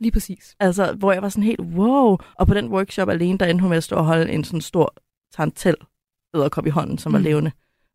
Lige 0.00 0.12
præcis. 0.12 0.54
Altså, 0.60 0.92
hvor 0.92 1.12
jeg 1.12 1.22
var 1.22 1.28
sådan 1.28 1.44
helt, 1.44 1.60
wow. 1.60 2.16
Og 2.34 2.46
på 2.46 2.54
den 2.54 2.68
workshop 2.68 3.08
alene, 3.08 3.38
der 3.38 3.46
endte 3.46 3.62
hun 3.62 3.68
med 3.68 3.76
at 3.76 3.84
stå 3.84 3.96
og 3.96 4.04
holde 4.04 4.32
en 4.32 4.44
sådan 4.44 4.60
stor 4.60 4.94
tarantel 5.34 5.74
æderkop 6.36 6.66
i 6.66 6.70
hånden, 6.70 6.98
som 6.98 7.12
var 7.12 7.18
Mm. 7.18 7.24
levende, 7.24 7.50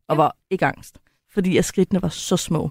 og 0.08 0.16
Ja. 0.16 0.22
var 0.22 0.36
ikke 0.50 0.66
angst. 0.66 0.98
Fordi 1.34 1.56
at 1.56 1.64
skridtene 1.64 2.02
var 2.02 2.08
så 2.08 2.36
små. 2.36 2.70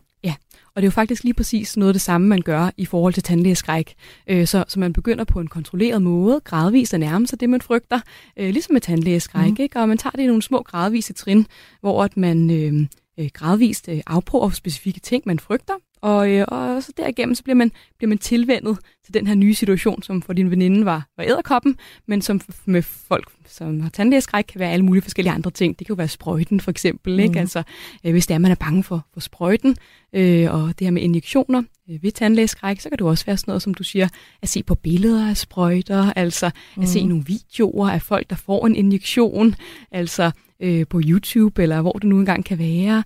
Og 0.78 0.82
det 0.82 0.88
er 0.88 0.88
jo 0.88 0.92
faktisk 0.92 1.24
lige 1.24 1.34
præcis 1.34 1.78
noget 1.78 1.90
af 1.90 1.94
det 1.94 2.02
samme, 2.02 2.28
man 2.28 2.42
gør 2.42 2.70
i 2.78 2.86
forhold 2.86 3.14
til 3.14 3.24
tandlægeskræk. 3.24 3.94
Øh, 4.28 4.48
så, 4.48 4.64
så 4.68 4.80
man 4.80 4.94
begynder 4.94 5.24
på 5.24 5.40
en 5.40 5.48
kontrolleret 5.48 6.02
måde, 6.02 6.40
gradvist 6.40 6.94
at 6.94 7.00
nærme 7.00 7.28
sig 7.28 7.40
det, 7.40 7.50
man 7.50 7.62
frygter, 7.62 8.00
øh, 8.38 8.50
ligesom 8.50 8.74
med 8.74 8.82
tandlægeskræk. 8.82 9.52
Mm. 9.52 9.58
Ikke? 9.60 9.80
Og 9.80 9.88
man 9.90 9.98
tager 9.98 10.12
det 10.12 10.24
i 10.24 10.28
nogle 10.28 10.42
små 10.42 10.62
gradvise 10.62 11.14
trin, 11.14 11.48
hvor 11.82 12.04
at 12.04 12.18
man 12.18 12.50
øh, 12.52 12.88
øh, 13.20 13.30
gradvist 13.34 13.90
øh, 13.90 14.02
afprøver 14.08 14.50
specifikke 14.50 15.00
ting, 15.00 15.24
man 15.26 15.40
frygter, 15.40 15.74
og, 16.02 16.32
øh, 16.32 16.46
og 16.48 16.84
så 16.84 16.92
derigennem 16.98 17.36
så 17.36 17.44
bliver 17.44 17.56
man, 17.56 17.72
bliver 17.98 18.08
man 18.10 18.18
tilvendet 18.18 18.78
til 19.06 19.14
den 19.14 19.28
her 19.28 19.36
nye 19.36 19.54
situation, 19.54 20.04
som 20.04 20.22
for 20.22 20.34
din 20.34 20.52
veninde 20.52 20.86
var, 20.86 21.08
var 21.18 21.24
æderkoppen, 21.24 21.76
men 22.08 22.22
som 22.22 22.42
med 22.66 22.82
folk, 22.82 23.32
som 23.46 23.80
har 23.80 23.90
tandlægeskræk, 23.90 24.44
kan 24.44 24.60
være 24.60 24.72
alle 24.72 24.86
mulige 24.86 25.02
forskellige 25.02 25.34
andre 25.34 25.52
ting. 25.52 25.80
Det 25.80 25.88
kan 25.88 25.94
jo 25.94 25.98
være 25.98 26.08
sprøjten 26.08 26.60
for 26.60 26.72
eksempel, 26.72 27.14
mm. 27.14 27.20
Ikke? 27.20 27.40
Altså, 27.40 27.64
øh, 28.04 28.12
hvis 28.12 28.28
det 28.28 28.34
er, 28.34 28.38
man 28.38 28.52
er 28.52 28.56
bange 28.56 28.84
for, 28.84 29.06
for 29.14 29.20
sprøjten, 29.20 29.76
øh, 30.14 30.54
og 30.54 30.80
det 30.80 30.86
her 30.86 30.92
med 30.92 31.02
injektioner 31.02 31.64
øh, 31.90 32.04
ved 32.04 32.12
tandlægeskræk, 32.12 32.80
så 32.80 32.90
kan 32.90 32.98
det 32.98 33.08
også 33.08 33.26
være 33.26 33.38
sådan 33.38 33.52
noget, 33.52 33.62
som 33.62 33.74
du 33.74 33.84
siger, 33.84 34.08
at 34.42 34.50
se 34.50 34.64
på 34.64 34.76
billeder 34.76 35.30
af 35.30 35.38
sprøjter, 35.38 36.14
altså 36.16 36.52
mm. 36.76 36.82
at 36.84 36.90
se 36.90 37.00
Mhm. 37.00 37.10
nogle 37.10 37.26
videoer 37.26 37.90
af 37.90 38.02
folk, 38.02 38.30
der 38.30 38.36
får 38.36 38.66
en 38.68 38.76
injektion, 38.76 39.56
altså 39.92 40.32
øh, 40.60 40.86
på 40.90 41.02
YouTube, 41.06 41.64
eller 41.64 41.82
hvor 41.82 41.92
det 41.92 42.04
nu 42.04 42.20
engang 42.20 42.46
kan 42.46 42.58
være. 42.60 43.04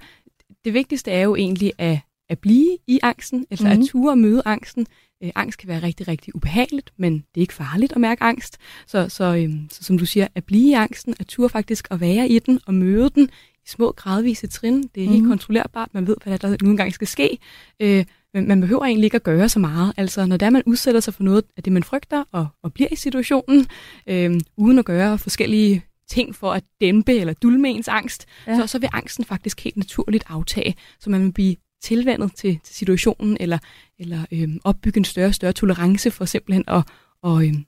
Det 0.66 0.74
vigtigste 0.74 1.12
er 1.12 1.22
jo 1.22 1.36
egentlig 1.36 1.72
at, 1.78 2.00
at 2.30 2.40
blive 2.40 2.78
i 2.88 3.00
angsten, 3.04 3.46
altså 3.52 3.66
mm. 3.68 3.74
Mhm. 3.74 3.82
at 3.82 3.88
ture 3.88 4.12
og 4.12 4.18
møde 4.18 4.42
angsten. 4.46 4.88
Øh, 5.24 5.32
angst 5.36 5.60
kan 5.60 5.70
være 5.70 5.84
rigtig, 5.84 6.08
rigtig 6.08 6.36
ubehageligt, 6.36 6.92
men 6.98 7.14
det 7.14 7.24
er 7.36 7.42
ikke 7.42 7.54
farligt 7.54 7.92
at 7.94 8.02
mærke 8.02 8.24
angst. 8.24 8.58
Så, 8.88 9.10
så, 9.10 9.24
øh, 9.36 9.50
så 9.72 9.84
som 9.84 9.98
du 9.98 10.06
siger, 10.06 10.28
at 10.36 10.44
blive 10.44 10.70
i 10.70 10.74
angsten, 10.74 11.16
at 11.20 11.28
ture 11.28 11.50
faktisk 11.50 11.88
at 11.92 12.02
være 12.02 12.28
i 12.30 12.40
den 12.40 12.60
og 12.66 12.74
møde 12.74 13.10
den 13.16 13.30
i 13.66 13.68
små 13.68 13.92
gradvise 13.92 14.48
trin. 14.48 14.84
Det 14.96 15.04
er 15.04 15.10
helt 15.10 15.22
Mhm. 15.22 15.30
kontrollerbart. 15.30 15.90
Man 15.94 16.08
ved, 16.08 16.16
hvad 16.24 16.40
der 16.40 16.58
nu 16.64 16.70
engang 16.70 16.94
skal 16.94 17.08
ske. 17.08 17.38
Øh, 17.80 18.06
men 18.34 18.48
man 18.48 18.62
behøver 18.62 18.86
egentlig 18.86 19.06
ikke 19.06 19.16
at 19.16 19.24
gøre 19.24 19.50
så 19.50 19.60
meget. 19.60 19.94
Altså, 19.98 20.26
når 20.26 20.38
der 20.38 20.50
man 20.50 20.64
udsætter 20.66 21.02
sig 21.02 21.14
for 21.14 21.24
noget 21.24 21.44
af 21.58 21.64
det, 21.64 21.74
man 21.74 21.84
frygter, 21.84 22.24
og, 22.32 22.48
og 22.64 22.74
bliver 22.74 22.88
i 22.92 22.96
situationen, 22.96 23.68
øh, 24.08 24.40
uden 24.58 24.80
at 24.80 24.86
gøre 24.86 25.18
forskellige 25.18 25.84
ting 26.10 26.36
for 26.36 26.52
at 26.54 26.64
dæmpe 26.82 27.14
eller 27.14 27.34
dulme 27.34 27.70
ens 27.70 27.88
angst, 27.88 28.26
Ja. 28.48 28.56
så, 28.56 28.68
så 28.68 28.80
vil 28.80 28.90
angsten 28.94 29.26
faktisk 29.26 29.64
helt 29.64 29.78
naturligt 29.78 30.24
aftage, 30.28 30.76
så 31.00 31.10
man 31.10 31.24
vil 31.24 31.32
blive 31.34 31.56
tilvandet 31.84 32.36
til, 32.36 32.60
til 32.64 32.76
situationen, 32.76 33.38
eller, 33.40 33.58
eller 34.00 34.26
øhm, 34.32 34.60
opbygge 34.64 34.98
en 34.98 35.06
større 35.06 35.28
og 35.28 35.36
større 35.36 35.54
tolerance 35.54 36.12
for 36.12 36.26
simpelthen 36.26 36.64
at, 36.68 36.84
og, 37.24 37.48
øhm, 37.48 37.66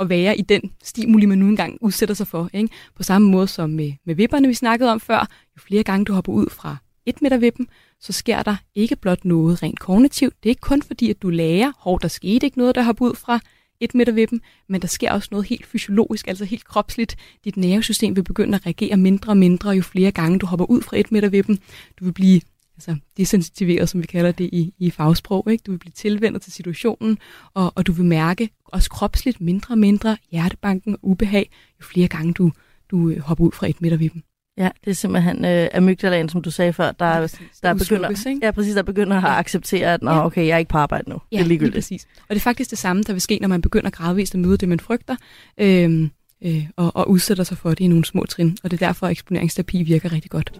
at 0.00 0.08
være 0.08 0.38
i 0.38 0.42
den 0.42 0.72
stimuli, 0.82 1.26
man 1.26 1.38
nu 1.38 1.46
engang 1.46 1.78
udsætter 1.80 2.14
sig 2.14 2.26
for. 2.26 2.50
Ikke? 2.52 2.68
På 2.96 3.02
samme 3.02 3.30
måde 3.30 3.48
som 3.48 3.70
med, 3.70 3.92
med 4.06 4.14
vipperne, 4.14 4.48
vi 4.48 4.54
snakkede 4.54 4.92
om 4.92 5.00
før. 5.00 5.18
Jo 5.56 5.60
flere 5.60 5.82
gange 5.82 6.04
du 6.04 6.12
hopper 6.12 6.32
ud 6.32 6.50
fra 6.50 6.76
et 7.06 7.22
meter 7.22 7.36
vippen, 7.36 7.68
så 8.00 8.12
sker 8.12 8.42
der 8.42 8.56
ikke 8.74 8.96
blot 8.96 9.24
noget 9.24 9.62
rent 9.62 9.78
kognitivt. 9.80 10.34
Det 10.42 10.48
er 10.48 10.50
ikke 10.50 10.60
kun 10.60 10.82
fordi, 10.82 11.10
at 11.10 11.22
du 11.22 11.28
lærer, 11.30 11.72
hov, 11.78 12.00
der 12.00 12.08
skete 12.08 12.46
ikke 12.46 12.58
noget, 12.58 12.74
der 12.74 12.82
hopper 12.82 13.06
ud 13.06 13.14
fra 13.14 13.40
et 13.80 13.94
meter 13.94 14.12
vippen, 14.12 14.40
men 14.68 14.82
der 14.82 14.88
sker 14.88 15.12
også 15.12 15.28
noget 15.30 15.46
helt 15.46 15.66
fysiologisk, 15.66 16.28
altså 16.28 16.44
helt 16.44 16.64
kropsligt. 16.64 17.16
Dit 17.44 17.56
nervesystem 17.56 18.16
vil 18.16 18.22
begynde 18.22 18.54
at 18.54 18.66
reagere 18.66 18.96
mindre 18.96 19.32
og 19.32 19.36
mindre, 19.36 19.70
jo 19.70 19.82
flere 19.82 20.10
gange 20.10 20.38
du 20.38 20.46
hopper 20.46 20.66
ud 20.66 20.82
fra 20.82 20.96
et 20.96 21.12
meter 21.12 21.28
vippen. 21.28 21.58
Du 22.00 22.04
vil 22.04 22.12
blive 22.12 22.40
altså 22.76 22.96
desensitiveret, 23.16 23.88
som 23.88 24.00
vi 24.00 24.06
kalder 24.06 24.32
det 24.32 24.50
i, 24.52 24.74
i 24.78 24.90
fagsprog. 24.90 25.46
Ikke? 25.50 25.62
Du 25.62 25.70
vil 25.70 25.78
blive 25.78 25.92
tilvendet 25.92 26.42
til 26.42 26.52
situationen, 26.52 27.18
og, 27.54 27.72
og 27.74 27.86
du 27.86 27.92
vil 27.92 28.04
mærke 28.04 28.50
også 28.64 28.90
kropsligt 28.90 29.40
mindre 29.40 29.74
og 29.74 29.78
mindre 29.78 30.16
hjertebanken 30.30 30.94
og 30.94 30.98
ubehag, 31.02 31.50
jo 31.80 31.84
flere 31.84 32.08
gange 32.08 32.32
du, 32.32 32.52
du 32.90 33.10
øh, 33.10 33.18
hopper 33.18 33.44
ud 33.44 33.52
fra 33.52 33.68
et 33.68 33.82
meter 33.82 33.96
vippen. 33.96 34.22
Ja, 34.58 34.68
det 34.84 34.90
er 34.90 34.94
simpelthen 34.94 35.44
øh, 35.44 35.68
amygdalaen, 35.74 36.28
som 36.28 36.42
du 36.42 36.50
sagde 36.50 36.72
før, 36.72 36.92
der, 36.92 37.38
der 37.62 37.74
begynder, 37.74 38.36
ja, 38.42 38.50
præcis, 38.50 38.74
der 38.74 38.82
begynder 38.82 39.16
at 39.16 39.22
Ja. 39.22 39.38
acceptere, 39.38 39.94
at 39.94 40.02
Nå, 40.02 40.10
Ja. 40.10 40.26
okay, 40.26 40.46
jeg 40.46 40.54
er 40.54 40.58
ikke 40.58 40.68
på 40.68 40.78
arbejde 40.78 41.10
nu. 41.10 41.14
det 41.14 41.20
er 41.36 41.38
lige 41.38 41.48
ligegyldigt. 41.48 41.74
præcis. 41.76 42.06
Og 42.20 42.28
det 42.30 42.36
er 42.36 42.40
faktisk 42.40 42.70
det 42.70 42.78
samme, 42.78 43.02
der 43.02 43.12
vil 43.12 43.22
ske, 43.22 43.38
når 43.40 43.48
man 43.48 43.62
begynder 43.62 43.90
gradvist 43.90 44.34
at 44.34 44.40
møde 44.40 44.56
det, 44.56 44.68
man 44.68 44.80
frygter, 44.80 45.16
øhm, 45.60 46.10
øh, 46.44 46.64
og, 46.76 46.96
og 46.96 47.10
udsætter 47.10 47.44
sig 47.44 47.58
for 47.58 47.70
det 47.70 47.80
i 47.80 47.86
nogle 47.86 48.04
små 48.04 48.26
trin. 48.26 48.56
Og 48.64 48.70
det 48.70 48.82
er 48.82 48.86
derfor, 48.86 49.06
at 49.06 49.10
eksponeringsterapi 49.12 49.82
virker 49.82 50.12
rigtig 50.12 50.30
godt. 50.30 50.52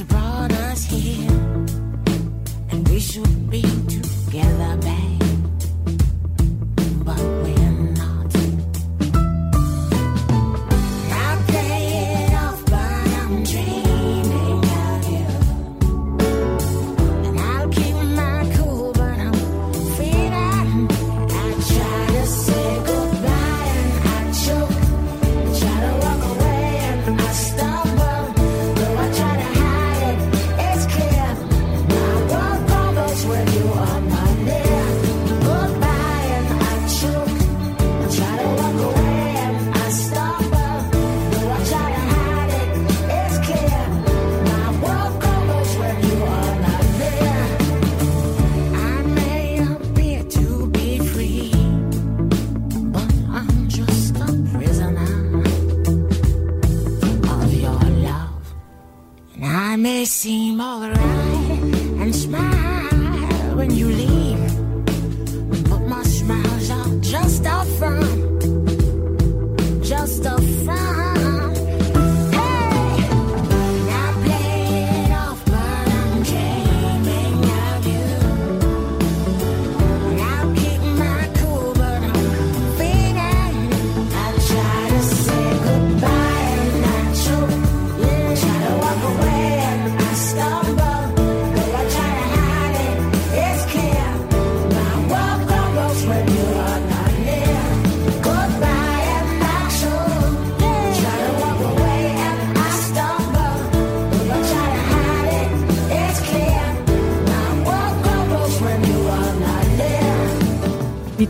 surprise. 0.00 0.29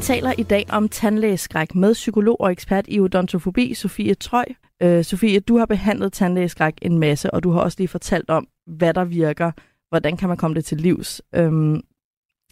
Taler 0.01 0.33
i 0.39 0.43
dag 0.43 0.67
om 0.69 0.89
tandlægeskræk 0.89 1.75
med 1.75 1.93
psykolog 1.93 2.41
og 2.41 2.53
ekspert 2.53 2.85
i 2.89 3.01
odontofobi, 3.01 3.75
Sofie 3.75 4.15
Trøj. 4.15 4.45
Øh, 4.83 5.05
Sofie, 5.05 5.41
du 5.41 5.59
har 5.59 5.67
behandlet 5.67 6.13
tandlægeskræk 6.13 6.75
en 6.83 6.99
masse, 6.99 7.31
og 7.31 7.43
du 7.43 7.51
har 7.51 7.61
også 7.61 7.77
lige 7.79 7.89
fortalt 7.89 8.31
om, 8.31 8.49
hvad 8.67 8.95
der 8.95 9.05
virker. 9.05 9.53
Hvordan 9.89 10.17
kan 10.17 10.29
man 10.29 10.37
komme 10.37 10.55
det 10.55 10.65
til 10.65 10.79
livs? 10.79 11.23
Øhm, 11.35 11.81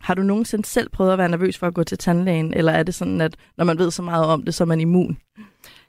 har 0.01 0.15
du 0.15 0.23
nogensinde 0.23 0.67
selv 0.67 0.91
prøvet 0.91 1.13
at 1.13 1.19
være 1.19 1.29
nervøs 1.29 1.59
for 1.59 1.67
at 1.67 1.75
gå 1.75 1.85
til 1.85 1.99
tandlægen, 1.99 2.55
eller 2.55 2.73
er 2.73 2.83
det 2.83 2.95
sådan, 2.95 3.21
at 3.21 3.37
når 3.57 3.65
man 3.65 3.79
ved 3.79 3.91
så 3.91 4.03
meget 4.03 4.25
om 4.25 4.43
det, 4.43 4.55
så 4.55 4.65
er 4.65 4.69
man 4.69 4.81
immun? 4.81 5.19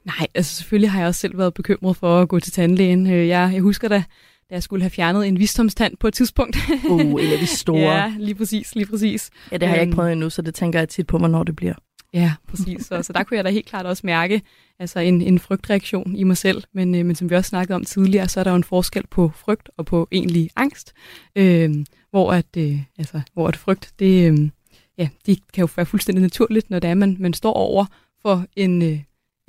Nej, 0.05 0.27
altså 0.35 0.55
selvfølgelig 0.55 0.91
har 0.91 0.99
jeg 0.99 1.07
også 1.07 1.19
selv 1.19 1.37
været 1.37 1.53
bekymret 1.53 1.97
for 1.97 2.21
at 2.21 2.29
gå 2.29 2.39
til 2.39 2.51
tandlægen. 2.51 3.07
Øh, 3.07 3.27
jeg, 3.27 3.51
jeg 3.53 3.61
husker 3.61 3.87
da, 3.87 4.03
da 4.49 4.55
jeg 4.55 4.63
skulle 4.63 4.81
have 4.81 4.89
fjernet 4.89 5.27
en 5.27 5.39
visdomstand 5.39 5.97
på 5.97 6.07
et 6.07 6.13
tidspunkt. 6.13 6.57
Uh, 6.89 7.01
en 7.01 7.31
af 7.31 7.39
de 7.39 7.47
store. 7.63 7.95
ja. 7.95 8.13
lige 8.17 8.35
præcis, 8.35 8.75
lige 8.75 8.85
præcis. 8.85 9.29
ja, 9.51 9.57
det 9.57 9.67
har 9.67 9.75
jeg 9.75 9.81
ikke 9.81 9.91
Øhm, 9.91 9.95
prøvet 9.95 10.11
endnu, 10.11 10.29
så 10.29 10.41
det 10.41 10.55
tænker 10.55 10.79
jeg 10.79 10.89
tit 10.89 11.07
på, 11.07 11.17
hvornår 11.17 11.43
det 11.43 11.55
bliver. 11.55 11.73
Ja, 12.13 12.33
præcis. 12.47 12.85
Så, 12.85 13.03
så 13.03 13.13
der 13.13 13.23
kunne 13.23 13.37
jeg 13.37 13.45
da 13.45 13.49
helt 13.49 13.65
klart 13.65 13.85
også 13.85 14.01
mærke 14.05 14.41
altså 14.79 14.99
en, 14.99 15.21
en 15.21 15.39
frygtreaktion 15.39 16.15
i 16.15 16.23
mig 16.23 16.37
selv. 16.37 16.63
Men, 16.73 16.95
øh, 16.95 17.05
men 17.05 17.15
som 17.15 17.29
vi 17.29 17.35
også 17.35 17.49
snakkede 17.49 17.75
om 17.75 17.85
tidligere, 17.85 18.27
så 18.27 18.39
er 18.39 18.43
der 18.43 18.51
jo 18.51 18.57
en 18.57 18.63
forskel 18.63 19.03
på 19.07 19.31
frygt 19.35 19.69
og 19.77 19.85
på 19.85 20.07
egentlig 20.11 20.49
angst. 20.55 20.93
Øh, 21.35 21.75
hvor 22.11 22.31
at, 22.31 22.45
øh, 22.57 22.79
altså, 22.97 23.21
hvor 23.33 23.47
at 23.47 23.55
frygt, 23.55 23.93
det, 23.99 24.31
øh, 24.31 24.49
ja, 24.97 25.09
det 25.25 25.39
kan 25.53 25.61
jo 25.61 25.69
være 25.75 25.85
fuldstændig 25.85 26.21
naturligt, 26.21 26.69
når 26.69 26.79
det 26.79 26.89
er, 26.89 26.93
man, 26.93 27.15
man 27.19 27.33
står 27.33 27.53
over 27.53 27.85
for 28.21 28.45
en, 28.55 28.81
øh, 28.81 28.99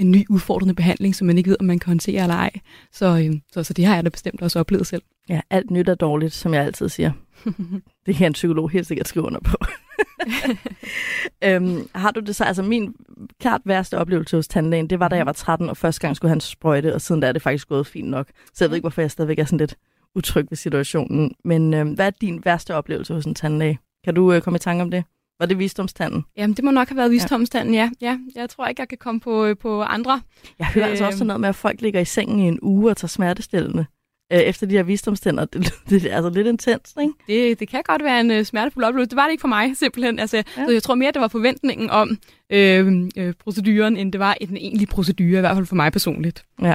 en 0.00 0.10
ny 0.10 0.26
udfordrende 0.28 0.74
behandling, 0.74 1.14
som 1.14 1.26
man 1.26 1.38
ikke 1.38 1.50
ved, 1.50 1.56
om 1.60 1.66
man 1.66 1.78
kan 1.78 1.90
håndtere 1.90 2.22
eller 2.22 2.34
ej. 2.34 2.50
Så, 2.92 3.06
øh, 3.06 3.40
så, 3.52 3.62
så 3.62 3.72
det 3.72 3.84
har 3.84 3.94
jeg 3.94 4.04
da 4.04 4.08
bestemt 4.08 4.42
også 4.42 4.58
oplevet 4.58 4.86
selv. 4.86 5.02
Ja, 5.28 5.40
alt 5.50 5.70
nyt 5.70 5.88
er 5.88 5.94
dårligt, 5.94 6.32
som 6.32 6.54
jeg 6.54 6.64
altid 6.64 6.88
siger. 6.88 7.12
det 8.06 8.14
kan 8.14 8.26
en 8.26 8.32
psykolog 8.32 8.70
helt 8.70 8.86
sikkert 8.86 9.08
skrive 9.08 9.24
under 9.24 9.40
på. 9.40 9.56
øhm, 11.44 11.88
har 11.94 12.10
du 12.10 12.20
det 12.20 12.36
så? 12.36 12.44
Altså 12.44 12.62
min 12.62 12.94
klart 13.40 13.60
værste 13.64 13.98
oplevelse 13.98 14.36
hos 14.36 14.48
tandlægen, 14.48 14.90
det 14.90 15.00
var 15.00 15.08
da 15.08 15.16
jeg 15.16 15.26
var 15.26 15.32
13, 15.32 15.68
og 15.68 15.76
første 15.76 16.00
gang 16.00 16.16
skulle 16.16 16.28
han 16.28 16.40
sprøjte, 16.40 16.94
og 16.94 17.00
siden 17.00 17.20
da 17.20 17.28
er 17.28 17.32
det 17.32 17.42
faktisk 17.42 17.68
gået 17.68 17.86
fint 17.86 18.08
nok. 18.08 18.28
Så 18.54 18.64
jeg 18.64 18.70
ved 18.70 18.76
ikke, 18.76 18.84
hvorfor 18.84 19.00
jeg 19.00 19.10
stadigvæk 19.10 19.38
er 19.38 19.44
sådan 19.44 19.58
lidt 19.58 19.76
utryg 20.14 20.46
ved 20.50 20.56
situationen. 20.56 21.34
Men 21.44 21.74
øhm, 21.74 21.92
hvad 21.92 22.06
er 22.06 22.10
din 22.10 22.44
værste 22.44 22.74
oplevelse 22.74 23.14
hos 23.14 23.24
en 23.24 23.34
tandlæge? 23.34 23.78
Kan 24.04 24.14
du 24.14 24.32
øh, 24.32 24.42
komme 24.42 24.56
i 24.56 24.60
tanke 24.60 24.82
om 24.82 24.90
det? 24.90 25.04
Var 25.40 25.46
det 25.46 25.58
visdomstanden? 25.58 26.24
Jamen, 26.36 26.54
det 26.56 26.64
må 26.64 26.70
nok 26.70 26.88
have 26.88 26.96
været 26.96 27.10
visdomstanden, 27.10 27.74
ja. 27.74 27.90
ja. 28.00 28.18
Jeg 28.34 28.48
tror 28.50 28.66
ikke, 28.66 28.80
jeg 28.80 28.88
kan 28.88 28.98
komme 28.98 29.20
på, 29.20 29.44
øh, 29.44 29.56
på 29.56 29.82
andre. 29.82 30.20
Jeg 30.58 30.66
hører 30.66 30.84
øh, 30.86 30.90
altså 30.90 31.04
også 31.04 31.14
Øhm. 31.14 31.18
sådan 31.18 31.26
noget 31.26 31.40
med, 31.40 31.48
at 31.48 31.54
folk 31.54 31.80
ligger 31.80 32.00
i 32.00 32.04
sengen 32.04 32.38
i 32.38 32.42
en 32.48 32.58
uge 32.62 32.90
og 32.90 32.96
tager 32.96 33.08
smertestillende 33.08 33.86
øh, 34.32 34.38
efter 34.38 34.66
de 34.66 34.76
her 34.76 34.82
visdomstænder. 34.82 35.44
Det, 35.52 35.74
det 35.90 36.12
er 36.12 36.16
altså 36.16 36.30
lidt 36.30 36.46
intens, 36.46 36.94
ikke? 37.00 37.12
Det, 37.26 37.60
det 37.60 37.68
kan 37.68 37.82
godt 37.84 38.04
være 38.04 38.20
en 38.20 38.30
øh, 38.30 38.44
smertefuld 38.44 38.84
oplevelse. 38.84 39.10
Det 39.10 39.16
var 39.16 39.24
det 39.24 39.30
ikke 39.30 39.40
for 39.40 39.48
mig, 39.48 39.76
simpelthen. 39.76 40.18
Altså, 40.18 40.36
ja. 40.36 40.42
Så 40.66 40.72
jeg 40.72 40.82
tror 40.82 40.94
mere, 40.94 41.12
det 41.12 41.20
var 41.20 41.28
forventningen 41.28 41.90
om 41.90 42.18
øh, 42.50 43.08
øh, 43.16 43.34
proceduren, 43.44 43.96
end 43.96 44.12
det 44.12 44.18
var 44.18 44.36
den 44.48 44.56
egentlige 44.56 44.86
procedure, 44.86 45.38
i 45.38 45.40
hvert 45.40 45.56
fald 45.56 45.66
for 45.66 45.76
mig 45.76 45.92
personligt. 45.92 46.44
Ja. 46.62 46.74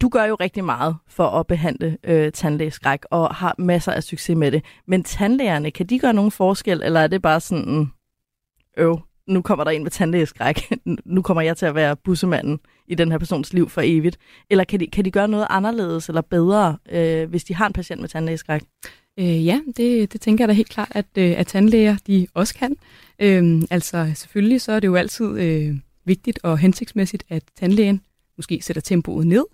Du 0.00 0.08
gør 0.08 0.24
jo 0.24 0.34
rigtig 0.34 0.64
meget 0.64 0.96
for 1.08 1.26
at 1.26 1.46
behandle 1.46 1.96
øh, 2.04 2.32
tandlægeskræk, 2.32 3.00
og 3.10 3.34
har 3.34 3.54
masser 3.58 3.92
af 3.92 4.02
succes 4.02 4.36
med 4.36 4.52
det. 4.52 4.64
Men 4.86 5.02
tandlægerne, 5.04 5.70
kan 5.70 5.86
de 5.86 5.98
gøre 5.98 6.12
nogen 6.12 6.30
forskel, 6.30 6.82
eller 6.84 7.00
er 7.00 7.06
det 7.06 7.22
bare 7.22 7.40
sådan, 7.40 7.92
øv, 8.76 9.00
nu 9.30 9.42
kommer 9.42 9.64
der 9.64 9.70
en 9.70 9.82
med 9.82 9.90
tandlægeskræk, 9.90 10.72
nu 11.04 11.22
kommer 11.22 11.42
jeg 11.42 11.56
til 11.56 11.66
at 11.66 11.74
være 11.74 11.96
bussemanden 11.96 12.60
i 12.86 12.94
den 12.94 13.10
her 13.10 13.18
persons 13.18 13.52
liv 13.52 13.68
for 13.68 13.80
evigt? 13.84 14.18
Eller 14.50 14.64
kan 14.64 14.80
de, 14.80 14.86
kan 14.86 15.04
de 15.04 15.10
gøre 15.10 15.28
noget 15.28 15.46
anderledes 15.50 16.08
eller 16.08 16.20
bedre, 16.20 16.78
øh, 16.92 17.30
hvis 17.30 17.44
de 17.44 17.54
har 17.54 17.66
en 17.66 17.72
patient 17.72 18.00
med 18.00 18.08
tandlægeskræk? 18.08 18.62
Øh, 19.18 19.46
ja, 19.46 19.60
det, 19.76 20.12
det 20.12 20.20
tænker 20.20 20.44
jeg 20.44 20.48
da 20.48 20.52
helt 20.52 20.68
klart, 20.68 20.88
at, 20.90 21.06
øh, 21.18 21.34
at 21.38 21.46
tandlæger 21.46 21.96
de 22.06 22.26
også 22.34 22.54
kan. 22.54 22.76
Øh, 23.22 23.62
altså 23.70 24.12
selvfølgelig 24.14 24.60
så 24.60 24.72
er 24.72 24.80
det 24.80 24.88
jo 24.88 24.94
altid 24.94 25.40
øh, 25.40 25.76
vigtigt 26.04 26.38
og 26.42 26.58
hensigtsmæssigt, 26.58 27.24
at 27.28 27.42
tandlægen 27.58 28.00
måske 28.36 28.60
sætter 28.62 28.82
tempoet 28.82 29.26
ned, 29.26 29.44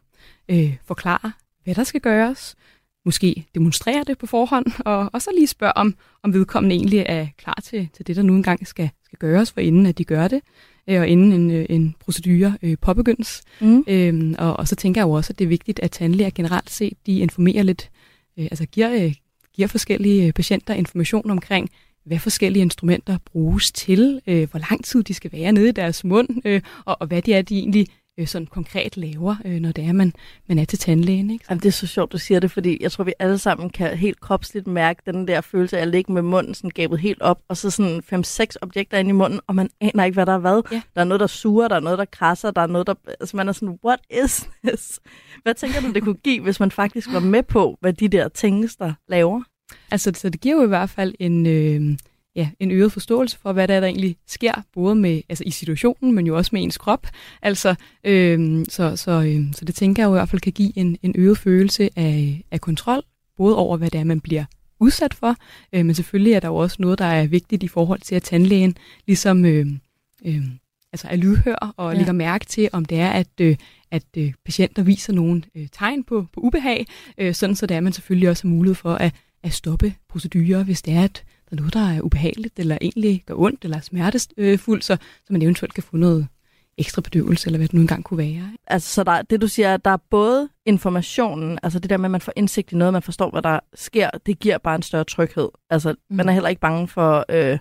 øh, 0.49 0.77
forklarer, 0.85 1.31
hvad 1.65 1.75
der 1.75 1.85
skal 1.85 2.01
gøres, 2.01 2.57
måske 3.07 3.47
demonstrerer 3.55 4.05
det 4.05 4.19
på 4.19 4.27
forhånd, 4.27 4.67
og, 4.85 5.11
og 5.13 5.23
så 5.23 5.31
lige 5.35 5.47
spørger 5.47 5.73
om, 5.73 5.95
om 6.23 6.33
vedkommende 6.33 6.77
egentlig 6.77 7.05
er 7.07 7.27
klar 7.39 7.59
til, 7.65 7.89
til 7.97 8.07
det, 8.07 8.17
der 8.17 8.23
nu 8.23 8.35
engang 8.35 8.67
skal, 8.67 8.91
skal 9.05 9.19
gøres, 9.19 9.53
for 9.53 9.61
inden 9.61 9.87
at 9.87 9.99
de 9.99 10.05
gør 10.05 10.29
det, 10.29 10.41
øh, 10.89 11.01
og 11.01 11.09
inden 11.09 11.33
en, 11.33 11.51
øh, 11.51 11.67
en 11.69 11.95
procedure 12.01 12.59
øh, 12.63 12.77
påbegyndes. 12.81 13.43
Mm. 13.61 13.85
Øhm, 13.89 14.35
og, 14.39 14.57
og 14.57 14.69
så 14.69 14.77
tænker 14.77 15.01
jeg 15.01 15.07
jo 15.07 15.13
også, 15.13 15.33
at 15.33 15.39
det 15.39 15.45
er 15.45 15.49
vigtigt, 15.49 15.81
at 15.81 15.91
tandlæger 15.91 16.31
generelt 16.35 16.71
set, 16.71 16.95
de 17.07 17.19
informerer 17.19 17.63
lidt, 17.63 17.91
øh, 18.39 18.45
altså 18.45 18.67
giver, 18.67 19.05
øh, 19.05 19.15
giver 19.55 19.69
forskellige 19.69 20.27
øh, 20.27 20.33
patienter 20.33 20.75
information 20.75 21.31
omkring, 21.31 21.71
hvad 22.05 22.19
forskellige 22.19 22.63
instrumenter 22.63 23.19
bruges 23.33 23.73
til, 23.73 24.21
øh, 24.27 24.51
hvor 24.51 24.61
lang 24.71 24.85
tid 24.85 25.03
de 25.03 25.15
skal 25.15 25.33
være 25.33 25.53
nede 25.53 25.69
i 25.69 25.73
deres 25.73 26.05
mund, 26.05 26.29
øh, 26.45 26.61
og, 26.85 26.97
og 27.01 27.07
hvad 27.07 27.23
det 27.23 27.35
er, 27.35 27.43
de 27.43 27.59
egentlig 27.59 27.87
øh, 28.19 28.27
sådan 28.27 28.47
konkret 28.47 28.97
laver, 28.97 29.37
øh, 29.45 29.61
når 29.61 29.73
det 29.73 29.85
er, 29.85 29.93
man, 29.93 30.13
man 30.49 30.59
er 30.59 30.65
til 30.65 30.79
tandlægen. 30.79 31.31
Ikke? 31.31 31.45
Jamen, 31.51 31.61
det 31.61 31.69
er 31.69 31.73
så 31.73 31.87
sjovt, 31.87 32.13
du 32.13 32.19
siger 32.19 32.41
det, 32.41 32.51
fordi 32.51 32.79
jeg 32.81 32.93
tror, 32.93 33.05
vi 33.05 33.13
alle 33.19 33.39
sammen 33.39 33.71
kan 33.71 33.97
helt 33.97 34.21
kropsligt 34.21 34.67
mærke 34.67 35.03
den 35.07 35.29
der 35.29 35.41
følelse 35.41 35.79
af 35.79 35.83
at 35.83 35.89
ligge 35.89 36.13
med 36.13 36.23
munden 36.23 36.55
sådan 36.55 36.71
gabet 36.71 36.99
helt 36.99 37.23
op, 37.23 37.41
og 37.49 37.57
så 37.57 37.71
sådan 37.71 38.03
fem-seks 38.03 38.59
objekter 38.63 38.99
inde 38.99 39.09
i 39.09 39.13
munden, 39.13 39.41
og 39.47 39.55
man 39.55 39.71
aner 39.81 40.05
ikke, 40.05 40.15
hvad 40.15 40.27
der 40.27 40.35
er 40.35 40.39
hvad. 40.39 40.63
Ja. 40.73 40.83
Der 40.95 41.01
er 41.01 41.05
noget, 41.05 41.21
der 41.21 41.27
suger, 41.27 41.69
der 41.69 41.77
er 41.77 41.81
noget, 41.81 41.99
der 41.99 42.05
krasser, 42.05 42.51
der 42.51 42.61
er 42.61 42.67
noget, 42.67 42.87
der... 42.87 42.95
Altså, 43.21 43.37
man 43.37 43.49
er 43.49 43.53
sådan, 43.53 43.79
what 43.85 44.01
is 44.25 44.49
this? 44.65 45.01
Hvad 45.43 45.55
tænker 45.55 45.81
du, 45.81 45.93
det 45.93 46.03
kunne 46.03 46.15
give, 46.15 46.43
hvis 46.43 46.61
man 46.61 46.71
faktisk 46.71 47.13
var 47.13 47.21
med 47.21 47.43
på, 47.43 47.79
hvad 47.81 47.93
de 47.93 48.09
der 48.09 48.29
tinges, 48.29 48.77
der 48.77 48.93
laver? 49.09 49.43
Altså, 49.91 50.13
så 50.15 50.29
det 50.31 50.41
giver 50.41 50.57
jo 50.57 50.65
i 50.65 50.69
hvert 50.69 50.91
fald 50.91 51.15
en, 51.19 51.47
øh, 51.47 51.99
ja, 52.37 52.49
en 52.61 52.71
øget 52.71 52.93
forståelse 52.93 53.39
for, 53.39 53.53
hvad 53.53 53.69
der, 53.69 53.75
er, 53.75 53.81
der 53.81 53.87
egentlig 53.87 54.17
sker, 54.27 54.53
både 54.75 54.95
med, 54.95 55.23
altså 55.29 55.45
i 55.47 55.51
situationen, 55.51 56.15
men 56.15 56.27
jo 56.27 56.37
også 56.37 56.51
med 56.53 56.63
ens 56.63 56.79
krop. 56.79 57.07
Altså, 57.43 57.75
øh, 58.05 58.65
så, 58.69 58.97
så, 58.97 59.11
øh, 59.11 59.45
så 59.53 59.65
det 59.65 59.75
tænker 59.75 60.03
jeg 60.03 60.09
jo 60.09 60.15
i 60.15 60.19
hvert 60.19 60.29
fald 60.29 60.41
kan 60.41 60.53
give 60.53 60.79
en, 60.79 60.97
en 61.03 61.15
øget 61.19 61.39
følelse 61.39 61.91
af, 61.97 62.45
af 62.51 62.61
kontrol, 62.61 63.03
både 63.37 63.57
over, 63.57 63.77
hvad 63.77 63.91
det 63.91 64.01
er, 64.01 64.05
man 64.05 64.21
bliver 64.21 64.45
udsat 64.81 65.15
for, 65.15 65.37
øh, 65.73 65.87
men 65.87 65.95
selvfølgelig 65.95 66.33
er 66.33 66.41
der 66.41 66.49
jo 66.49 66.57
også 66.57 66.77
noget, 66.79 66.99
der 66.99 67.05
er 67.05 67.27
vigtigt 67.27 67.63
i 67.63 67.69
forhold 67.69 68.01
til, 68.01 68.15
at 68.15 68.23
tandlægen 68.23 68.77
ligesom 69.07 69.45
øh, 69.45 69.67
øh, 70.27 70.43
altså 70.93 71.09
er 71.11 71.17
lydhør 71.17 71.75
og 71.77 71.93
ja. 71.93 71.99
lægger 71.99 72.13
mærke 72.13 72.45
til, 72.45 72.69
om 72.73 72.85
det 72.85 73.01
er, 73.01 73.11
at, 73.11 73.41
øh, 73.41 73.57
at 73.91 74.05
øh, 74.17 74.33
patienter 74.45 74.83
viser 74.83 75.13
nogle 75.13 75.43
øh, 75.55 75.69
tegn 75.73 76.05
på, 76.05 76.27
på 76.33 76.41
ubehag, 76.41 76.87
øh, 77.19 77.35
sådan 77.35 77.57
så 77.57 77.67
det 77.67 77.75
er, 77.75 77.79
at 77.79 77.85
man 77.85 77.93
selvfølgelig 77.93 78.29
også 78.29 78.49
har 78.49 78.55
mulighed 78.55 78.75
for 78.75 78.95
at, 78.95 79.15
at 79.43 79.53
stoppe 79.53 79.95
procedurer, 80.09 80.65
hvis 80.65 80.83
det 80.83 80.95
er, 80.95 81.05
at 81.05 81.25
der 81.51 81.57
er 81.57 81.61
noget, 81.61 81.75
der 81.75 81.81
er 81.81 82.01
ubehageligt, 82.01 82.59
eller 82.59 82.79
egentlig 82.81 83.23
gør 83.27 83.35
ondt, 83.35 83.65
eller 83.65 83.77
er 83.77 83.81
smertefuldt, 83.81 84.85
så, 84.85 84.97
så 84.97 85.33
man 85.33 85.43
eventuelt 85.43 85.75
kan 85.75 85.83
få 85.83 85.97
noget 85.97 86.27
ekstra 86.79 87.03
bedøvelse, 87.03 87.47
eller 87.49 87.59
hvad 87.59 87.69
det 87.69 87.75
nu 87.75 87.81
engang 87.81 88.05
kunne 88.05 88.19
være. 88.19 88.53
Altså, 88.67 88.95
så 88.95 89.05
der, 89.05 89.23
det 89.23 89.41
du 89.41 89.49
siger, 89.49 89.75
at 89.75 89.85
der 89.85 89.91
er 89.91 89.97
både 90.11 90.49
informationen, 90.67 91.59
altså 91.63 91.79
det 91.79 91.91
der 91.91 91.97
med, 91.97 92.05
at 92.05 92.11
man 92.11 92.21
får 92.21 92.33
indsigt 92.37 92.73
i 92.73 92.77
noget, 92.77 92.93
man 92.93 93.03
forstår, 93.03 93.31
hvad 93.31 93.43
der 93.43 93.61
sker, 93.75 94.11
det 94.27 94.39
giver 94.39 94.59
bare 94.59 94.75
en 94.75 94.83
større 94.83 95.05
tryghed. 95.05 95.49
Altså, 95.71 95.95
mm. 96.11 96.17
man 96.17 96.29
er 96.29 96.33
heller 96.33 96.49
ikke 96.49 96.61
bange 96.61 96.89
for 96.89 97.25
øh, 97.29 97.59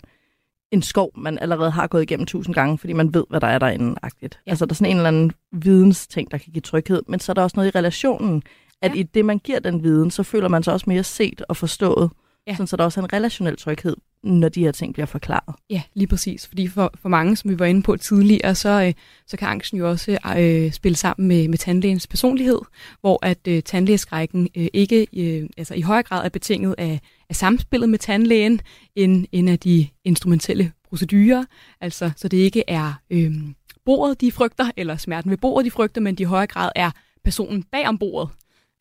en 0.71 0.81
skov, 0.81 1.11
man 1.17 1.39
allerede 1.39 1.71
har 1.71 1.87
gået 1.87 2.01
igennem 2.01 2.25
tusind 2.25 2.55
gange, 2.55 2.77
fordi 2.77 2.93
man 2.93 3.13
ved, 3.13 3.23
hvad 3.29 3.41
der 3.41 3.47
er 3.47 3.59
derinde. 3.59 3.95
-agtigt. 4.05 4.41
Ja. 4.45 4.51
Altså, 4.51 4.65
der 4.65 4.71
er 4.71 4.75
sådan 4.75 4.91
en 4.91 4.97
eller 4.97 5.07
anden 5.07 5.31
vidensting, 5.51 6.31
der 6.31 6.37
kan 6.37 6.53
give 6.53 6.61
tryghed, 6.61 7.01
men 7.07 7.19
så 7.19 7.31
er 7.31 7.33
der 7.33 7.41
også 7.41 7.55
noget 7.57 7.75
i 7.75 7.77
relationen, 7.77 8.43
at 8.81 8.91
Ja. 8.95 8.99
i 8.99 9.03
det, 9.03 9.25
man 9.25 9.39
giver 9.39 9.59
den 9.59 9.83
viden, 9.83 10.11
så 10.11 10.23
føler 10.23 10.47
man 10.47 10.63
sig 10.63 10.73
også 10.73 10.85
mere 10.87 11.03
set 11.03 11.41
og 11.49 11.57
forstået, 11.57 12.11
Ja. 12.47 12.53
Sådan, 12.53 12.67
så 12.67 12.77
der 12.77 12.83
også 12.83 12.99
er 12.99 13.03
en 13.03 13.13
relationel 13.13 13.57
tryghed, 13.57 13.95
når 14.23 14.49
de 14.49 14.63
her 14.63 14.71
ting 14.71 14.93
bliver 14.93 15.05
forklaret. 15.05 15.55
Ja, 15.69 15.81
lige 15.93 16.07
præcis. 16.07 16.47
Fordi 16.47 16.67
for, 16.67 16.91
for 17.01 17.09
mange, 17.09 17.35
som 17.35 17.51
vi 17.51 17.59
var 17.59 17.65
inde 17.65 17.81
på 17.81 17.97
tidligere, 17.97 18.55
så, 18.55 18.83
øh, 18.87 18.93
så 19.27 19.37
kan 19.37 19.47
angsten 19.47 19.77
jo 19.77 19.89
også 19.89 20.17
øh, 20.37 20.71
spille 20.71 20.95
sammen 20.95 21.27
med, 21.27 21.47
med 21.47 21.57
tandlægens 21.57 22.07
personlighed, 22.07 22.59
hvor 23.01 23.25
at 23.25 23.47
øh, 23.47 23.63
tandlægeskrækken 23.63 24.49
øh, 24.57 24.67
ikke 24.73 25.07
øh, 25.13 25.49
altså 25.57 25.73
i 25.73 25.81
højere 25.81 26.03
grad 26.03 26.25
er 26.25 26.29
betinget 26.29 26.75
af, 26.77 26.99
af 27.29 27.35
samspillet 27.35 27.89
med 27.89 27.99
tandlægen, 27.99 28.61
end, 28.95 29.25
end 29.31 29.49
af 29.49 29.59
de 29.59 29.87
instrumentelle 30.03 30.71
procedurer. 30.89 31.45
Altså, 31.81 32.11
så 32.15 32.27
det 32.27 32.37
ikke 32.37 32.63
er 32.67 32.93
øh, 33.09 33.33
bordet, 33.85 34.21
de 34.21 34.31
frygter, 34.31 34.71
eller 34.77 34.97
smerten 34.97 35.31
ved 35.31 35.37
bordet, 35.37 35.65
de 35.65 35.71
frygter, 35.71 36.01
men 36.01 36.15
de 36.15 36.23
i 36.23 36.25
højere 36.25 36.47
grad 36.47 36.69
er 36.75 36.91
personen 37.23 37.63
bag 37.63 37.87
om 37.87 37.97
bordet. 37.97 38.29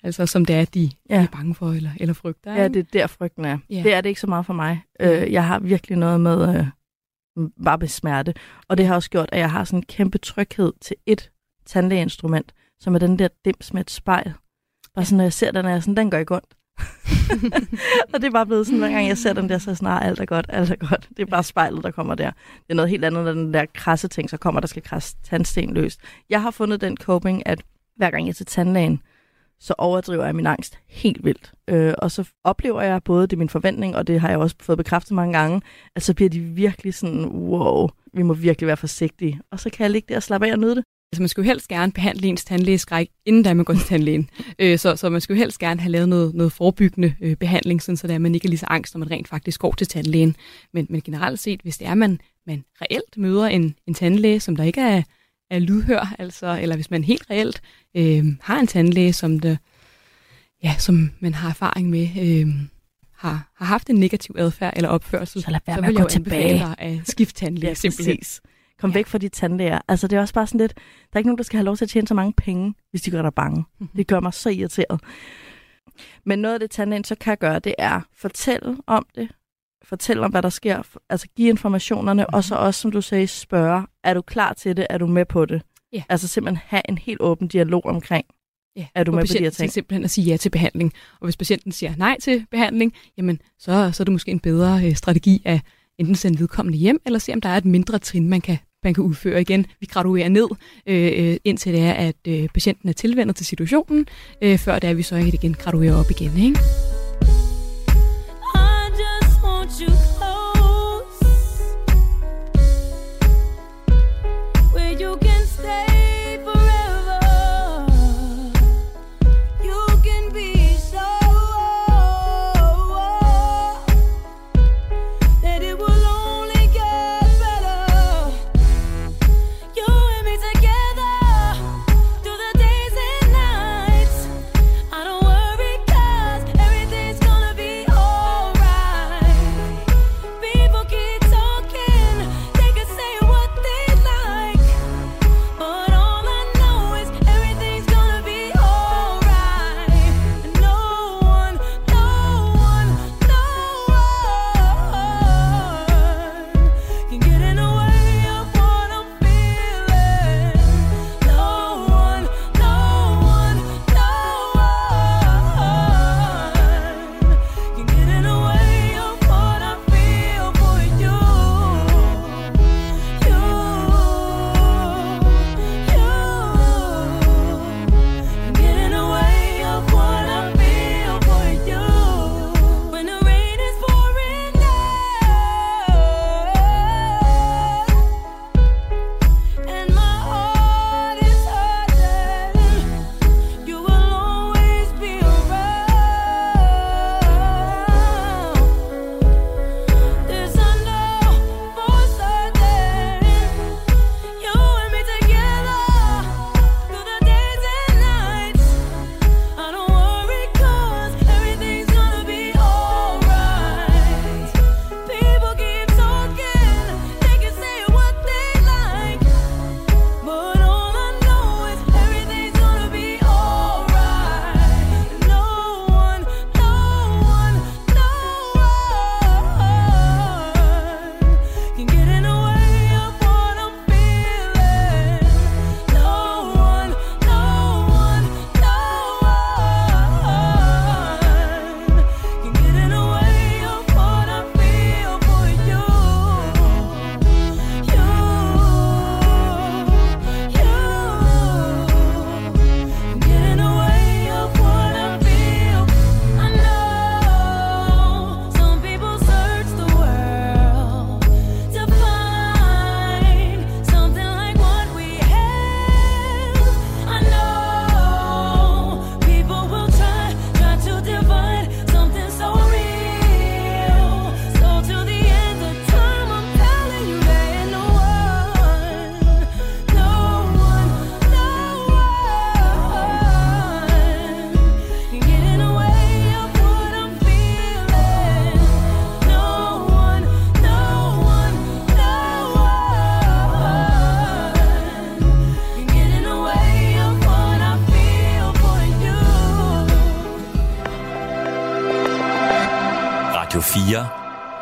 Altså, 0.05 0.27
som 0.27 0.45
det 0.45 0.57
er, 0.57 0.65
de, 0.65 0.91
ja. 1.11 1.15
Ja. 1.15 1.21
de 1.21 1.25
er 1.25 1.29
bange 1.37 1.55
for 1.55 1.71
eller, 1.73 1.91
eller 2.01 2.15
frygter. 2.15 2.55
Ja, 2.55 2.65
ikke? 2.65 2.75
det 2.75 2.81
er 2.81 3.01
der 3.01 3.07
frygten 3.07 3.45
er. 3.45 3.59
Ja. 3.71 3.83
Det 3.83 3.95
er 3.95 4.01
det 4.01 4.09
ikke 4.09 4.21
så 4.21 4.27
meget 4.27 4.47
for 4.47 4.53
mig. 4.53 4.83
Øh, 5.01 5.33
jeg 5.33 5.47
har 5.47 5.59
virkelig 5.59 5.99
noget 5.99 6.21
med 6.21 6.57
øh, 6.59 6.67
bare 7.65 7.79
med 7.79 7.89
smerte. 7.89 8.35
Og 8.69 8.79
det 8.79 8.87
har 8.87 8.95
også 8.95 9.11
gjort, 9.11 9.29
at 9.33 9.39
jeg 9.39 9.51
har 9.51 9.65
sådan 9.65 9.79
en 9.79 9.83
kæmpe 9.83 10.19
tryghed 10.19 10.73
til 10.81 10.97
et 11.07 11.31
tandlægeinstrument, 11.67 12.55
som 12.81 12.95
er 12.95 12.99
den 12.99 13.19
der 13.19 13.29
dims 13.45 13.73
med 13.73 13.81
et 13.81 13.91
spejl. 13.91 14.33
Bare 14.95 15.05
sådan, 15.05 15.17
når 15.17 15.25
jeg 15.25 15.33
ser 15.33 15.51
den, 15.51 15.67
er 15.67 15.71
jeg 15.71 15.83
sådan, 15.83 15.97
den 15.97 16.11
går 16.11 16.19
ikke 16.19 16.35
ondt. 16.35 16.55
og 18.15 18.21
det 18.21 18.25
er 18.25 18.31
bare 18.31 18.47
blevet 18.47 18.67
sådan, 18.67 18.79
hver 18.79 18.91
gang 18.91 19.09
jeg 19.09 19.19
ser 19.19 19.33
den 19.33 19.49
der, 19.49 19.59
så 19.59 19.71
er 19.71 19.73
jeg 19.73 19.77
sådan, 19.77 19.93
"Ah, 19.93 20.07
alt 20.07 20.21
er 20.21 20.25
godt, 20.25 20.47
alt 20.49 20.71
er 20.71 20.77
godt. 20.77 21.09
Det 21.17 21.23
er 21.23 21.27
bare 21.27 21.43
spejlet, 21.43 21.85
der 21.85 21.91
kommer 21.91 22.15
der. 22.15 22.31
Det 22.31 22.71
er 22.71 22.75
noget 22.75 22.91
helt 22.91 23.05
andet, 23.05 23.25
når 23.25 23.33
den 23.33 23.55
der 23.55 23.65
krasse 23.75 24.09
ting, 24.09 24.31
så 24.31 24.37
kommer, 24.37 24.61
der 24.61 24.69
skal 24.69 24.83
krasse 24.83 25.17
tandsten 25.25 25.75
løst. 25.75 26.01
Jeg 26.31 26.43
har 26.43 26.51
fundet 26.51 26.81
den 26.81 26.97
coping, 26.97 27.47
at 27.47 27.63
hver 27.97 28.11
gang 28.11 28.25
jeg 28.25 28.31
er 28.31 28.35
til 28.35 28.47
tandlægen, 28.47 29.01
så 29.61 29.75
overdriver 29.79 30.25
jeg 30.25 30.35
min 30.35 30.47
angst 30.47 30.79
helt 30.89 31.25
vildt. 31.25 31.53
Øh, 31.69 31.95
og 31.99 32.11
så 32.11 32.29
oplever 32.45 32.83
jeg 32.83 33.03
både 33.03 33.27
det 33.27 33.33
er 33.33 33.39
min 33.39 33.49
forventning, 33.49 33.97
og 33.97 34.07
det 34.07 34.21
har 34.21 34.29
jeg 34.29 34.39
også 34.39 34.57
fået 34.61 34.79
bekræftet 34.79 35.13
mange 35.13 35.39
gange, 35.39 35.63
at 35.97 36.03
så 36.03 36.15
bliver 36.15 36.31
de 36.31 36.41
virkelig 36.41 36.95
sådan, 36.95 37.27
wow, 37.27 37.89
vi 38.13 38.23
må 38.23 38.35
virkelig 38.35 38.67
være 38.67 38.77
forsigtige. 38.77 39.41
Og 39.51 39.61
så 39.61 39.71
kan 39.71 39.83
jeg 39.83 39.91
ligge 39.91 40.07
der 40.09 40.17
og 40.17 40.23
slappe 40.23 40.47
af 40.47 40.53
og 40.53 40.59
nyde 40.59 40.77
det. 40.77 40.85
Altså 41.13 41.23
man 41.23 41.29
skulle 41.29 41.47
helst 41.47 41.69
gerne 41.69 41.93
behandle 41.93 42.29
ens 42.29 42.45
tandlægeskræk, 42.45 43.11
inden 43.27 43.43
da 43.43 43.55
man 43.55 43.65
går 43.65 43.75
til 43.75 43.83
tandlægen. 43.83 44.31
øh, 44.59 44.79
så, 44.79 44.97
så 44.97 45.11
man 45.11 45.21
skulle 45.21 45.39
helst 45.39 45.59
gerne 45.59 45.81
have 45.81 45.91
lavet 45.93 46.09
noget, 46.09 46.35
noget 46.35 46.53
forebyggende 46.53 47.15
øh, 47.21 47.37
behandling, 47.37 47.83
sådan 47.83 47.97
så 47.97 48.07
der, 48.07 48.15
at 48.15 48.21
man 48.21 48.35
ikke 48.35 48.47
er 48.47 48.51
lige 48.51 48.59
så 48.59 48.67
angst, 48.71 48.95
når 48.95 48.99
man 48.99 49.11
rent 49.11 49.29
faktisk 49.29 49.61
går 49.61 49.73
til 49.73 49.87
tandlægen. 49.87 50.37
Men, 50.73 50.87
men 50.91 51.01
generelt 51.01 51.41
set, 51.41 51.61
hvis 51.63 51.79
det 51.79 51.87
er, 51.87 51.95
man, 51.95 52.21
man 52.47 52.65
reelt 52.83 53.17
møder 53.17 53.47
en, 53.47 53.75
en 53.87 53.95
tandlæge, 53.95 54.41
som 54.41 54.57
der 54.57 54.65
ikke 54.65 54.81
er, 54.81 55.03
er 55.51 55.59
lydhør, 55.59 56.15
altså, 56.19 56.59
eller 56.63 56.75
hvis 56.75 56.91
man 56.91 57.05
helt 57.05 57.31
reelt 57.31 57.63
øh, 57.97 58.25
har 58.41 58.61
en 58.61 58.67
tandlæge, 58.67 59.13
som, 59.13 59.41
det, 59.41 59.59
ja, 60.63 60.75
som 60.79 61.11
man 61.21 61.35
har 61.35 61.49
erfaring 61.49 61.91
med, 61.91 62.09
øh, 62.21 62.55
har, 63.17 63.51
har 63.57 63.65
haft 63.67 63.91
en 63.91 63.97
negativ 63.97 64.35
adfærd 64.39 64.73
eller 64.77 64.89
opførsel, 64.89 65.43
Så 65.43 65.51
lad 65.51 65.61
være 65.67 65.77
så 65.77 65.81
med 65.81 65.89
vil 65.89 65.95
at 65.95 65.99
jeg 65.99 66.05
gå 66.05 66.09
tilbage. 66.09 66.59
dig 66.59 66.75
at 66.79 66.99
skifte 67.09 67.35
tandlæge, 67.41 67.69
Ja, 67.71 67.75
simpelthen. 67.75 68.17
præcis. 68.19 68.41
Kom 68.79 68.91
Ja. 68.91 68.95
væk 68.95 69.07
fra 69.07 69.19
de 69.19 69.29
tandlæger. 69.29 69.79
Altså, 69.89 70.09
det 70.09 70.17
er 70.17 70.21
også 70.21 70.35
bare 70.35 70.47
sådan 70.47 70.61
lidt, 70.61 70.75
der 70.75 70.83
er 71.13 71.19
ikke 71.19 71.29
nogen, 71.29 71.39
der 71.39 71.45
skal 71.45 71.57
have 71.57 71.65
lov 71.65 71.77
til 71.77 71.85
at 71.85 71.89
tjene 71.89 72.07
så 72.09 72.15
mange 72.15 72.33
penge, 72.33 72.75
hvis 72.91 73.03
de 73.03 73.11
gør 73.11 73.23
dig 73.23 73.35
bange. 73.35 73.65
Mhm. 73.79 73.89
Det 73.97 74.07
gør 74.07 74.21
mig 74.21 74.35
så 74.35 74.49
irriteret. 74.51 75.01
Men 76.27 76.39
noget 76.39 76.55
af 76.55 76.61
det, 76.61 76.71
tandlægen 76.71 77.05
så 77.05 77.15
kan 77.15 77.37
gøre, 77.41 77.59
det 77.59 77.75
er 77.79 78.01
fortælle 78.17 78.77
om 78.87 79.07
det, 79.15 79.29
fortælle 79.85 80.23
om, 80.25 80.31
hvad 80.31 80.43
der 80.43 80.49
sker, 80.49 80.83
altså 81.11 81.27
give 81.37 81.49
informationerne, 81.49 82.23
Mhm. 82.23 82.35
og 82.35 82.45
så 82.45 82.55
også, 82.55 82.81
som 82.81 82.91
du 82.93 83.01
sagde, 83.01 83.27
spørge, 83.27 83.87
er 84.05 84.15
du 84.15 84.23
klar 84.23 84.53
til 84.53 84.77
det, 84.77 84.87
er 84.91 84.99
du 84.99 85.07
med 85.07 85.25
på 85.25 85.45
det? 85.47 85.63
Ja. 85.95 86.03
Altså 86.09 86.29
simpelthen 86.29 86.63
have 86.67 86.83
en 86.89 86.99
helt 86.99 87.21
åben 87.21 87.49
dialog 87.49 87.87
omkring, 87.87 88.25
Ja, 88.77 88.87
Er 88.95 89.05
du 89.05 89.13
med 89.13 89.21
på 89.23 89.33
de 89.33 89.39
her 89.39 89.51
ting? 89.51 89.73
simpelthen 89.73 90.05
at 90.05 90.11
sige 90.11 90.25
ja 90.25 90.37
til 90.37 90.51
behandling. 90.51 90.93
Og 91.21 91.27
hvis 91.27 91.37
patienten 91.37 91.73
siger 91.73 91.93
nej 91.97 92.17
til 92.21 92.47
behandling, 92.51 92.93
jamen 93.19 93.41
så, 93.59 93.91
så 93.93 94.03
er 94.03 94.05
det 94.05 94.13
måske 94.13 94.31
en 94.31 94.41
bedre 94.41 94.87
øh, 94.87 94.95
strategi 94.97 95.43
at 95.45 95.61
enten 95.99 96.15
sende 96.15 96.39
vedkommende 96.39 96.79
hjem, 96.79 97.01
eller 97.07 97.19
se 97.19 97.33
om 97.33 97.41
der 97.41 97.49
er 97.49 97.57
et 97.57 97.65
mindre 97.65 97.99
trin, 97.99 98.29
man 98.29 98.41
kan, 98.41 98.59
man 98.85 98.95
kan 98.95 99.05
udføre 99.05 99.41
igen. 99.41 99.67
Vi 99.81 99.87
graduerer 99.87 100.29
ned, 100.29 100.49
øh, 100.87 101.13
øh, 101.17 101.37
indtil 101.45 101.73
det 101.73 101.81
er, 101.83 101.93
at 101.93 102.17
øh, 102.29 102.49
patienten 102.49 102.89
er 102.89 102.93
tilvendet 102.93 103.37
til 103.37 103.47
situationen, 103.47 104.07
øh, 104.43 104.59
før 104.59 104.75
det 104.79 104.85
er, 104.85 104.91
at 104.91 104.97
vi 104.97 105.03
så 105.03 105.17
igen 105.17 105.55
graduerer 105.55 105.95
op 105.95 106.11
igen. 106.11 106.39
Ikke? 106.39 106.94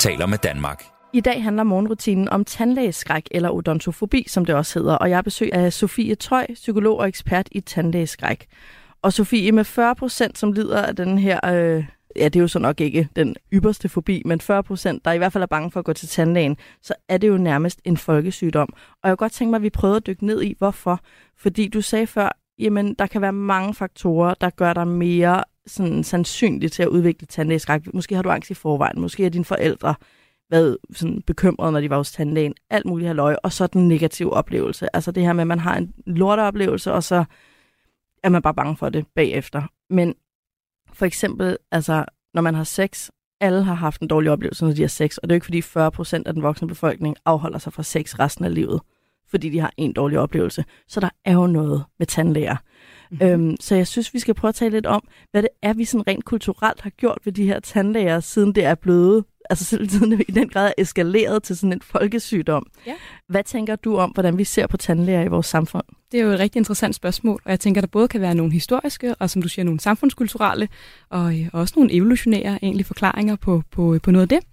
Taler 0.03 0.27
med 0.27 0.39
Danmark. 0.39 0.85
I 1.13 1.21
dag 1.21 1.43
handler 1.43 1.63
morgenrutinen 1.63 2.29
om 2.29 2.45
tandlægeskræk 2.45 3.29
eller 3.31 3.51
odontofobi, 3.51 4.25
som 4.29 4.45
det 4.45 4.55
også 4.55 4.79
hedder, 4.79 4.95
og 4.95 5.11
jeg 5.11 5.19
er 5.19 5.23
besøg 5.23 5.53
af 5.53 5.73
Sofie 5.73 6.15
Tøj, 6.15 6.47
psykolog 6.55 6.99
og 6.99 7.09
ekspert 7.09 7.49
i 7.53 7.61
tandlægeskræk. 7.61 8.47
Og 9.03 9.13
Sofie, 9.13 9.53
med 9.53 9.65
40 9.65 9.95
procent, 9.95 10.39
som 10.39 10.53
lider 10.53 10.83
af 10.83 10.97
den 10.97 11.19
her, 11.19 11.41
øh, 11.47 11.85
ja, 12.17 12.25
det 12.25 12.37
er 12.37 12.41
jo 12.41 12.49
så 12.49 12.59
nok 12.59 12.81
ikke 12.81 13.09
den 13.17 13.37
ypperste 13.53 13.89
fobi, 13.89 14.23
men 14.25 14.41
40 14.41 14.63
procent, 14.63 15.05
der 15.05 15.13
i 15.13 15.19
hvert 15.19 15.33
fald 15.33 15.43
er 15.43 15.47
bange 15.47 15.71
for 15.71 15.81
at 15.81 15.87
gå 15.87 15.93
til 15.93 16.09
tandlægen, 16.09 16.57
så 16.83 16.95
er 17.09 17.19
det 17.19 17.29
jo 17.29 17.37
nærmest 17.37 17.81
en 17.85 17.97
folkesygdom. 17.97 18.69
Og 19.03 19.09
jeg 19.09 19.11
kunne 19.11 19.25
godt 19.25 19.33
tænke 19.33 19.51
mig, 19.51 19.57
at 19.57 19.63
vi 19.63 19.71
prøvede 19.71 19.97
at 19.97 20.07
dykke 20.07 20.27
ned 20.27 20.43
i, 20.43 20.55
hvorfor. 20.59 21.01
Fordi 21.39 21.69
du 21.69 21.81
sagde 21.81 22.07
før, 22.07 22.39
jamen, 22.59 22.95
der 22.95 23.07
kan 23.07 23.23
være 23.23 23.33
mange 23.33 23.75
faktorer, 23.75 24.35
der 24.35 24.51
gør 24.51 24.73
dig 24.73 24.89
mere 24.89 25.45
sådan, 25.67 26.05
sandsynlig 26.05 26.73
til 26.73 26.83
at 26.83 26.89
udvikle 26.89 27.27
tandlægeskræk. 27.27 27.95
Måske 27.95 28.15
har 28.15 28.23
du 28.23 28.31
angst 28.31 28.51
i 28.51 28.55
forvejen, 28.55 29.01
måske 29.01 29.25
er 29.27 29.29
dine 29.29 29.45
forældre 29.45 29.95
været 30.53 30.79
sådan 30.93 31.23
bekymrede, 31.27 31.73
når 31.73 31.81
de 31.81 31.91
var 31.91 31.97
hos 31.97 32.13
tandlægen. 32.13 32.55
Alt 32.71 32.87
muligt 32.87 33.07
halløj, 33.07 33.37
og 33.43 33.53
så 33.53 33.67
den 33.67 33.89
negative 33.89 34.33
oplevelse. 34.33 34.97
Altså 34.97 35.13
det 35.13 35.23
her 35.23 35.33
med, 35.33 35.41
at 35.41 35.47
man 35.47 35.59
har 35.59 35.77
en 35.77 35.93
lorteoplevelse, 36.07 36.93
og 36.93 37.03
så 37.05 37.25
er 38.23 38.29
man 38.29 38.43
bare 38.43 38.55
bange 38.55 38.77
for 38.77 38.89
det 38.89 39.07
bagefter. 39.15 39.63
Men 39.91 40.15
for 40.93 41.07
eksempel, 41.07 41.57
altså, 41.71 42.05
når 42.35 42.43
man 42.43 42.55
har 42.55 42.65
sex, 42.65 43.09
alle 43.41 43.63
har 43.63 43.75
haft 43.75 44.01
en 44.01 44.09
dårlig 44.09 44.31
oplevelse, 44.31 44.65
når 44.65 44.73
de 44.73 44.81
har 44.81 44.89
sex, 44.89 45.17
og 45.17 45.29
det 45.29 45.33
er 45.33 45.37
jo 45.37 45.37
ikke 45.37 45.47
fordi 45.47 46.19
40% 46.19 46.23
af 46.27 46.35
den 46.35 46.43
voksne 46.43 46.69
befolkning 46.69 47.17
afholder 47.25 47.59
sig 47.59 47.73
fra 47.73 47.83
sex 47.83 48.19
resten 48.19 48.45
af 48.45 48.55
livet, 48.55 48.81
fordi 49.29 49.49
de 49.49 49.61
har 49.61 49.73
en 49.77 49.93
dårlig 49.93 50.19
oplevelse. 50.19 50.65
Så 50.89 51.01
der 51.01 51.11
er 51.25 51.33
jo 51.33 51.47
noget 51.47 51.85
med 51.99 52.07
tandlæger. 52.07 52.57
Mm-hmm. 53.13 53.27
Øhm, 53.49 53.57
så 53.61 53.75
jeg 53.75 53.87
synes, 53.87 54.15
vi 54.15 54.19
skal 54.19 54.35
prøve 54.35 54.49
at 54.49 54.55
tale 54.55 54.71
lidt 54.71 54.87
om, 54.87 55.09
hvad 55.31 55.43
det 55.43 55.51
er, 55.63 55.73
vi 55.73 55.85
sådan 55.85 56.07
rent 56.07 56.25
kulturelt 56.25 56.81
har 56.81 56.91
gjort 56.91 57.19
ved 57.25 57.33
de 57.33 57.47
her 57.47 57.61
tandlæger, 57.61 58.21
siden 58.21 58.55
det 58.55 58.65
er 58.65 58.75
blevet, 58.75 59.25
altså 59.51 59.65
siden 59.65 60.11
det 60.11 60.25
i 60.29 60.33
den 60.33 60.49
grad 60.49 60.67
er 60.67 60.73
eskaleret 60.83 61.43
til 61.43 61.57
sådan 61.57 61.73
en 61.73 61.81
folkesygdom. 61.83 62.67
Ja. 62.87 62.95
Hvad 63.29 63.45
tænker 63.45 63.77
du 63.77 63.97
om, 63.97 64.11
hvordan 64.11 64.39
vi 64.39 64.45
ser 64.45 64.67
på 64.67 64.77
tandlæger 64.77 65.23
i 65.23 65.29
vores 65.29 65.47
samfund? 65.47 65.85
Det 66.13 66.21
er 66.21 66.25
jo 66.25 66.31
et 66.31 66.39
rigtig 66.39 66.59
interessant 66.59 66.95
spørgsmål, 66.95 67.41
og 67.45 67.51
jeg 67.51 67.61
tænker, 67.61 67.81
der 67.81 67.89
både 67.89 68.09
kan 68.09 68.21
være 68.21 68.35
nogle 68.35 68.53
historiske, 68.53 69.15
og 69.15 69.31
som 69.31 69.43
du 69.43 69.49
siger, 69.49 69.65
nogle 69.65 69.81
samfundskulturelle, 69.81 70.69
og 71.11 71.41
øh, 71.41 71.49
også 71.53 71.75
nogle 71.77 71.93
evolutionære 71.93 72.59
egentlig 72.63 72.87
forklaringer 72.87 73.37
på, 73.37 73.63
på, 73.71 73.99
på 74.03 74.11
noget 74.11 74.23
af 74.23 74.29
det. 74.29 74.49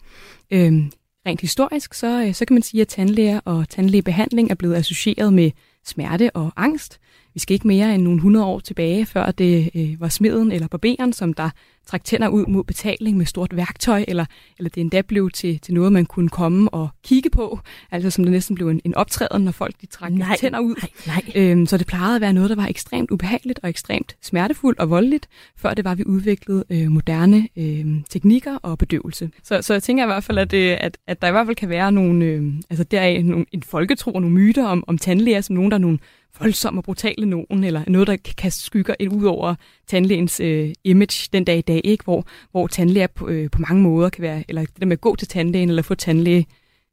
Øhm, 0.52 0.92
rent 1.28 1.42
historisk, 1.42 1.94
så, 1.94 2.24
øh, 2.24 2.34
så 2.34 2.46
kan 2.46 2.54
man 2.54 2.64
sige, 2.64 2.82
at 2.82 2.88
tandlæger 2.88 3.40
og 3.46 3.70
tandlægebehandling 3.70 4.52
er 4.52 4.56
blevet 4.56 4.76
associeret 4.76 5.34
med 5.34 5.52
smerte 5.86 6.32
og 6.36 6.52
angst. 6.56 7.00
Vi 7.34 7.40
skal 7.40 7.54
ikke 7.54 7.68
mere 7.68 7.96
end 7.96 8.04
nogle 8.04 8.22
hundrede 8.22 8.46
år 8.46 8.60
tilbage, 8.60 9.06
før 9.06 9.32
det 9.32 9.70
øh, 9.76 10.02
var 10.02 10.10
smeden 10.10 10.52
eller 10.52 10.68
barberen, 10.68 11.14
som 11.14 11.34
der 11.34 11.50
trak 11.90 12.04
tænder 12.04 12.28
ud 12.28 12.46
mod 12.46 12.64
betaling 12.64 13.18
med 13.18 13.26
stort 13.26 13.56
værktøj, 13.56 14.06
eller, 14.08 14.26
eller 14.58 14.70
det 14.70 14.82
endda 14.82 15.02
blev 15.02 15.30
til, 15.30 15.60
til 15.60 15.74
noget, 15.74 15.94
man 15.94 16.06
kunne 16.06 16.30
komme 16.30 16.70
og 16.70 16.90
kigge 17.04 17.30
på, 17.30 17.60
altså 17.92 18.10
som 18.10 18.24
det 18.24 18.32
næsten 18.32 18.56
blev 18.56 18.70
en, 18.70 18.82
en 18.86 18.96
optræden, 18.96 19.44
når 19.44 19.52
folk 19.52 19.82
de 19.82 19.86
trak 19.86 20.12
Nej, 20.12 20.38
tænder 20.40 20.60
ud. 20.60 20.76
Nej, 21.08 21.22
nej. 21.36 21.52
Øhm, 21.52 21.66
så 21.66 21.78
det 21.78 21.88
plejede 21.88 22.16
at 22.16 22.22
være 22.22 22.34
noget, 22.34 22.50
der 22.50 22.56
var 22.56 22.68
ekstremt 22.68 23.12
ubehageligt 23.12 23.60
og 23.64 23.70
ekstremt 23.70 24.16
smertefuldt 24.22 24.80
og 24.80 24.90
voldeligt, 24.90 25.28
før 25.58 25.74
det 25.74 25.86
var, 25.86 25.96
vi 25.96 26.04
udviklede 26.06 26.64
øh, 26.70 26.92
moderne 26.92 27.48
øh, 27.58 27.86
teknikker 28.10 28.56
og 28.56 28.78
bedøvelse. 28.78 29.30
Så, 29.44 29.62
så 29.62 29.74
jeg 29.74 29.84
tænker 29.84 30.04
i 30.04 30.08
hvert 30.08 30.24
fald, 30.24 30.38
at, 30.38 30.54
øh, 30.54 30.78
at, 30.80 30.98
at 31.08 31.22
der 31.22 31.28
i 31.28 31.32
hvert 31.32 31.46
fald 31.46 31.56
kan 31.56 31.70
være 31.70 31.92
nogle, 31.92 32.26
øh, 32.26 32.54
altså 32.70 32.84
deraf 32.84 33.22
nogle, 33.24 33.46
en 33.52 33.64
folketro 33.64 34.12
og 34.12 34.22
nogle 34.22 34.36
myter 34.36 34.66
om, 34.66 34.84
om 34.88 34.98
tandlæger, 34.98 35.42
som 35.42 35.56
nogen, 35.56 35.72
der 35.72 35.78
er 35.78 35.82
nogle 35.82 36.00
voldsomme 36.40 36.80
og 36.80 36.84
brutale 36.84 37.26
nogen, 37.26 37.64
eller 37.64 37.84
noget, 37.88 38.08
der 38.08 38.16
kan 38.16 38.34
kaste 38.38 38.64
skygger 38.64 38.96
ind 39.00 39.14
ud 39.14 39.24
over 39.24 39.56
tandlægens 39.88 40.40
øh, 40.40 40.74
image 40.84 41.30
den 41.34 41.44
dag 41.44 41.58
i 41.58 41.62
dag, 41.62 41.82
ikke? 41.84 42.04
Hvor, 42.04 42.28
hvor 42.52 42.68
tandlæger 42.68 43.08
på, 43.08 43.28
øh, 43.28 43.50
på 43.52 43.62
mange 43.62 43.84
måder 43.84 44.10
kan 44.10 44.22
være, 44.22 44.44
eller 44.48 44.62
det 44.62 44.80
der 44.80 44.86
med 44.86 44.98
at 44.98 45.02
gå 45.02 45.16
til 45.16 45.28
tandlægen 45.28 45.70
eller 45.70 45.82
få 45.82 45.96
tandlæge, 45.96 46.48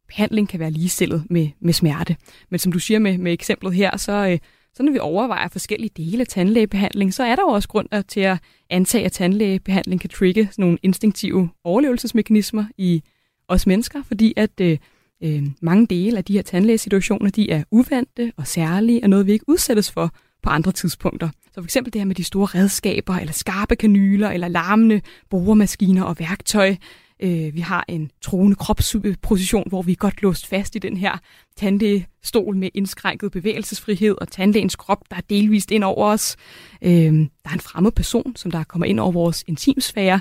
behandling 0.08 0.48
kan 0.48 0.60
være 0.60 0.70
ligestillet 0.70 1.24
med, 1.30 1.48
med 1.60 1.72
smerte. 1.72 2.16
Men 2.50 2.58
som 2.58 2.72
du 2.72 2.78
siger 2.78 2.98
med, 2.98 3.18
med 3.18 3.32
eksemplet 3.32 3.74
her, 3.74 3.96
så, 3.96 4.12
øh, 4.12 4.38
så 4.74 4.82
når 4.82 4.92
vi 4.92 4.98
overvejer 4.98 5.48
forskellige 5.48 5.90
dele 5.96 6.20
af 6.20 6.26
tandlægebehandling, 6.26 7.14
så 7.14 7.24
er 7.24 7.36
der 7.36 7.42
jo 7.42 7.48
også 7.48 7.68
grund 7.68 7.88
øh, 7.94 8.04
til 8.08 8.20
at 8.20 8.38
antage, 8.70 9.04
at 9.04 9.12
tandlægebehandling 9.12 10.00
kan 10.00 10.10
trigge 10.10 10.48
sådan 10.50 10.62
nogle 10.62 10.78
instinktive 10.82 11.48
overlevelsesmekanismer 11.64 12.64
i 12.78 13.02
os 13.48 13.66
mennesker, 13.66 14.02
fordi 14.02 14.32
at 14.36 14.60
øh, 14.60 14.78
øh, 15.22 15.42
mange 15.62 15.86
dele 15.86 16.18
af 16.18 16.24
de 16.24 16.32
her 16.32 16.42
tandlægesituationer, 16.42 17.30
de 17.30 17.50
er 17.50 17.64
uvante 17.70 18.32
og 18.36 18.46
særlige, 18.46 19.02
og 19.02 19.10
noget, 19.10 19.26
vi 19.26 19.32
ikke 19.32 19.48
udsættes 19.48 19.90
for 19.92 20.14
på 20.42 20.50
andre 20.50 20.72
tidspunkter. 20.72 21.28
Så 21.46 21.54
for 21.54 21.64
eksempel 21.64 21.92
det 21.92 22.00
her 22.00 22.06
med 22.06 22.14
de 22.14 22.24
store 22.24 22.46
redskaber, 22.46 23.14
eller 23.14 23.32
skarpe 23.32 23.76
kanyler, 23.76 24.30
eller 24.30 24.48
larmende 24.48 25.00
boremaskiner 25.30 26.02
og 26.02 26.16
værktøj. 26.18 26.76
Øh, 27.22 27.54
vi 27.54 27.60
har 27.60 27.84
en 27.88 28.10
troende 28.22 28.56
kropsposition, 28.56 29.68
hvor 29.68 29.82
vi 29.82 29.92
er 29.92 29.96
godt 29.96 30.22
låst 30.22 30.46
fast 30.46 30.76
i 30.76 30.78
den 30.78 30.96
her 30.96 31.18
tandlægestol 31.56 32.56
med 32.56 32.70
indskrænket 32.74 33.32
bevægelsesfrihed, 33.32 34.14
og 34.20 34.28
tandlægens 34.28 34.76
krop, 34.76 34.98
der 35.10 35.16
er 35.16 35.20
delvist 35.20 35.70
ind 35.70 35.84
over 35.84 36.06
os. 36.06 36.36
Øh, 36.82 36.90
der 36.92 37.50
er 37.50 37.54
en 37.54 37.60
fremmed 37.60 37.92
person, 37.92 38.36
som 38.36 38.50
der 38.50 38.64
kommer 38.64 38.86
ind 38.86 39.00
over 39.00 39.12
vores 39.12 39.44
intimsfære, 39.46 40.20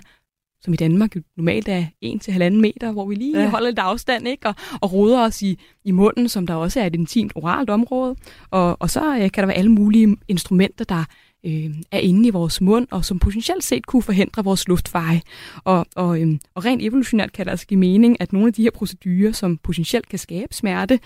som 0.66 0.74
i 0.74 0.78
Danmark 0.78 1.16
jo 1.16 1.22
normalt 1.38 1.68
er 1.68 1.86
1-1,5 2.06 2.50
meter, 2.50 2.92
hvor 2.92 3.06
vi 3.06 3.16
lige 3.16 3.40
Ja. 3.42 3.50
holder 3.50 3.68
lidt 3.70 3.80
afstand 3.80 4.28
ikke? 4.28 4.48
Og, 4.48 4.56
og 4.82 4.94
roder 4.94 5.22
os 5.26 5.42
i, 5.42 5.60
i 5.86 5.92
munden, 5.92 6.30
som 6.30 6.48
der 6.48 6.54
også 6.54 6.80
er 6.80 6.86
et 6.86 6.96
intimt 6.96 7.32
oralt 7.36 7.70
område. 7.70 8.16
Og, 8.52 8.78
og 8.80 8.90
så 8.90 9.16
øh, 9.16 9.32
kan 9.32 9.42
der 9.42 9.46
være 9.46 9.56
alle 9.58 9.72
mulige 9.72 10.18
instrumenter, 10.28 10.86
der 10.86 11.04
øh, 11.46 11.70
er 11.92 12.00
inde 12.00 12.28
i 12.28 12.32
vores 12.32 12.62
mund, 12.62 12.88
og 12.92 13.06
som 13.06 13.20
potentielt 13.20 13.64
set 13.64 13.86
kunne 13.86 14.02
forhindre 14.02 14.44
vores 14.44 14.68
luftveje. 14.68 15.22
Og, 15.64 15.86
og, 15.96 16.22
øh, 16.22 16.38
og 16.56 16.66
rent 16.66 16.82
evolutionært 16.82 17.32
kan 17.34 17.46
det 17.46 17.52
altså 17.52 17.68
give 17.68 17.80
mening, 17.80 18.22
at 18.22 18.34
nogle 18.34 18.48
af 18.48 18.54
de 18.54 18.64
her 18.64 18.72
procedurer, 18.72 19.32
som 19.32 19.58
potentielt 19.58 20.10
kan 20.10 20.20
skabe 20.20 20.54
smerte, 20.54 21.00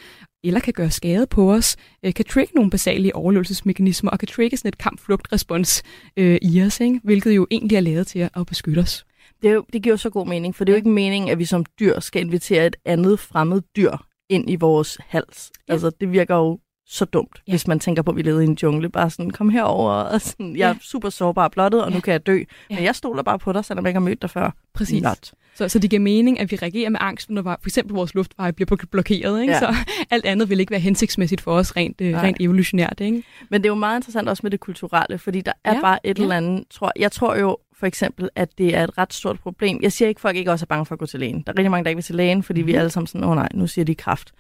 eller 0.44 0.60
kan 0.60 0.74
gøre 0.74 0.92
skade 0.92 1.28
på 1.28 1.54
os, 1.54 1.76
øh, 2.04 2.14
kan 2.14 2.26
trigge 2.26 2.54
nogle 2.56 2.72
basale 2.72 3.16
overlevelsesmekanismer, 3.16 4.12
og 4.12 4.20
kan 4.20 4.28
trigge 4.28 4.58
sådan 4.58 4.70
et 4.70 4.78
kamp-flugt-respons 4.78 5.84
øh, 6.18 6.38
i 6.42 6.62
os, 6.64 6.80
ikke? 6.80 7.00
hvilket 7.04 7.36
jo 7.36 7.48
egentlig 7.52 7.76
er 7.76 7.82
lavet 7.82 8.08
til 8.08 8.20
at 8.20 8.46
beskytte 8.48 8.80
os. 8.80 9.06
Det, 9.42 9.54
jo, 9.54 9.66
det 9.74 9.84
giver 9.84 9.94
jo 9.94 9.98
så 9.98 10.10
god 10.10 10.28
mening, 10.28 10.56
for 10.56 10.64
det 10.66 10.72
er 10.72 10.76
jo 10.76 10.78
ikke 10.78 10.90
meningen, 10.90 11.30
at 11.32 11.40
vi 11.40 11.46
som 11.46 11.66
dyr 11.80 12.00
skal 12.00 12.22
invitere 12.22 12.66
et 12.68 12.76
andet 12.86 13.20
fremmed 13.20 13.62
dyr 13.76 13.92
ind 14.30 14.50
i 14.50 14.56
vores 14.56 14.98
hals. 15.08 15.52
Ja. 15.68 15.74
Altså, 15.74 15.92
det 16.02 16.12
virker 16.12 16.36
jo 16.36 16.60
så 16.92 17.06
dumt, 17.06 17.42
ja. 17.48 17.52
Hvis 17.52 17.68
man 17.68 17.80
tænker 17.80 18.02
på, 18.02 18.12
at 18.12 18.18
vi 18.18 18.22
levede 18.22 18.44
i 18.44 18.48
en 18.48 18.58
jungle. 18.64 18.90
Bare 18.90 19.10
sådan, 19.10 19.30
kom 19.32 19.50
herover 19.50 19.92
og 20.14 20.22
sådan, 20.22 20.56
jeg 20.56 20.66
er 20.70 20.74
Ja. 20.74 20.76
super 20.82 21.10
sårbar 21.10 21.44
og 21.44 21.52
blottet, 21.52 21.84
og 21.84 21.90
nu 21.92 21.96
Ja. 21.96 22.02
kan 22.02 22.12
jeg 22.12 22.26
dø. 22.26 22.38
Ja. 22.70 22.76
Men 22.76 22.84
jeg 22.84 22.96
stoler 22.96 23.24
bare 23.24 23.40
på 23.40 23.54
dig, 23.54 23.66
selvom 23.66 23.86
jeg 23.86 23.90
ikke 23.90 24.00
har 24.00 24.06
mødt 24.06 24.22
dig 24.22 24.30
før. 24.30 24.52
Præcis. 24.74 25.04
Not. 25.04 25.32
Så, 25.56 25.70
så 25.70 25.80
det 25.80 25.90
giver 25.90 26.00
mening, 26.00 26.40
at 26.40 26.52
vi 26.52 26.56
reagerer 26.56 26.90
med 26.90 27.00
angst, 27.02 27.30
når 27.30 27.42
for 27.42 27.60
eksempel 27.66 27.94
vores 27.96 28.14
luftveje 28.16 28.54
bliver 28.54 28.66
blok- 28.76 28.86
blokeret. 28.92 29.42
Ikke? 29.42 29.54
Ja. 29.54 29.60
Så 29.60 29.76
alt 30.12 30.26
andet 30.26 30.50
vil 30.50 30.60
ikke 30.60 30.72
være 30.72 30.80
hensigtsmæssigt 30.80 31.42
for 31.42 31.52
os 31.52 31.76
rent, 31.78 32.02
øh, 32.02 32.16
rent 32.22 32.38
evolutionært. 32.40 33.00
Ikke? 33.00 33.24
Men 33.50 33.62
det 33.62 33.68
er 33.68 33.72
jo 33.72 33.76
meget 33.76 33.98
interessant 34.00 34.30
også 34.30 34.40
med 34.44 34.52
det 34.52 34.60
kulturelle, 34.60 35.18
fordi 35.18 35.42
der 35.42 35.52
er. 35.64 35.74
Ja, 35.74 35.82
bare 35.82 36.00
et 36.08 36.18
ja. 36.18 36.24
eller 36.24 36.36
andet, 36.38 36.64
tror 36.70 36.92
jeg 37.00 37.12
tror 37.12 37.36
jo 37.36 37.58
for 37.80 37.86
eksempel, 37.86 38.30
at 38.36 38.58
det 38.58 38.76
er 38.76 38.84
et 38.84 38.98
ret 38.98 39.14
stort 39.14 39.40
problem. 39.40 39.80
Jeg 39.82 39.92
siger 39.92 40.10
ikke, 40.10 40.20
at 40.20 40.22
folk 40.22 40.36
ikke 40.36 40.52
også 40.52 40.64
er 40.64 40.68
bange 40.68 40.86
for 40.86 40.96
at 40.96 41.00
gå 41.00 41.06
til 41.06 41.20
lægen. 41.20 41.44
Der 41.48 41.52
er 41.54 41.58
rigtig 41.58 41.72
mange, 41.72 41.84
der 41.84 41.90
ikke 41.90 41.98
vil 41.98 42.04
til 42.04 42.16
lægen, 42.16 42.44
fordi 42.44 42.62
vi 42.62 42.74
er 42.74 42.80
alle 42.80 42.90
sammen 42.90 43.08
sådan, 43.08 43.24
åh 43.24 43.30
oh, 43.30 43.36
nej, 43.36 43.50
nu 43.54 43.68
siger 43.68 43.86
de 43.86 43.96
kraft. 43.96 44.32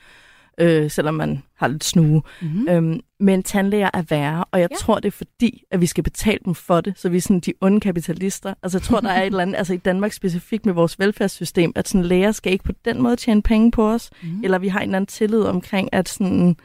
Øh, 0.62 0.92
selvom 0.92 1.14
man 1.14 1.44
har 1.58 1.68
lidt 1.68 1.84
snue. 1.84 2.22
Mm-hmm. 2.42 2.68
Øhm, 2.70 3.00
men 3.20 3.44
tandlæger 3.44 3.90
er 3.94 4.02
værre, 4.10 4.46
og 4.52 4.60
jeg 4.60 4.70
ja. 4.72 4.76
Ja. 4.76 4.80
tror, 4.80 4.96
det 4.96 5.06
er 5.08 5.12
fordi, 5.12 5.64
at 5.72 5.82
vi 5.82 5.86
skal 5.86 6.04
betale 6.04 6.40
dem 6.46 6.56
for 6.56 6.82
det, 6.82 6.94
så 6.98 7.10
vi 7.10 7.18
er 7.18 7.22
sådan 7.22 7.40
de 7.40 7.54
onde 7.62 7.80
kapitalister. 7.80 8.54
Altså 8.64 8.78
jeg 8.78 8.84
tror, 8.84 9.00
der 9.00 9.10
er 9.10 9.22
et 9.22 9.26
eller 9.26 9.40
andet, 9.42 9.56
altså 9.56 9.74
i 9.74 9.78
Danmark 9.78 10.12
specifikt 10.14 10.66
med 10.66 10.74
vores 10.74 11.00
velfærdssystem, 11.00 11.72
at 11.76 11.88
sådan 11.88 12.06
læger 12.06 12.32
skal 12.32 12.52
ikke 12.52 12.64
på 12.64 12.72
den 12.86 13.02
måde 13.02 13.16
tjene 13.16 13.42
penge 13.42 13.72
på 13.72 13.90
os, 13.90 14.10
Mm-hmm. 14.22 14.44
eller 14.44 14.60
vi 14.60 14.68
har 14.68 14.80
en 14.80 14.84
eller 14.84 14.98
anden 14.98 15.08
tillid 15.08 15.42
omkring, 15.42 15.90
at 15.94 16.10
sådan, 16.10 16.58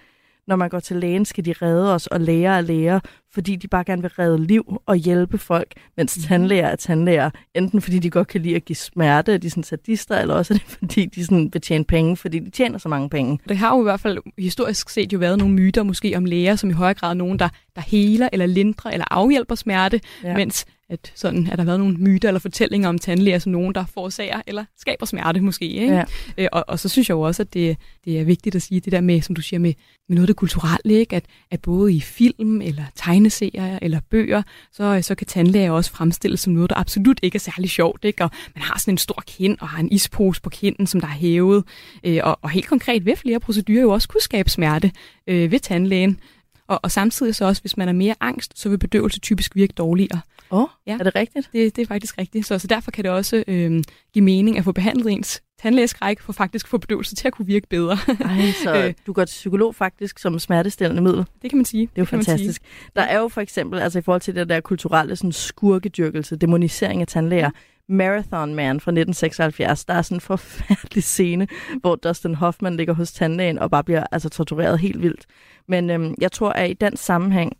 når 0.46 0.56
man 0.56 0.68
går 0.68 0.80
til 0.80 0.96
lægen, 0.96 1.24
skal 1.24 1.44
de 1.44 1.52
redde 1.62 1.94
os, 1.94 2.06
og 2.06 2.20
læger 2.20 2.50
er 2.52 2.60
læger, 2.60 3.00
fordi 3.34 3.56
de 3.56 3.68
bare 3.68 3.84
gerne 3.84 4.02
vil 4.02 4.10
redde 4.18 4.44
liv 4.46 4.80
og 4.86 4.96
hjælpe 4.96 5.38
folk, 5.38 5.72
mens 5.96 6.16
Mhm. 6.16 6.24
tandlæger 6.26 6.66
er 6.66 6.76
tandlæger, 6.76 7.30
enten 7.54 7.80
fordi 7.80 7.98
de 7.98 8.10
godt 8.10 8.28
kan 8.28 8.40
lide 8.40 8.56
at 8.56 8.64
give 8.64 8.76
smerte, 8.76 9.34
og 9.34 9.42
de 9.42 9.46
er 9.46 9.50
sådan 9.50 9.62
sadister, 9.64 10.18
eller 10.18 10.34
også 10.34 10.54
er 10.54 10.58
det 10.58 10.66
fordi, 10.78 11.06
de 11.06 11.24
sådan 11.24 11.50
vil 11.52 11.62
tjene 11.62 11.84
penge, 11.84 12.16
fordi 12.16 12.38
de 12.38 12.50
tjener 12.50 12.78
så 12.78 12.88
mange 12.88 13.08
penge. 13.10 13.38
Det 13.48 13.56
har 13.56 13.76
jo 13.76 13.80
i 13.80 13.84
hvert 13.84 14.00
fald 14.00 14.18
historisk 14.38 14.88
set 14.90 15.12
jo 15.12 15.18
været 15.18 15.38
nogle 15.38 15.54
myter 15.54 15.82
måske 15.82 16.16
om 16.16 16.24
læger, 16.24 16.56
som 16.56 16.70
i 16.70 16.72
højere 16.72 16.94
grad 16.94 17.10
er 17.10 17.14
nogen, 17.14 17.38
der, 17.38 17.48
der 17.76 17.82
heler 17.82 18.28
eller 18.32 18.46
lindrer 18.46 18.90
eller 18.90 19.06
afhjælper 19.10 19.54
smerte, 19.54 20.00
ja. 20.24 20.36
mens 20.36 20.64
at 20.94 21.12
sådan, 21.14 21.46
at 21.46 21.50
der 21.50 21.56
har 21.56 21.64
været 21.64 21.78
nogle 21.78 21.96
myter 21.96 22.28
eller 22.28 22.38
fortællinger 22.38 22.88
om 22.88 22.98
tandlæger 22.98 23.38
som 23.38 23.52
nogen, 23.52 23.74
der 23.74 23.84
forårsager 23.94 24.42
eller 24.46 24.64
skaber 24.78 25.06
smerte 25.06 25.40
måske. 25.40 25.64
Ikke? 25.64 25.94
Ja. 25.94 26.04
Øh, 26.38 26.48
og, 26.52 26.64
og 26.68 26.78
så 26.78 26.88
synes 26.88 27.08
jeg 27.08 27.14
jo 27.14 27.20
også, 27.20 27.42
at 27.42 27.54
det, 27.54 27.76
det 28.04 28.20
er 28.20 28.24
vigtigt 28.24 28.54
at 28.54 28.62
sige 28.62 28.80
det 28.80 28.92
der 28.92 29.00
med, 29.00 29.22
som 29.22 29.34
du 29.34 29.42
siger, 29.42 29.60
med, 29.60 29.74
med 30.08 30.14
noget 30.14 30.22
af 30.22 30.26
det 30.26 30.36
kulturelle, 30.36 30.94
ikke? 30.94 31.16
At, 31.16 31.24
at 31.50 31.62
både 31.62 31.94
i 31.94 32.00
film 32.00 32.60
eller 32.60 32.84
tegneserier 32.94 33.78
eller 33.82 34.00
bøger, 34.10 34.42
så, 34.72 34.98
så 35.02 35.14
kan 35.14 35.26
tandlæger 35.26 35.70
også 35.70 35.90
fremstilles 35.90 36.40
som 36.40 36.52
noget, 36.52 36.70
der 36.70 36.76
absolut 36.76 37.20
ikke 37.22 37.36
er 37.36 37.40
særlig 37.40 37.70
sjovt. 37.70 38.04
Ikke? 38.04 38.24
Og 38.24 38.30
man 38.54 38.62
har 38.62 38.78
sådan 38.78 38.94
en 38.94 38.98
stor 38.98 39.22
kind 39.26 39.56
og 39.60 39.68
har 39.68 39.80
en 39.80 39.92
ispose 39.92 40.42
på 40.42 40.50
kinden, 40.50 40.86
som 40.86 41.00
der 41.00 41.08
er 41.08 41.12
hævet. 41.12 41.64
Øh, 42.04 42.20
og, 42.22 42.38
og 42.42 42.50
helt 42.50 42.66
konkret 42.66 43.06
vil 43.06 43.16
flere 43.16 43.40
procedurer 43.40 43.80
jo 43.80 43.90
også 43.90 44.08
kunne 44.08 44.20
skabe 44.20 44.50
smerte 44.50 44.92
øh, 45.26 45.50
ved 45.50 45.60
tandlægen. 45.60 46.18
Og, 46.66 46.80
og 46.82 46.90
samtidig 46.90 47.34
så 47.34 47.44
også, 47.44 47.62
hvis 47.62 47.76
man 47.76 47.88
er 47.88 47.92
mere 47.92 48.14
angst, 48.20 48.58
så 48.58 48.68
vil 48.68 48.78
bedøvelse 48.78 49.20
typisk 49.20 49.56
virke 49.56 49.72
dårligere. 49.72 50.20
Åh, 50.54 50.62
oh, 50.62 50.68
Ja. 50.86 50.92
er 51.00 51.04
det 51.04 51.14
rigtigt? 51.14 51.48
Det, 51.52 51.76
det 51.76 51.82
er 51.82 51.86
faktisk 51.86 52.18
rigtigt. 52.18 52.46
Så, 52.46 52.58
så 52.58 52.66
derfor 52.66 52.90
kan 52.90 53.04
det 53.04 53.12
også 53.12 53.44
øh, 53.46 53.82
give 54.12 54.24
mening 54.24 54.58
at 54.58 54.64
få 54.64 54.72
behandlet 54.72 55.12
ens 55.12 55.42
tandlægeskræk, 55.62 56.20
for 56.20 56.32
faktisk 56.32 56.68
få 56.68 56.78
bedøvelse 56.78 57.14
til 57.14 57.26
at 57.26 57.32
kunne 57.34 57.46
virke 57.46 57.66
bedre. 57.70 57.96
Ej, 58.20 58.52
så 58.64 58.74
Øh. 58.86 58.94
du 59.06 59.12
går 59.12 59.24
til 59.24 59.32
psykolog 59.34 59.74
faktisk 59.74 60.18
som 60.18 60.38
smertestillende 60.38 61.02
middel. 61.02 61.24
det 61.42 61.50
kan 61.50 61.56
man 61.58 61.64
sige. 61.64 61.80
Det 61.82 61.92
er 61.98 62.02
jo 62.02 62.04
fantastisk. 62.06 62.62
Der 62.96 63.02
er 63.02 63.18
jo 63.18 63.28
for 63.28 63.40
eksempel, 63.40 63.78
altså 63.80 63.98
i 63.98 64.02
forhold 64.02 64.20
til 64.20 64.34
det 64.34 64.48
der 64.48 64.60
kulturelle 64.60 65.16
sådan 65.16 65.32
skurkedyrkelse, 65.32 66.36
demonisering 66.36 67.00
af 67.00 67.06
tandlæger, 67.06 67.50
Marathon 67.88 68.54
Man 68.54 68.80
fra 68.80 68.90
1976, 68.90 69.84
der 69.84 69.94
er 69.94 70.02
sådan 70.02 70.16
en 70.16 70.20
forfærdelig 70.20 71.02
scene, 71.04 71.48
hvor 71.80 71.94
Dustin 71.96 72.34
Hoffman 72.34 72.76
ligger 72.76 72.94
hos 72.94 73.12
tandlægen 73.12 73.58
og 73.58 73.70
bare 73.70 73.84
bliver 73.84 74.04
altså, 74.12 74.28
tortureret 74.28 74.78
helt 74.78 75.02
vildt. 75.02 75.26
Men 75.68 75.90
øhm, 75.90 76.14
jeg 76.20 76.32
tror, 76.32 76.50
at 76.50 76.70
i 76.70 76.72
den 76.72 76.96
sammenhæng, 76.96 77.56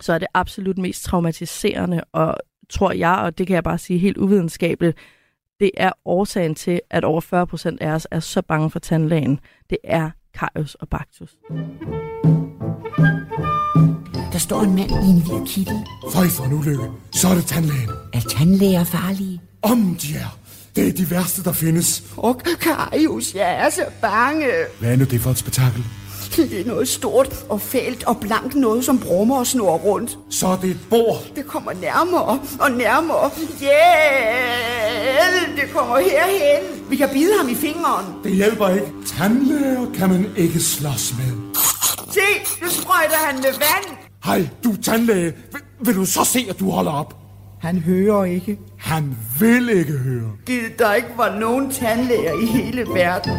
så 0.00 0.12
er 0.12 0.18
det 0.18 0.28
absolut 0.34 0.78
mest 0.78 1.04
traumatiserende, 1.04 2.04
og 2.12 2.36
tror 2.70 2.92
jeg, 2.92 3.14
og 3.14 3.38
det 3.38 3.46
kan 3.46 3.54
jeg 3.54 3.64
bare 3.64 3.78
sige 3.78 3.98
helt 3.98 4.16
uvidenskabeligt, 4.16 4.98
det 5.60 5.70
er 5.76 5.90
årsagen 6.04 6.54
til, 6.54 6.80
at 6.90 7.04
over 7.04 7.20
40 7.20 7.46
procent 7.46 7.80
af 7.80 7.90
os 7.90 8.06
er 8.10 8.20
så 8.20 8.42
bange 8.42 8.70
for 8.70 8.78
tandlægen. 8.78 9.40
Det 9.70 9.78
er 9.84 10.10
Karius 10.34 10.74
og 10.74 10.88
Bacchus. 10.88 11.36
Der 14.32 14.38
står 14.38 14.60
en 14.62 14.74
mand 14.74 14.90
i 14.90 15.10
en 15.10 15.22
hvid 15.22 15.46
kittel. 15.46 15.76
Føj 16.12 16.26
for 16.28 16.44
en 16.44 16.52
ulykke. 16.52 16.84
Så 17.12 17.28
er 17.28 17.34
det 17.34 17.46
tandlægen. 17.46 17.90
Er 18.12 18.20
tandlæger 18.20 18.84
farlige? 18.84 19.40
Om 19.62 19.96
de 20.02 20.16
er. 20.16 20.38
Det 20.76 20.88
er 20.88 20.92
de 20.92 21.10
værste, 21.10 21.44
der 21.44 21.52
findes. 21.52 22.04
Og 22.16 22.40
Karius, 22.60 23.34
jeg 23.34 23.66
er 23.66 23.70
så 23.70 23.84
bange. 24.00 24.46
Hvad 24.80 24.92
er 24.92 24.96
nu 24.96 25.04
det 25.04 25.20
for 25.20 25.30
et 25.30 25.38
spektakel? 25.38 25.84
Det 26.36 26.60
er 26.60 26.64
noget 26.64 26.88
stort 26.88 27.44
og 27.48 27.60
fælt 27.60 28.04
og 28.04 28.20
blankt 28.20 28.54
noget, 28.54 28.84
som 28.84 28.98
brummer 28.98 29.36
og 29.38 29.46
snor 29.46 29.76
rundt. 29.76 30.18
Så 30.30 30.46
er 30.46 30.56
det 30.56 30.70
et 30.70 30.80
bord. 30.90 31.18
Det 31.36 31.46
kommer 31.46 31.72
nærmere 31.72 32.38
og 32.60 32.70
nærmere. 32.70 33.30
Hjælp! 33.60 35.56
Det 35.56 35.72
kommer 35.74 35.98
herhen. 35.98 36.90
Vi 36.90 36.96
kan 36.96 37.08
bide 37.12 37.30
ham 37.40 37.48
i 37.48 37.54
fingeren. 37.54 38.06
Det 38.24 38.32
hjælper 38.32 38.68
ikke. 38.68 38.86
Tandlæger 39.06 39.86
kan 39.94 40.08
man 40.08 40.26
ikke 40.36 40.60
slås 40.60 41.14
med. 41.18 41.54
Se, 42.10 42.20
nu 42.62 42.68
sprøjter 42.68 43.16
han 43.26 43.36
med 43.36 43.52
vand. 43.52 43.96
Hej, 44.24 44.48
du 44.64 44.76
tandlæge. 44.82 45.32
Vil, 45.52 45.60
vil 45.80 45.96
du 45.96 46.04
så 46.04 46.24
se, 46.24 46.46
at 46.50 46.60
du 46.60 46.70
holder 46.70 46.92
op? 46.92 47.14
Han 47.60 47.78
hører 47.78 48.24
ikke. 48.24 48.58
Han 48.78 49.16
vil 49.40 49.68
ikke 49.68 49.92
høre. 49.92 50.30
Giv 50.46 50.62
der 50.78 50.94
ikke 50.94 51.08
var 51.16 51.38
nogen 51.38 51.70
tandlæger 51.70 52.32
i 52.42 52.46
hele 52.46 52.86
verden. 52.94 53.32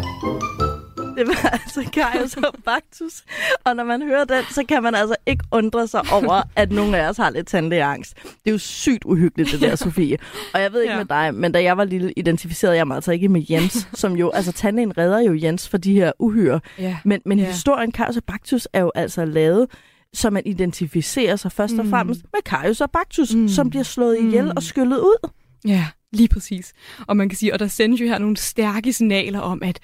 Det 1.17 1.27
var 1.27 1.49
altså 1.49 1.89
Karius 1.93 2.37
og 2.37 2.53
Bacchus. 2.65 3.23
Og 3.63 3.75
når 3.75 3.83
man 3.83 4.01
hører 4.01 4.25
den, 4.25 4.43
så 4.51 4.63
kan 4.69 4.83
man 4.83 4.95
altså 4.95 5.15
ikke 5.25 5.43
undre 5.51 5.87
sig 5.87 6.01
over, 6.11 6.41
at 6.55 6.71
nogle 6.71 6.97
af 6.97 7.09
os 7.09 7.17
har 7.17 7.29
lidt 7.29 7.47
tandlægeangst. 7.47 8.13
Det 8.23 8.31
er 8.45 8.51
jo 8.51 8.57
sygt 8.57 9.03
uhyggeligt, 9.05 9.51
det 9.51 9.61
der, 9.61 9.75
Sofie. 9.75 10.17
Og 10.53 10.61
jeg 10.61 10.73
ved 10.73 10.81
ikke 10.81 10.93
Ja. 10.93 10.97
med 10.99 11.05
dig, 11.05 11.33
men 11.33 11.51
da 11.51 11.63
jeg 11.63 11.77
var 11.77 11.83
lille, 11.83 12.13
identificerede 12.17 12.75
jeg 12.77 12.87
mig 12.87 12.95
altså 12.95 13.11
ikke 13.11 13.29
med 13.29 13.43
Jens, 13.49 13.87
som 13.93 14.13
jo, 14.15 14.29
altså 14.29 14.51
tandlægen 14.51 14.97
redder 14.97 15.19
jo 15.19 15.39
Jens 15.41 15.69
for 15.69 15.77
de 15.77 15.93
her 15.93 16.11
uhyre. 16.19 16.59
Ja. 16.79 16.97
Men, 17.05 17.21
men 17.25 17.39
Ja. 17.39 17.45
historien 17.45 17.91
Karius 17.91 18.17
og 18.17 18.23
Bacchus 18.23 18.67
er 18.73 18.81
jo 18.81 18.91
altså 18.95 19.25
lavet, 19.25 19.67
så 20.13 20.29
man 20.29 20.43
identificerer 20.45 21.35
sig 21.35 21.51
først 21.51 21.73
og 21.79 21.85
fremmest 21.85 22.21
med 22.33 22.41
Karius 22.45 22.81
og 22.81 22.91
Bacchus, 22.91 23.33
mm. 23.35 23.47
som 23.47 23.69
bliver 23.69 23.83
slået 23.83 24.17
ihjel 24.19 24.51
og 24.55 24.63
skyllet 24.63 24.97
ud. 24.97 25.29
Ja, 25.67 25.87
lige 26.13 26.27
præcis. 26.27 26.73
Og 27.07 27.17
man 27.17 27.29
kan 27.29 27.37
sige, 27.37 27.53
og 27.53 27.59
der 27.59 27.67
sendes 27.67 28.01
jo 28.01 28.05
her 28.05 28.17
nogle 28.17 28.37
stærke 28.37 28.93
signaler 28.93 29.39
om, 29.39 29.63
at 29.63 29.79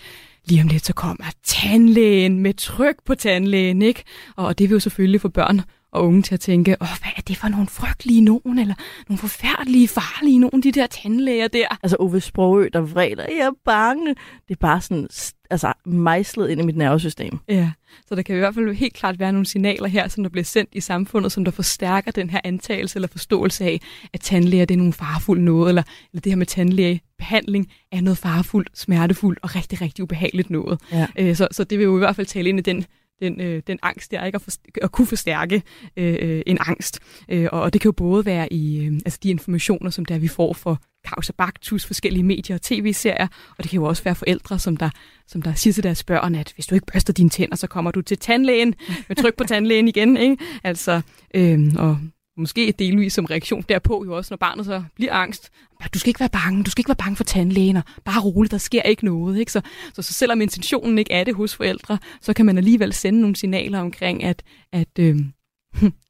lige 0.46 0.62
om 0.62 0.68
lidt 0.68 0.86
så 0.86 0.94
kommer 0.94 1.26
tandlægen 1.44 2.40
med 2.40 2.54
tryk 2.54 2.96
på 3.06 3.16
tandlægen, 3.16 3.82
ikke? 3.82 4.04
Og 4.36 4.60
det 4.60 4.70
vil 4.70 4.76
jo 4.76 4.80
selvfølgelig 4.80 5.22
få 5.22 5.30
børn 5.30 5.62
og 5.92 6.04
unge 6.04 6.22
til 6.22 6.34
at 6.34 6.40
tænke, 6.40 6.72
åh, 6.82 6.88
hvad 7.02 7.12
er 7.18 7.22
det 7.22 7.38
for 7.38 7.48
nogle 7.48 7.68
frygtelige 7.68 8.22
nogen, 8.22 8.60
eller 8.60 8.76
nogle 9.10 9.18
forfærdelige, 9.20 9.88
farlige 9.88 10.40
nogen, 10.40 10.64
de 10.64 10.72
der 10.72 10.88
tandlæger 10.88 11.48
der. 11.48 11.78
Altså 11.84 11.98
Ove 12.00 12.22
Sprogø, 12.22 12.70
der 12.74 12.82
vreder, 12.82 13.26
jeg 13.30 13.46
er 13.46 13.52
bange. 13.66 14.16
Det 14.48 14.54
er 14.54 14.60
bare 14.60 14.82
sådan, 14.82 15.08
altså 15.52 15.74
mejslet 15.86 16.50
ind 16.50 16.62
i 16.62 16.64
mit 16.64 16.78
nervesystem. 16.78 17.40
Ja, 17.48 17.72
så 18.08 18.16
der 18.16 18.22
kan 18.22 18.36
i 18.36 18.40
hvert 18.40 18.56
fald 18.56 18.74
helt 18.74 18.94
klart 18.94 19.20
være 19.20 19.32
nogle 19.32 19.46
signaler 19.46 19.88
her, 19.88 20.08
som 20.08 20.24
der 20.24 20.30
bliver 20.30 20.44
sendt 20.44 20.70
i 20.74 20.80
samfundet, 20.80 21.32
som 21.32 21.46
der 21.46 21.52
forstærker 21.52 22.12
den 22.12 22.30
her 22.30 22.40
antagelse 22.44 22.98
eller 22.98 23.08
forståelse 23.08 23.66
af, 23.66 23.82
at 24.14 24.22
tandlæger 24.22 24.66
det 24.66 24.74
er 24.74 24.78
nogle 24.78 24.94
farefulde 24.94 25.44
noget, 25.44 25.70
eller, 25.70 25.84
eller 26.12 26.22
det 26.22 26.32
her 26.32 26.38
med 26.38 26.46
tandlægebehandling 26.46 27.72
er 27.92 28.02
noget 28.02 28.18
farefuldt, 28.18 28.70
smertefuldt 28.74 29.40
og 29.42 29.56
rigtig, 29.56 29.82
rigtig 29.82 30.04
ubehageligt 30.04 30.50
noget. 30.50 30.80
Ja. 30.92 31.08
Øh, 31.20 31.36
så, 31.36 31.48
så 31.52 31.64
det 31.64 31.78
vil 31.80 31.86
jo 31.86 31.96
i 31.96 32.00
hvert 32.00 32.16
fald 32.16 32.28
tale 32.28 32.50
ind 32.50 32.60
i 32.60 32.62
den 32.62 32.86
den, 33.22 33.42
øh, 33.42 33.62
den 33.68 33.80
angst 33.82 34.12
der, 34.12 34.26
ikke? 34.26 34.36
At, 34.36 34.42
forst- 34.42 34.80
at 34.82 34.92
kunne 34.92 35.08
forstærke 35.08 35.64
øh, 35.98 36.18
øh, 36.22 36.42
en 36.46 36.58
angst. 36.60 37.00
Øh, 37.30 37.50
og, 37.52 37.62
og 37.62 37.74
det 37.74 37.82
kan 37.82 37.90
jo 37.90 37.92
både 37.92 38.26
være 38.26 38.54
i 38.54 38.86
øh, 38.86 38.94
altså 38.94 39.20
de 39.24 39.30
informationer, 39.30 39.90
som 39.90 40.06
der 40.06 40.18
vi 40.18 40.28
får 40.28 40.54
for 40.54 40.82
kausabaktus, 41.08 41.86
forskellige 41.86 42.24
medier 42.24 42.56
og 42.56 42.62
tv-serier, 42.62 43.28
og 43.58 43.64
det 43.64 43.70
kan 43.70 43.80
jo 43.80 43.86
også 43.86 44.04
være 44.04 44.16
forældre, 44.16 44.60
som 44.60 44.78
der, 44.78 44.90
som 45.28 45.42
der 45.42 45.54
siger 45.54 45.74
til 45.74 45.84
deres 45.84 46.04
børn, 46.04 46.36
at 46.36 46.52
hvis 46.56 46.66
du 46.68 46.76
ikke 46.76 46.88
børster 46.94 47.14
dine 47.14 47.30
tænder, 47.30 47.56
så 47.56 47.68
kommer 47.68 47.92
du 47.92 48.02
til 48.02 48.18
tandlægen 48.18 48.76
med 49.08 49.16
tryk 49.16 49.36
på 49.38 49.44
tandlægen 49.44 49.88
igen. 49.88 50.18
Ikke? 50.18 50.38
Altså, 50.64 51.02
øhm, 51.36 51.76
og 51.78 51.98
måske 52.38 52.74
delvis 52.80 53.14
som 53.14 53.26
reaktion 53.26 53.66
derpå, 53.70 54.06
jo 54.06 54.18
også 54.18 54.32
når 54.32 54.38
barnet 54.38 54.66
så 54.66 54.84
bliver 54.96 55.14
angst. 55.14 55.50
Du 55.94 56.00
skal 56.00 56.10
ikke 56.10 56.20
være 56.20 56.30
bange, 56.30 56.64
du 56.64 56.72
skal 56.72 56.82
ikke 56.82 56.90
være 56.90 56.96
bange 56.96 57.16
for 57.16 57.24
tandlægen, 57.24 57.78
og 57.78 57.84
bare 58.06 58.22
roligt, 58.22 58.52
der 58.52 58.58
sker 58.58 58.82
ikke 58.82 59.06
noget. 59.06 59.40
Ikke? 59.40 59.52
Så, 59.52 59.62
så, 59.94 60.02
så 60.02 60.14
selvom 60.14 60.42
intentionen 60.42 60.98
ikke 60.98 61.14
er 61.14 61.24
det 61.24 61.36
hos 61.36 61.56
forældre, 61.56 61.98
så 62.22 62.34
kan 62.34 62.46
man 62.46 62.58
alligevel 62.58 62.94
sende 62.94 63.22
nogle 63.22 63.36
signaler 63.36 63.80
omkring, 63.80 64.24
at, 64.24 64.44
at, 64.74 65.00
øh, 65.00 65.20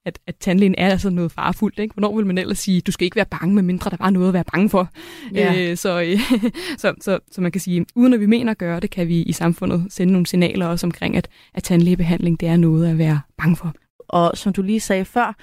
at, 0.06 0.20
at 0.28 0.36
tandlægen 0.36 0.76
er 0.78 0.90
altså 0.90 1.10
noget 1.10 1.32
farefuldt. 1.32 1.80
Ikke? 1.80 1.94
Hvornår 1.94 2.16
vil 2.16 2.26
man 2.26 2.38
ellers 2.38 2.60
sige, 2.60 2.82
du 2.82 2.92
skal 2.92 3.06
ikke 3.06 3.16
være 3.16 3.26
bange, 3.26 3.56
medmindre 3.56 3.90
der 3.90 3.98
var 4.00 4.10
noget 4.10 4.28
at 4.28 4.34
være 4.34 4.44
bange 4.44 4.70
for. 4.70 4.90
Ja. 5.34 5.70
Øh, 5.72 5.78
så, 5.78 6.02
øh, 6.02 6.20
så, 6.82 6.94
så, 7.02 7.20
så 7.32 7.42
man 7.42 7.52
kan 7.52 7.62
sige, 7.62 7.86
uden 7.96 8.14
at 8.14 8.20
vi 8.20 8.26
mener 8.26 8.52
at 8.52 8.58
gøre 8.58 8.80
det, 8.80 8.90
kan 8.90 9.08
vi 9.08 9.22
i 9.22 9.32
samfundet 9.32 9.86
sende 9.90 10.14
nogle 10.14 10.28
signaler 10.28 10.68
også 10.68 10.88
omkring, 10.88 11.18
at, 11.18 11.28
at 11.54 11.64
tandlægebehandling 11.64 12.40
det 12.40 12.48
er 12.48 12.58
noget 12.58 12.90
at 12.90 12.98
være 12.98 13.22
bange 13.38 13.56
for. 13.56 13.74
Og 14.08 14.38
som 14.38 14.54
du 14.54 14.62
lige 14.62 14.80
sagde 14.80 15.06
før, 15.06 15.36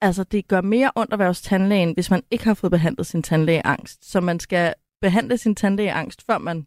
altså 0.00 0.24
det 0.24 0.48
gør 0.48 0.60
mere 0.60 0.90
ondt 0.96 1.12
at 1.12 1.18
være 1.18 1.28
hos 1.28 1.42
tandlægen, 1.42 1.92
hvis 1.94 2.10
man 2.10 2.22
ikke 2.30 2.44
har 2.44 2.54
fået 2.54 2.70
behandlet 2.70 3.06
sin 3.06 3.22
tandlægeangst. 3.22 4.10
Så 4.10 4.20
man 4.20 4.40
skal 4.40 4.74
behandle 5.00 5.38
sin 5.38 5.54
tandlægeangst, 5.54 6.22
før 6.26 6.38
man 6.38 6.66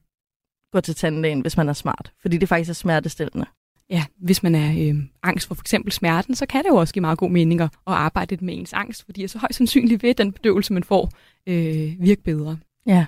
går 0.72 0.80
til 0.80 0.96
tandlægen, 0.96 1.42
hvis 1.42 1.58
man 1.58 1.70
er 1.70 1.74
smart. 1.74 2.12
Fordi 2.22 2.38
det 2.38 2.50
faktisk 2.50 2.70
er 2.70 2.74
smertestillende. 2.74 3.46
Ja, 3.92 4.06
hvis 4.18 4.44
man 4.44 4.56
er 4.56 4.90
øh, 4.90 5.04
angst 5.24 5.48
for 5.48 5.56
for 5.56 5.64
eksempel 5.64 5.92
smerten, 5.92 6.36
så 6.36 6.46
kan 6.46 6.64
det 6.64 6.70
jo 6.70 6.76
også 6.76 6.94
give 6.94 7.02
meget 7.02 7.18
god 7.18 7.30
mening 7.30 7.62
at 7.62 7.70
arbejde 7.86 8.32
lidt 8.32 8.42
med 8.42 8.58
ens 8.58 8.74
angst, 8.74 9.06
fordi 9.06 9.28
så 9.28 9.40
højst 9.40 9.58
sandsynligt 9.58 10.04
vil 10.04 10.18
den 10.18 10.32
bedøvelse, 10.32 10.74
man 10.74 10.84
får, 10.84 11.10
øh, 11.48 11.96
virke 12.00 12.24
bedre. 12.24 12.58
Ja. 12.86 13.06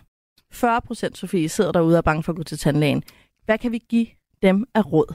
40 0.51 0.81
procent, 0.81 1.17
Sofie, 1.17 1.49
sidder 1.49 1.71
derude 1.71 1.95
og 1.95 1.97
er 1.97 2.01
bange 2.01 2.23
for 2.23 2.31
at 2.31 2.35
gå 2.35 2.43
til 2.43 2.57
tandlægen. 2.57 3.03
Hvad 3.45 3.57
kan 3.57 3.71
vi 3.71 3.81
give 3.89 4.07
dem 4.41 4.65
af 4.75 4.91
råd? 4.91 5.13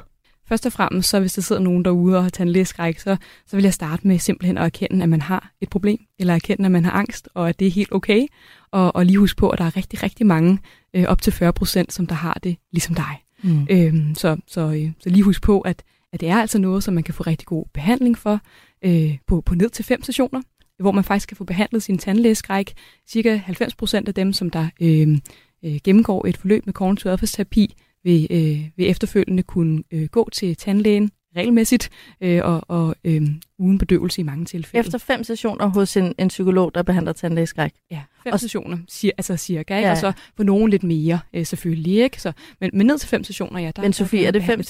Først 0.49 0.67
og 0.67 0.73
fremmest, 0.73 1.09
så 1.09 1.21
hvis 1.21 1.33
der 1.33 1.43
sidder 1.43 1.63
nogen 1.63 1.85
derude 1.85 2.17
og 2.17 2.23
har 2.23 2.31
tandlægeskræk, 2.31 2.99
så, 2.99 3.17
så 3.47 3.57
vil 3.57 3.63
jeg 3.63 3.75
starte 3.75 4.07
med 4.07 4.19
simpelthen 4.19 4.59
at 4.59 4.65
erkende, 4.65 5.03
at 5.03 5.09
man 5.09 5.21
har 5.21 5.53
et 5.61 5.71
problem, 5.71 5.99
eller 6.19 6.35
erkende, 6.35 6.65
at 6.65 6.73
man 6.73 6.85
har 6.85 6.93
angst, 6.93 7.29
og 7.35 7.49
at 7.49 7.59
det 7.59 7.67
er 7.67 7.71
helt 7.71 7.93
okay. 7.93 8.27
Og, 8.71 8.97
og 8.97 9.07
lige 9.07 9.19
husk 9.19 9.37
på, 9.37 9.51
at 9.51 9.59
der 9.59 9.65
er 9.65 9.77
rigtig, 9.77 10.03
rigtig 10.03 10.27
mange, 10.27 10.59
øh, 10.95 11.05
op 11.05 11.23
til 11.23 11.33
40 11.33 11.53
procent, 11.53 11.93
som 11.93 12.07
der 12.07 12.15
har 12.15 12.41
det 12.43 12.57
ligesom 12.73 12.95
dig. 12.95 13.23
Mm. 13.43 13.67
Øhm, 13.71 14.15
så, 14.15 14.37
så, 14.47 14.61
øh, 14.61 14.91
så 14.99 15.09
lige 15.09 15.23
husk 15.23 15.43
på, 15.43 15.61
at, 15.61 15.83
at 16.13 16.21
det 16.21 16.29
er 16.29 16.37
altså 16.37 16.59
noget, 16.59 16.85
som 16.85 16.95
man 16.95 17.03
kan 17.03 17.15
få 17.15 17.23
rigtig 17.23 17.47
god 17.47 17.65
behandling 17.75 18.19
for 18.19 18.41
øh, 18.85 19.19
på, 19.27 19.41
på 19.41 19.55
ned 19.55 19.71
til 19.71 19.85
fem 19.85 20.03
sessioner, 20.03 20.43
hvor 20.79 20.93
man 20.93 21.05
faktisk 21.05 21.29
kan 21.29 21.37
få 21.37 21.45
behandlet 21.45 21.83
sin 21.83 21.99
tandlægeskræk. 21.99 22.75
Cirka 23.09 23.39
90% 23.39 23.95
af 24.07 24.15
dem, 24.15 24.33
som 24.33 24.51
der 24.51 24.69
øh, 24.81 25.19
øh, 25.65 25.79
gennemgår 25.85 26.27
et 26.27 26.37
forløb 26.37 26.67
med 26.67 26.75
kognitiv 26.75 27.11
adfærdsterapi, 27.11 27.75
vil, 28.05 28.27
øh, 28.31 28.71
vil 28.77 28.91
efterfølgende 28.91 29.43
kunne 29.43 29.83
øh, 29.91 30.07
gå 30.07 30.29
til 30.33 30.57
tandlægen 30.57 31.11
regelmæssigt 31.37 31.91
øh, 32.21 32.41
og, 32.45 32.63
og 32.69 32.97
øh, 33.05 33.23
uden 33.59 33.79
bedøvelse 33.79 34.21
i 34.21 34.25
mange 34.25 34.45
tilfælde. 34.45 34.87
Efter 34.87 34.99
fem 34.99 35.25
sessioner 35.25 35.67
hos 35.67 35.97
en, 35.97 36.15
en 36.19 36.29
psykolog, 36.29 36.75
der 36.75 36.83
behandler 36.83 37.13
tandlægeskræk. 37.13 37.73
Ja, 37.91 38.01
fem 38.25 38.33
Og- 38.33 38.41
sessioner, 38.41 38.79
siger, 38.89 39.13
altså 39.19 39.37
cirka, 39.37 39.77
ikke? 39.77 39.87
Ja. 39.87 39.93
og 39.93 39.99
så 39.99 40.13
for 40.37 40.43
nogen 40.45 40.71
lidt 40.71 40.83
mere 40.83 41.21
øh, 41.35 41.47
selvfølgelig. 41.47 42.03
Ikke? 42.03 42.23
Så, 42.23 42.33
men, 42.61 42.71
men 42.73 42.87
ned 42.87 42.99
til 42.99 43.09
fem 43.09 43.25
sessioner, 43.25 43.61
ja. 43.61 43.71
Der, 43.77 43.83
Men 43.83 43.93
Sofie, 43.93 44.27
er 44.27 44.31
det 44.31 44.43
fem. 44.43 44.63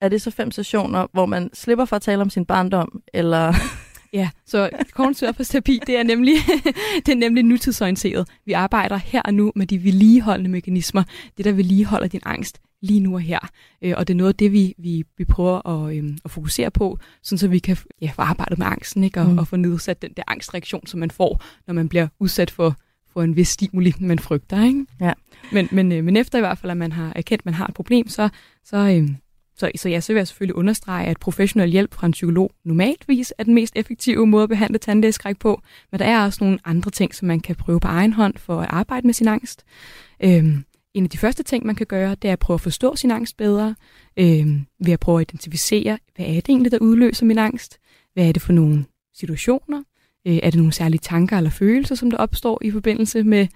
Er 0.00 0.08
det 0.08 0.22
så 0.22 0.30
fem 0.30 0.50
sessioner, 0.50 1.06
hvor 1.12 1.26
man 1.26 1.50
slipper 1.54 1.84
for 1.84 1.96
at 1.96 2.02
tale 2.02 2.22
om 2.22 2.30
sin 2.30 2.44
barndom? 2.44 3.02
Eller 3.14 3.52
Ja, 4.12 4.30
så 4.46 4.70
kognitiv 4.92 5.28
det 5.86 5.98
er 5.98 6.02
nemlig, 6.02 6.34
det 7.06 7.12
er 7.12 7.16
nemlig 7.16 7.44
nutidsorienteret. 7.44 8.28
Vi 8.46 8.52
arbejder 8.52 8.96
her 8.96 9.22
og 9.22 9.34
nu 9.34 9.52
med 9.56 9.66
de 9.66 9.84
vedligeholdende 9.84 10.50
mekanismer, 10.50 11.02
det 11.36 11.44
der 11.44 11.52
vedligeholder 11.52 12.06
din 12.06 12.20
angst 12.26 12.60
lige 12.82 13.00
nu 13.00 13.14
og 13.14 13.20
her. 13.20 13.38
Øh, 13.82 13.94
Og 13.96 14.08
det 14.08 14.14
er 14.14 14.16
noget 14.16 14.28
af 14.28 14.34
det, 14.34 14.52
vi, 14.52 14.74
vi, 14.78 15.04
vi 15.18 15.24
prøver 15.24 15.68
at, 15.68 15.96
øhm, 15.96 16.18
at 16.24 16.30
fokusere 16.30 16.70
på, 16.70 16.98
sådan 17.22 17.38
så 17.38 17.48
vi 17.48 17.58
kan 17.58 17.76
ja, 18.00 18.10
få 18.14 18.22
arbejdet 18.22 18.58
med 18.58 18.66
angsten 18.66 19.04
ikke? 19.04 19.20
Og, 19.20 19.26
Mm. 19.30 19.38
og 19.38 19.48
få 19.48 19.56
nedsat 19.56 20.02
den 20.02 20.10
der 20.16 20.22
angstreaktion, 20.26 20.86
som 20.86 21.00
man 21.00 21.10
får, 21.10 21.42
når 21.66 21.74
man 21.74 21.88
bliver 21.88 22.08
udsat 22.20 22.50
for, 22.50 22.76
for 23.12 23.22
en 23.22 23.36
vis 23.36 23.48
stimuli, 23.48 23.94
man 24.00 24.18
frygter. 24.18 24.64
Ikke? 24.64 24.86
Ja. 25.00 25.12
Men, 25.52 25.68
men, 25.72 25.92
øh, 25.92 26.04
men 26.04 26.16
efter 26.16 26.38
i 26.38 26.40
hvert 26.40 26.58
fald, 26.58 26.70
at 26.70 26.76
man 26.76 26.92
har 26.92 27.12
erkendt, 27.16 27.40
at 27.40 27.44
man 27.44 27.54
har 27.54 27.66
et 27.66 27.74
problem, 27.74 28.08
så, 28.08 28.28
så, 28.64 28.76
øhm, 28.76 29.16
så, 29.56 29.70
så 29.76 29.88
ja, 29.88 30.00
så 30.00 30.12
vil 30.12 30.20
jeg 30.20 30.28
selvfølgelig 30.28 30.54
understrege, 30.56 31.06
at 31.06 31.18
professionel 31.20 31.70
hjælp 31.70 31.94
fra 31.94 32.06
en 32.06 32.12
psykolog 32.12 32.52
normaltvis 32.64 33.32
er 33.38 33.44
den 33.44 33.54
mest 33.54 33.72
effektive 33.76 34.26
måde 34.26 34.42
at 34.42 34.48
behandle 34.48 34.78
tandlægeskræk 34.78 35.38
på, 35.38 35.62
men 35.92 35.98
der 35.98 36.04
er 36.04 36.24
også 36.24 36.44
nogle 36.44 36.58
andre 36.64 36.90
ting, 36.90 37.14
som 37.14 37.28
man 37.28 37.40
kan 37.40 37.56
prøve 37.56 37.80
på 37.80 37.88
egen 37.88 38.12
hånd 38.12 38.34
for 38.36 38.60
at 38.60 38.66
arbejde 38.70 39.06
med 39.06 39.14
sin 39.14 39.28
angst. 39.28 39.64
Øhm, 40.24 40.64
en 40.94 41.04
af 41.04 41.10
de 41.10 41.18
første 41.18 41.42
ting, 41.42 41.66
man 41.66 41.74
kan 41.74 41.86
gøre, 41.86 42.14
det 42.14 42.28
er 42.28 42.32
at 42.32 42.38
prøve 42.38 42.54
at 42.54 42.60
forstå 42.60 42.96
sin 42.96 43.10
angst 43.10 43.36
bedre, 43.36 43.74
øh, 44.16 44.46
ved 44.84 44.92
at 44.92 45.00
prøve 45.00 45.20
at 45.20 45.30
identificere, 45.30 45.98
hvad 46.16 46.26
er 46.26 46.32
det 46.32 46.48
egentlig, 46.48 46.72
der 46.72 46.78
udløser 46.78 47.26
min 47.26 47.38
angst? 47.38 47.78
Hvad 48.14 48.28
er 48.28 48.32
det 48.32 48.42
for 48.42 48.52
nogle 48.52 48.84
situationer? 49.14 49.82
Øh, 50.26 50.36
er 50.42 50.50
det 50.50 50.54
nogle 50.54 50.72
særlige 50.72 51.00
tanker 51.00 51.36
eller 51.36 51.50
følelser, 51.50 51.94
som 51.94 52.10
der 52.10 52.18
opstår 52.18 52.58
i 52.64 52.70
forbindelse 52.70 53.22
med, 53.22 53.46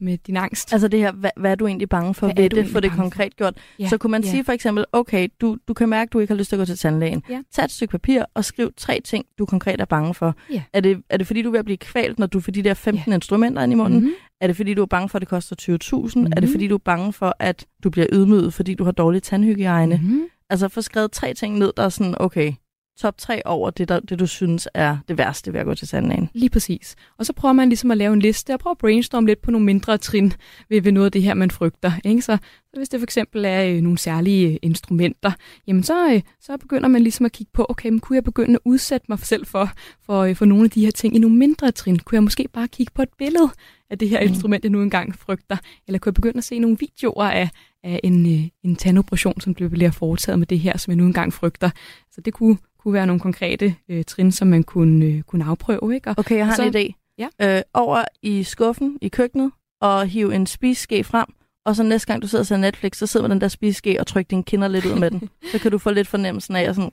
med 0.00 0.18
din 0.18 0.36
angst? 0.36 0.72
Altså 0.72 0.88
det 0.88 1.00
her, 1.00 1.12
hvad, 1.12 1.30
hvad 1.36 1.50
er 1.50 1.54
du 1.54 1.66
egentlig 1.66 1.88
bange 1.88 2.14
for 2.14 2.26
Hvad 2.26 2.36
ved 2.36 2.50
du 2.50 2.56
det, 2.56 2.68
for 2.68 2.80
det 2.80 2.90
konkret 2.92 3.36
gjort? 3.36 3.54
Ja, 3.78 3.88
Så 3.88 3.98
kunne 3.98 4.10
man 4.10 4.22
ja. 4.24 4.30
sige 4.30 4.44
for 4.44 4.52
eksempel, 4.52 4.84
okay, 4.92 5.28
du, 5.40 5.56
du 5.68 5.74
kan 5.74 5.88
mærke, 5.88 6.08
at 6.08 6.12
du 6.12 6.18
ikke 6.18 6.32
har 6.32 6.38
lyst 6.38 6.48
til 6.48 6.56
at 6.56 6.60
gå 6.60 6.64
til 6.64 6.78
tandlægen. 6.78 7.22
Ja. 7.30 7.42
Tag 7.52 7.64
et 7.64 7.70
stykke 7.70 7.92
papir 7.92 8.22
og 8.34 8.44
skriv 8.44 8.72
tre 8.76 9.00
ting, 9.04 9.24
du 9.38 9.46
konkret 9.46 9.80
er 9.80 9.84
bange 9.84 10.14
for. 10.14 10.34
Ja. 10.52 10.62
Er, 10.72 10.80
det, 10.80 11.02
er 11.10 11.16
det 11.16 11.26
fordi, 11.26 11.42
du 11.42 11.48
er 11.48 11.52
ved 11.52 11.58
at 11.58 11.64
blive 11.64 11.76
kvalt, 11.78 12.18
når 12.18 12.26
du 12.26 12.40
får 12.40 12.52
de 12.52 12.62
der 12.62 12.74
15 12.74 13.12
instrumenter 13.12 13.62
ind 13.62 13.72
i 13.72 13.76
munden? 13.76 14.00
Mhm. 14.00 14.10
Er 14.40 14.46
det 14.46 14.56
fordi, 14.56 14.74
du 14.74 14.82
er 14.82 14.86
bange 14.86 15.08
for, 15.08 15.18
at 15.18 15.20
det 15.20 15.28
koster 15.28 15.56
20.000? 15.62 16.18
Mhm. 16.18 16.32
Er 16.36 16.40
det 16.40 16.50
fordi, 16.50 16.68
du 16.68 16.74
er 16.74 16.78
bange 16.78 17.12
for, 17.12 17.36
at 17.38 17.66
du 17.84 17.90
bliver 17.90 18.06
ydmyget, 18.12 18.54
fordi 18.54 18.74
du 18.74 18.84
har 18.84 18.92
dårlig 18.92 19.22
tandhygiejne? 19.22 19.96
Mhm. 20.02 20.22
Altså 20.50 20.68
få 20.68 20.82
skrevet 20.82 21.12
tre 21.12 21.34
ting 21.34 21.58
ned, 21.58 21.72
der 21.76 21.82
er 21.82 21.88
sådan, 21.88 22.14
okay, 22.20 22.52
top 23.00 23.18
tre 23.18 23.42
over 23.44 23.70
det, 23.70 23.88
der, 23.88 24.00
det 24.00 24.18
du 24.18 24.26
synes 24.26 24.68
er 24.74 24.96
det 25.08 25.18
værste 25.18 25.52
ved 25.52 25.60
at 25.60 25.66
gå 25.66 25.74
til 25.74 25.88
tandlægen. 25.88 26.28
Lige 26.34 26.50
præcis. 26.50 26.96
Og 27.18 27.26
så 27.26 27.32
prøver 27.32 27.52
man 27.52 27.68
ligesom 27.68 27.90
at 27.90 27.96
lave 27.96 28.12
en 28.12 28.20
liste 28.20 28.54
og 28.54 28.60
prøve 28.60 28.70
at 28.70 28.78
brainstorme 28.78 29.26
lidt 29.26 29.42
på 29.42 29.50
nogle 29.50 29.64
mindre 29.64 29.98
trin 29.98 30.32
ved, 30.68 30.82
ved 30.82 30.92
noget 30.92 31.06
af 31.06 31.12
det 31.12 31.22
her, 31.22 31.34
man 31.34 31.50
frygter. 31.50 31.92
Ikke? 32.04 32.22
Så, 32.22 32.38
så 32.70 32.76
hvis 32.76 32.88
det 32.88 33.00
for 33.00 33.04
eksempel 33.04 33.44
er 33.44 33.64
øh, 33.64 33.80
nogle 33.80 33.98
særlige 33.98 34.48
øh, 34.48 34.56
instrumenter, 34.62 35.32
jamen 35.66 35.82
så, 35.82 36.12
øh, 36.12 36.22
så 36.40 36.56
begynder 36.56 36.88
man 36.88 37.02
ligesom 37.02 37.26
at 37.26 37.32
kigge 37.32 37.50
på, 37.54 37.66
okay, 37.68 37.88
men 37.88 38.00
kunne 38.00 38.16
jeg 38.16 38.24
begynde 38.24 38.54
at 38.54 38.60
udsætte 38.64 39.06
mig 39.08 39.18
selv 39.18 39.46
for, 39.46 39.70
for, 40.06 40.20
øh, 40.20 40.36
for 40.36 40.44
nogle 40.44 40.64
af 40.64 40.70
de 40.70 40.84
her 40.84 40.90
ting 40.90 41.16
i 41.16 41.18
nogle 41.18 41.36
mindre 41.36 41.70
trin? 41.72 41.98
Kunne 41.98 42.16
jeg 42.16 42.22
måske 42.22 42.48
bare 42.52 42.68
kigge 42.68 42.92
på 42.94 43.02
et 43.02 43.08
billede 43.18 43.50
af 43.90 43.98
det 43.98 44.08
her 44.08 44.20
mm. 44.20 44.28
instrument, 44.28 44.64
jeg 44.64 44.70
nu 44.70 44.82
engang 44.82 45.14
frygter? 45.14 45.56
Eller 45.86 45.98
kunne 45.98 46.10
jeg 46.10 46.14
begynde 46.14 46.38
at 46.38 46.44
se 46.44 46.58
nogle 46.58 46.76
videoer 46.80 47.24
af, 47.24 47.48
af 47.84 48.00
en, 48.04 48.26
øh, 48.26 48.48
en 48.64 48.76
tandoperation, 48.76 49.40
som 49.40 49.54
bliver 49.54 49.90
foretaget 49.90 50.38
med 50.38 50.46
det 50.46 50.60
her, 50.60 50.78
som 50.78 50.90
jeg 50.90 50.96
nu 50.96 51.06
engang 51.06 51.32
frygter? 51.32 51.70
Så 52.12 52.20
det 52.20 52.32
kunne, 52.32 52.58
kunne 52.82 52.94
være 52.94 53.06
nogle 53.06 53.20
konkrete 53.20 53.74
øh, 53.88 54.04
trin, 54.04 54.32
som 54.32 54.48
man 54.48 54.62
kunne, 54.62 55.06
øh, 55.06 55.22
kunne 55.22 55.44
afprøve. 55.44 55.94
Ikke? 55.94 56.10
Og, 56.10 56.14
Okay, 56.18 56.36
jeg 56.36 56.46
har 56.46 56.54
så, 56.54 56.62
en 56.62 56.74
idé. 56.76 57.14
Ja. 57.18 57.56
Øh, 57.56 57.62
over 57.74 58.04
i 58.22 58.42
skuffen 58.42 58.98
i 59.00 59.08
køkkenet 59.08 59.52
og 59.80 60.06
hive 60.06 60.34
en 60.34 60.46
spiseske 60.46 61.04
frem. 61.04 61.26
Og 61.64 61.76
så 61.76 61.82
næste 61.82 62.06
gang, 62.06 62.22
du 62.22 62.28
sidder 62.28 62.42
og 62.42 62.46
ser 62.46 62.56
Netflix, 62.56 62.96
så 62.96 63.06
sidder 63.06 63.28
med 63.28 63.34
den 63.34 63.40
der 63.40 63.48
spiseske 63.48 64.00
og 64.00 64.06
trykker 64.06 64.28
dine 64.28 64.42
kinder 64.42 64.68
lidt 64.68 64.86
ud 64.86 64.98
med 64.98 65.10
den. 65.10 65.28
Så 65.52 65.58
kan 65.58 65.70
du 65.70 65.78
få 65.78 65.90
lidt 65.90 66.08
fornemmelsen 66.08 66.56
af, 66.56 66.62
at 66.62 66.74
sådan... 66.76 66.90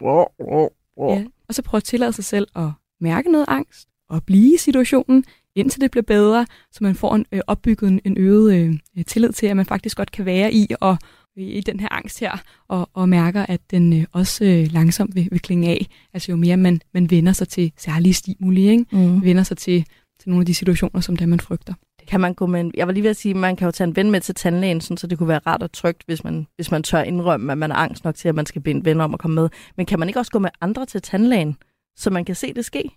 Ja. 1.10 1.26
Og 1.50 1.56
så 1.56 1.62
prøve 1.62 1.80
at 1.80 1.84
tillade 1.84 2.14
sig 2.14 2.26
selv 2.26 2.48
at 2.56 2.70
mærke 3.02 3.32
noget 3.32 3.46
angst 3.48 3.88
og 4.10 4.24
blive 4.24 4.54
i 4.54 4.58
situationen, 4.58 5.24
indtil 5.56 5.82
det 5.82 5.92
bliver 5.92 6.04
bedre, 6.04 6.46
så 6.72 6.80
man 6.82 6.96
får 6.96 7.16
en, 7.16 7.26
øh, 7.32 7.42
opbygget 7.48 7.88
en, 7.88 8.02
en 8.06 8.18
øget 8.18 8.56
øh, 8.98 9.06
tillid 9.06 9.32
til, 9.32 9.48
at 9.48 9.58
man 9.58 9.66
faktisk 9.66 9.98
godt 9.98 10.12
kan 10.12 10.26
være 10.26 10.54
i 10.54 10.68
og 10.80 10.98
i 11.38 11.62
den 11.62 11.80
her 11.80 11.88
angst 11.92 12.20
her, 12.20 12.44
og, 12.68 12.90
og 12.94 13.10
mærker, 13.10 13.46
at 13.46 13.62
den 13.72 13.94
øh, 13.94 14.06
også 14.12 14.46
øh, 14.46 14.68
langsomt 14.72 15.16
vil, 15.16 15.28
vil 15.32 15.42
klinge 15.42 15.70
af. 15.70 15.88
Altså 16.14 16.32
jo 16.32 16.36
mere 16.36 16.58
man, 16.58 16.82
man 16.94 17.12
vender 17.12 17.34
sig 17.34 17.48
til 17.48 17.72
særlige 17.78 18.14
stimuli, 18.14 18.70
ikke? 18.70 18.86
Mm. 18.92 19.24
vender 19.24 19.44
sig 19.44 19.58
til, 19.58 19.86
til 20.20 20.30
nogle 20.30 20.42
af 20.42 20.46
de 20.46 20.54
situationer, 20.54 21.02
som 21.02 21.16
det 21.16 21.30
man 21.30 21.40
frygter. 21.40 21.74
Kan 22.08 22.22
man 22.22 22.34
gå 22.34 22.46
med 22.46 22.60
en, 22.60 22.72
jeg 22.78 22.88
var 22.88 22.94
lige 22.94 23.04
ved 23.04 23.10
at 23.10 23.18
sige, 23.18 23.32
at 23.32 23.36
man 23.36 23.56
kan 23.56 23.66
jo 23.66 23.72
tage 23.72 23.88
en 23.88 23.96
ven 23.96 24.12
med 24.12 24.22
til 24.22 24.36
tandlægen, 24.36 24.82
sådan, 24.82 24.98
så 24.98 25.08
det 25.08 25.18
kunne 25.18 25.30
være 25.30 25.42
rart 25.48 25.64
og 25.64 25.72
trygt, 25.72 26.04
hvis 26.06 26.24
man, 26.24 26.48
hvis 26.56 26.72
man 26.72 26.84
tør 26.84 27.02
indrømme, 27.02 27.52
at 27.52 27.58
man 27.58 27.72
er 27.72 27.76
angst 27.76 28.04
nok 28.04 28.16
til, 28.16 28.30
at 28.30 28.36
man 28.36 28.46
skal 28.46 28.62
bede 28.62 28.76
en 28.76 28.86
ven 28.86 29.02
om 29.02 29.14
at 29.14 29.20
komme 29.20 29.36
med. 29.36 29.50
Men 29.78 29.86
kan 29.86 30.00
man 30.00 30.08
ikke 30.10 30.20
også 30.20 30.32
gå 30.32 30.40
med 30.40 30.50
andre 30.62 30.86
til 30.86 31.02
tandlægen, 31.02 31.58
så 31.96 32.10
man 32.10 32.26
kan 32.26 32.36
se 32.36 32.54
det 32.54 32.66
ske? 32.66 32.90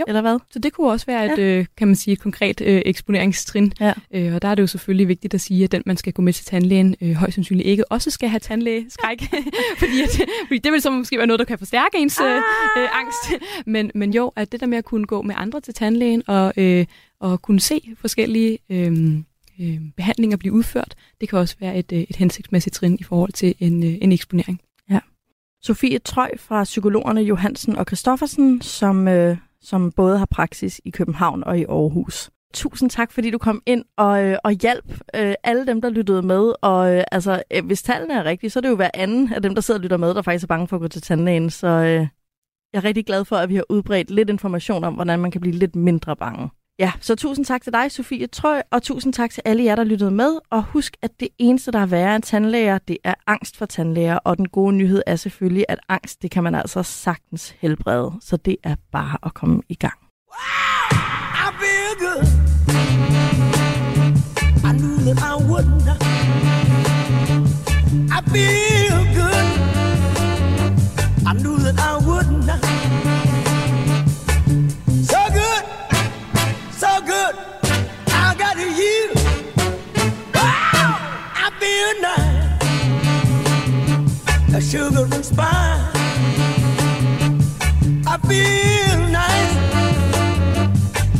Jo. 0.00 0.04
Eller 0.08 0.20
hvad? 0.20 0.38
Så 0.50 0.58
det 0.58 0.72
kunne 0.72 0.90
også 0.90 1.06
være 1.06 1.32
et, 1.32 1.38
øh, 1.38 1.66
kan 1.76 1.88
man 1.88 1.96
sige, 1.96 2.12
et 2.12 2.20
konkret 2.20 2.60
øh, 2.60 2.82
eksponeringstrin. 2.84 3.72
Ja. 3.80 3.92
Øh, 4.14 4.34
og 4.34 4.42
der 4.42 4.48
er 4.48 4.54
det 4.54 4.62
jo 4.62 4.66
selvfølgelig 4.66 5.08
vigtigt 5.08 5.34
at 5.34 5.40
sige, 5.40 5.64
at 5.64 5.72
den, 5.72 5.82
man 5.86 5.96
skal 5.96 6.12
gå 6.12 6.22
med 6.22 6.32
til 6.32 6.44
tandlægen, 6.44 6.96
øh, 7.00 7.12
højst 7.12 7.34
sandsynligt 7.34 7.68
ikke 7.68 7.92
også 7.92 8.10
skal 8.10 8.28
have 8.28 8.40
tandlægeskræk. 8.40 9.22
fordi, 9.78 10.02
at, 10.02 10.20
fordi 10.46 10.58
det 10.58 10.72
vil 10.72 10.82
så 10.82 10.90
måske 10.90 11.18
være 11.18 11.26
noget, 11.26 11.38
der 11.38 11.44
kan 11.44 11.58
forstærke 11.58 11.98
ens 11.98 12.20
øh, 12.20 12.36
øh, 12.36 12.88
angst. 13.00 13.44
Men, 13.66 13.90
men 13.94 14.14
jo, 14.14 14.32
at 14.36 14.52
det 14.52 14.60
der 14.60 14.66
med 14.66 14.78
at 14.78 14.84
kunne 14.84 15.06
gå 15.06 15.22
med 15.22 15.34
andre 15.38 15.60
til 15.60 15.74
tandlægen 15.74 16.22
og, 16.26 16.52
øh, 16.56 16.86
og 17.20 17.42
kunne 17.42 17.60
se 17.60 17.94
forskellige 18.00 18.58
øh, 18.70 18.92
øh, 19.60 19.80
behandlinger 19.96 20.36
blive 20.36 20.52
udført, 20.52 20.94
det 21.20 21.28
kan 21.28 21.38
også 21.38 21.56
være 21.60 21.76
et, 21.76 21.92
øh, 21.92 22.00
et 22.00 22.16
hensigtsmæssigt 22.16 22.74
trin 22.74 22.96
i 23.00 23.02
forhold 23.02 23.32
til 23.32 23.54
en, 23.58 23.84
øh, 23.84 23.98
en 24.00 24.12
eksponering. 24.12 24.60
Sofie 25.64 25.98
Trøj 25.98 26.30
fra 26.38 26.64
psykologerne 26.64 27.20
Johansen 27.20 27.76
og 27.76 27.84
Christoffersen, 27.84 28.60
som, 28.60 29.08
øh, 29.08 29.36
som 29.62 29.92
både 29.92 30.18
har 30.18 30.26
praksis 30.26 30.80
i 30.84 30.90
København 30.90 31.44
og 31.44 31.58
i 31.58 31.64
Aarhus. 31.64 32.30
Tusind 32.54 32.90
tak, 32.90 33.12
fordi 33.12 33.30
du 33.30 33.38
kom 33.38 33.62
ind 33.66 33.84
og, 33.96 34.24
øh, 34.24 34.38
og 34.44 34.52
hjalp 34.52 35.00
øh, 35.16 35.34
alle 35.44 35.66
dem, 35.66 35.80
der 35.80 35.90
lyttede 35.90 36.22
med. 36.22 36.52
Og 36.62 36.94
øh, 36.94 37.04
altså, 37.12 37.42
øh, 37.50 37.66
hvis 37.66 37.82
tallene 37.82 38.14
er 38.14 38.24
rigtige, 38.24 38.50
så 38.50 38.58
er 38.58 38.60
det 38.60 38.68
jo 38.68 38.76
hver 38.76 38.90
anden 38.94 39.32
af 39.32 39.42
dem, 39.42 39.54
der 39.54 39.60
sidder 39.62 39.78
og 39.78 39.82
lytter 39.82 39.96
med, 39.96 40.14
der 40.14 40.22
faktisk 40.22 40.44
er 40.44 40.46
bange 40.46 40.68
for 40.68 40.76
at 40.76 40.80
gå 40.80 40.88
til 40.88 41.02
tandlægen. 41.02 41.50
Så 41.50 41.66
øh, 41.66 42.06
jeg 42.72 42.78
er 42.78 42.84
rigtig 42.84 43.06
glad 43.06 43.24
for, 43.24 43.36
at 43.36 43.48
vi 43.48 43.54
har 43.54 43.64
udbredt 43.68 44.10
lidt 44.10 44.30
information 44.30 44.84
om, 44.84 44.94
hvordan 44.94 45.18
man 45.18 45.30
kan 45.30 45.40
blive 45.40 45.56
lidt 45.56 45.76
mindre 45.76 46.16
bange. 46.16 46.50
Ja, 46.82 46.92
så 47.00 47.14
tusind 47.14 47.46
tak 47.46 47.62
til 47.62 47.72
dig, 47.72 47.92
Sofie 47.92 48.26
Trøj, 48.26 48.62
og 48.70 48.82
tusind 48.82 49.12
tak 49.12 49.30
til 49.30 49.42
alle 49.44 49.64
jer, 49.64 49.74
der 49.74 49.84
lyttede 49.84 50.10
med. 50.10 50.38
Og 50.50 50.62
husk, 50.62 50.96
at 51.02 51.10
det 51.20 51.28
eneste, 51.38 51.72
der 51.72 51.78
er 51.78 51.86
værre 51.86 52.16
end 52.16 52.22
tandlæger, 52.22 52.78
det 52.78 52.98
er 53.04 53.14
angst 53.26 53.56
for 53.56 53.66
tandlæger. 53.66 54.16
Og 54.16 54.36
den 54.36 54.48
gode 54.48 54.72
nyhed 54.72 55.02
er 55.06 55.16
selvfølgelig, 55.16 55.64
at 55.68 55.78
angst, 55.88 56.22
det 56.22 56.30
kan 56.30 56.42
man 56.42 56.54
altså 56.54 56.82
sagtens 56.82 57.54
helbrede. 57.60 58.12
Så 58.20 58.36
det 58.36 58.56
er 58.62 58.76
bare 58.92 59.18
at 59.22 59.34
komme 59.34 59.62
i 59.68 59.74
gang. 59.74 59.98
I 61.34 61.48
feel 61.60 61.92
good. 61.98 62.24
I 64.64 64.72
knew 64.78 64.96
that 65.06 65.18
I 65.18 65.34
wouldn't. 65.50 65.88
I 68.18 68.30
feel 68.30 68.71
sugar 84.72 85.04
and 85.04 85.22
spice. 85.22 85.90
I 88.06 88.16
feel 88.26 88.98
nice 89.10 89.54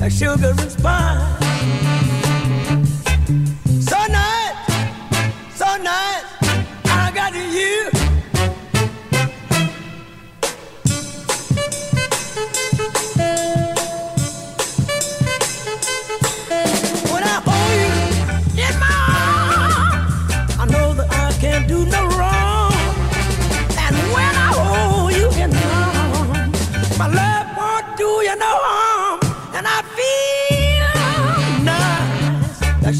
like 0.01 0.11
sugar 0.11 0.55
and 0.59 0.73
spice. 0.73 1.42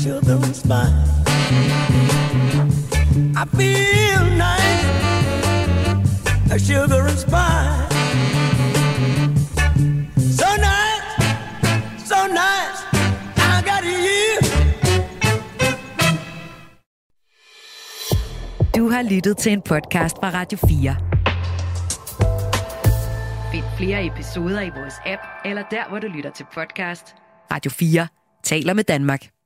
And 0.07 0.57
spice. 0.57 0.93
I 3.37 3.45
feel 3.57 4.25
nice, 4.37 4.85
like 6.49 6.61
sugar 6.61 7.07
and 7.07 7.19
spice. 7.19 7.89
So 10.39 10.47
nice, 10.57 11.07
so 12.05 12.27
nice, 12.27 12.79
I 13.37 13.63
got 13.65 13.85
you. 13.85 14.41
Du 18.77 18.89
har 18.89 19.03
lyttet 19.03 19.37
til 19.37 19.53
en 19.53 19.63
podcast 19.63 20.17
fra 20.17 20.31
Radio 20.31 20.59
4. 20.69 20.97
Find 23.53 23.65
flere 23.77 24.07
episoder 24.07 24.61
i 24.61 24.71
vores 24.71 24.95
app, 25.07 25.23
eller 25.45 25.63
der, 25.71 25.89
hvor 25.89 25.99
du 25.99 26.07
lytter 26.07 26.31
til 26.31 26.47
podcast. 26.55 27.15
Radio 27.53 27.71
4 27.71 28.09
taler 28.45 28.75
med 28.75 28.85
Danmark. 28.85 29.42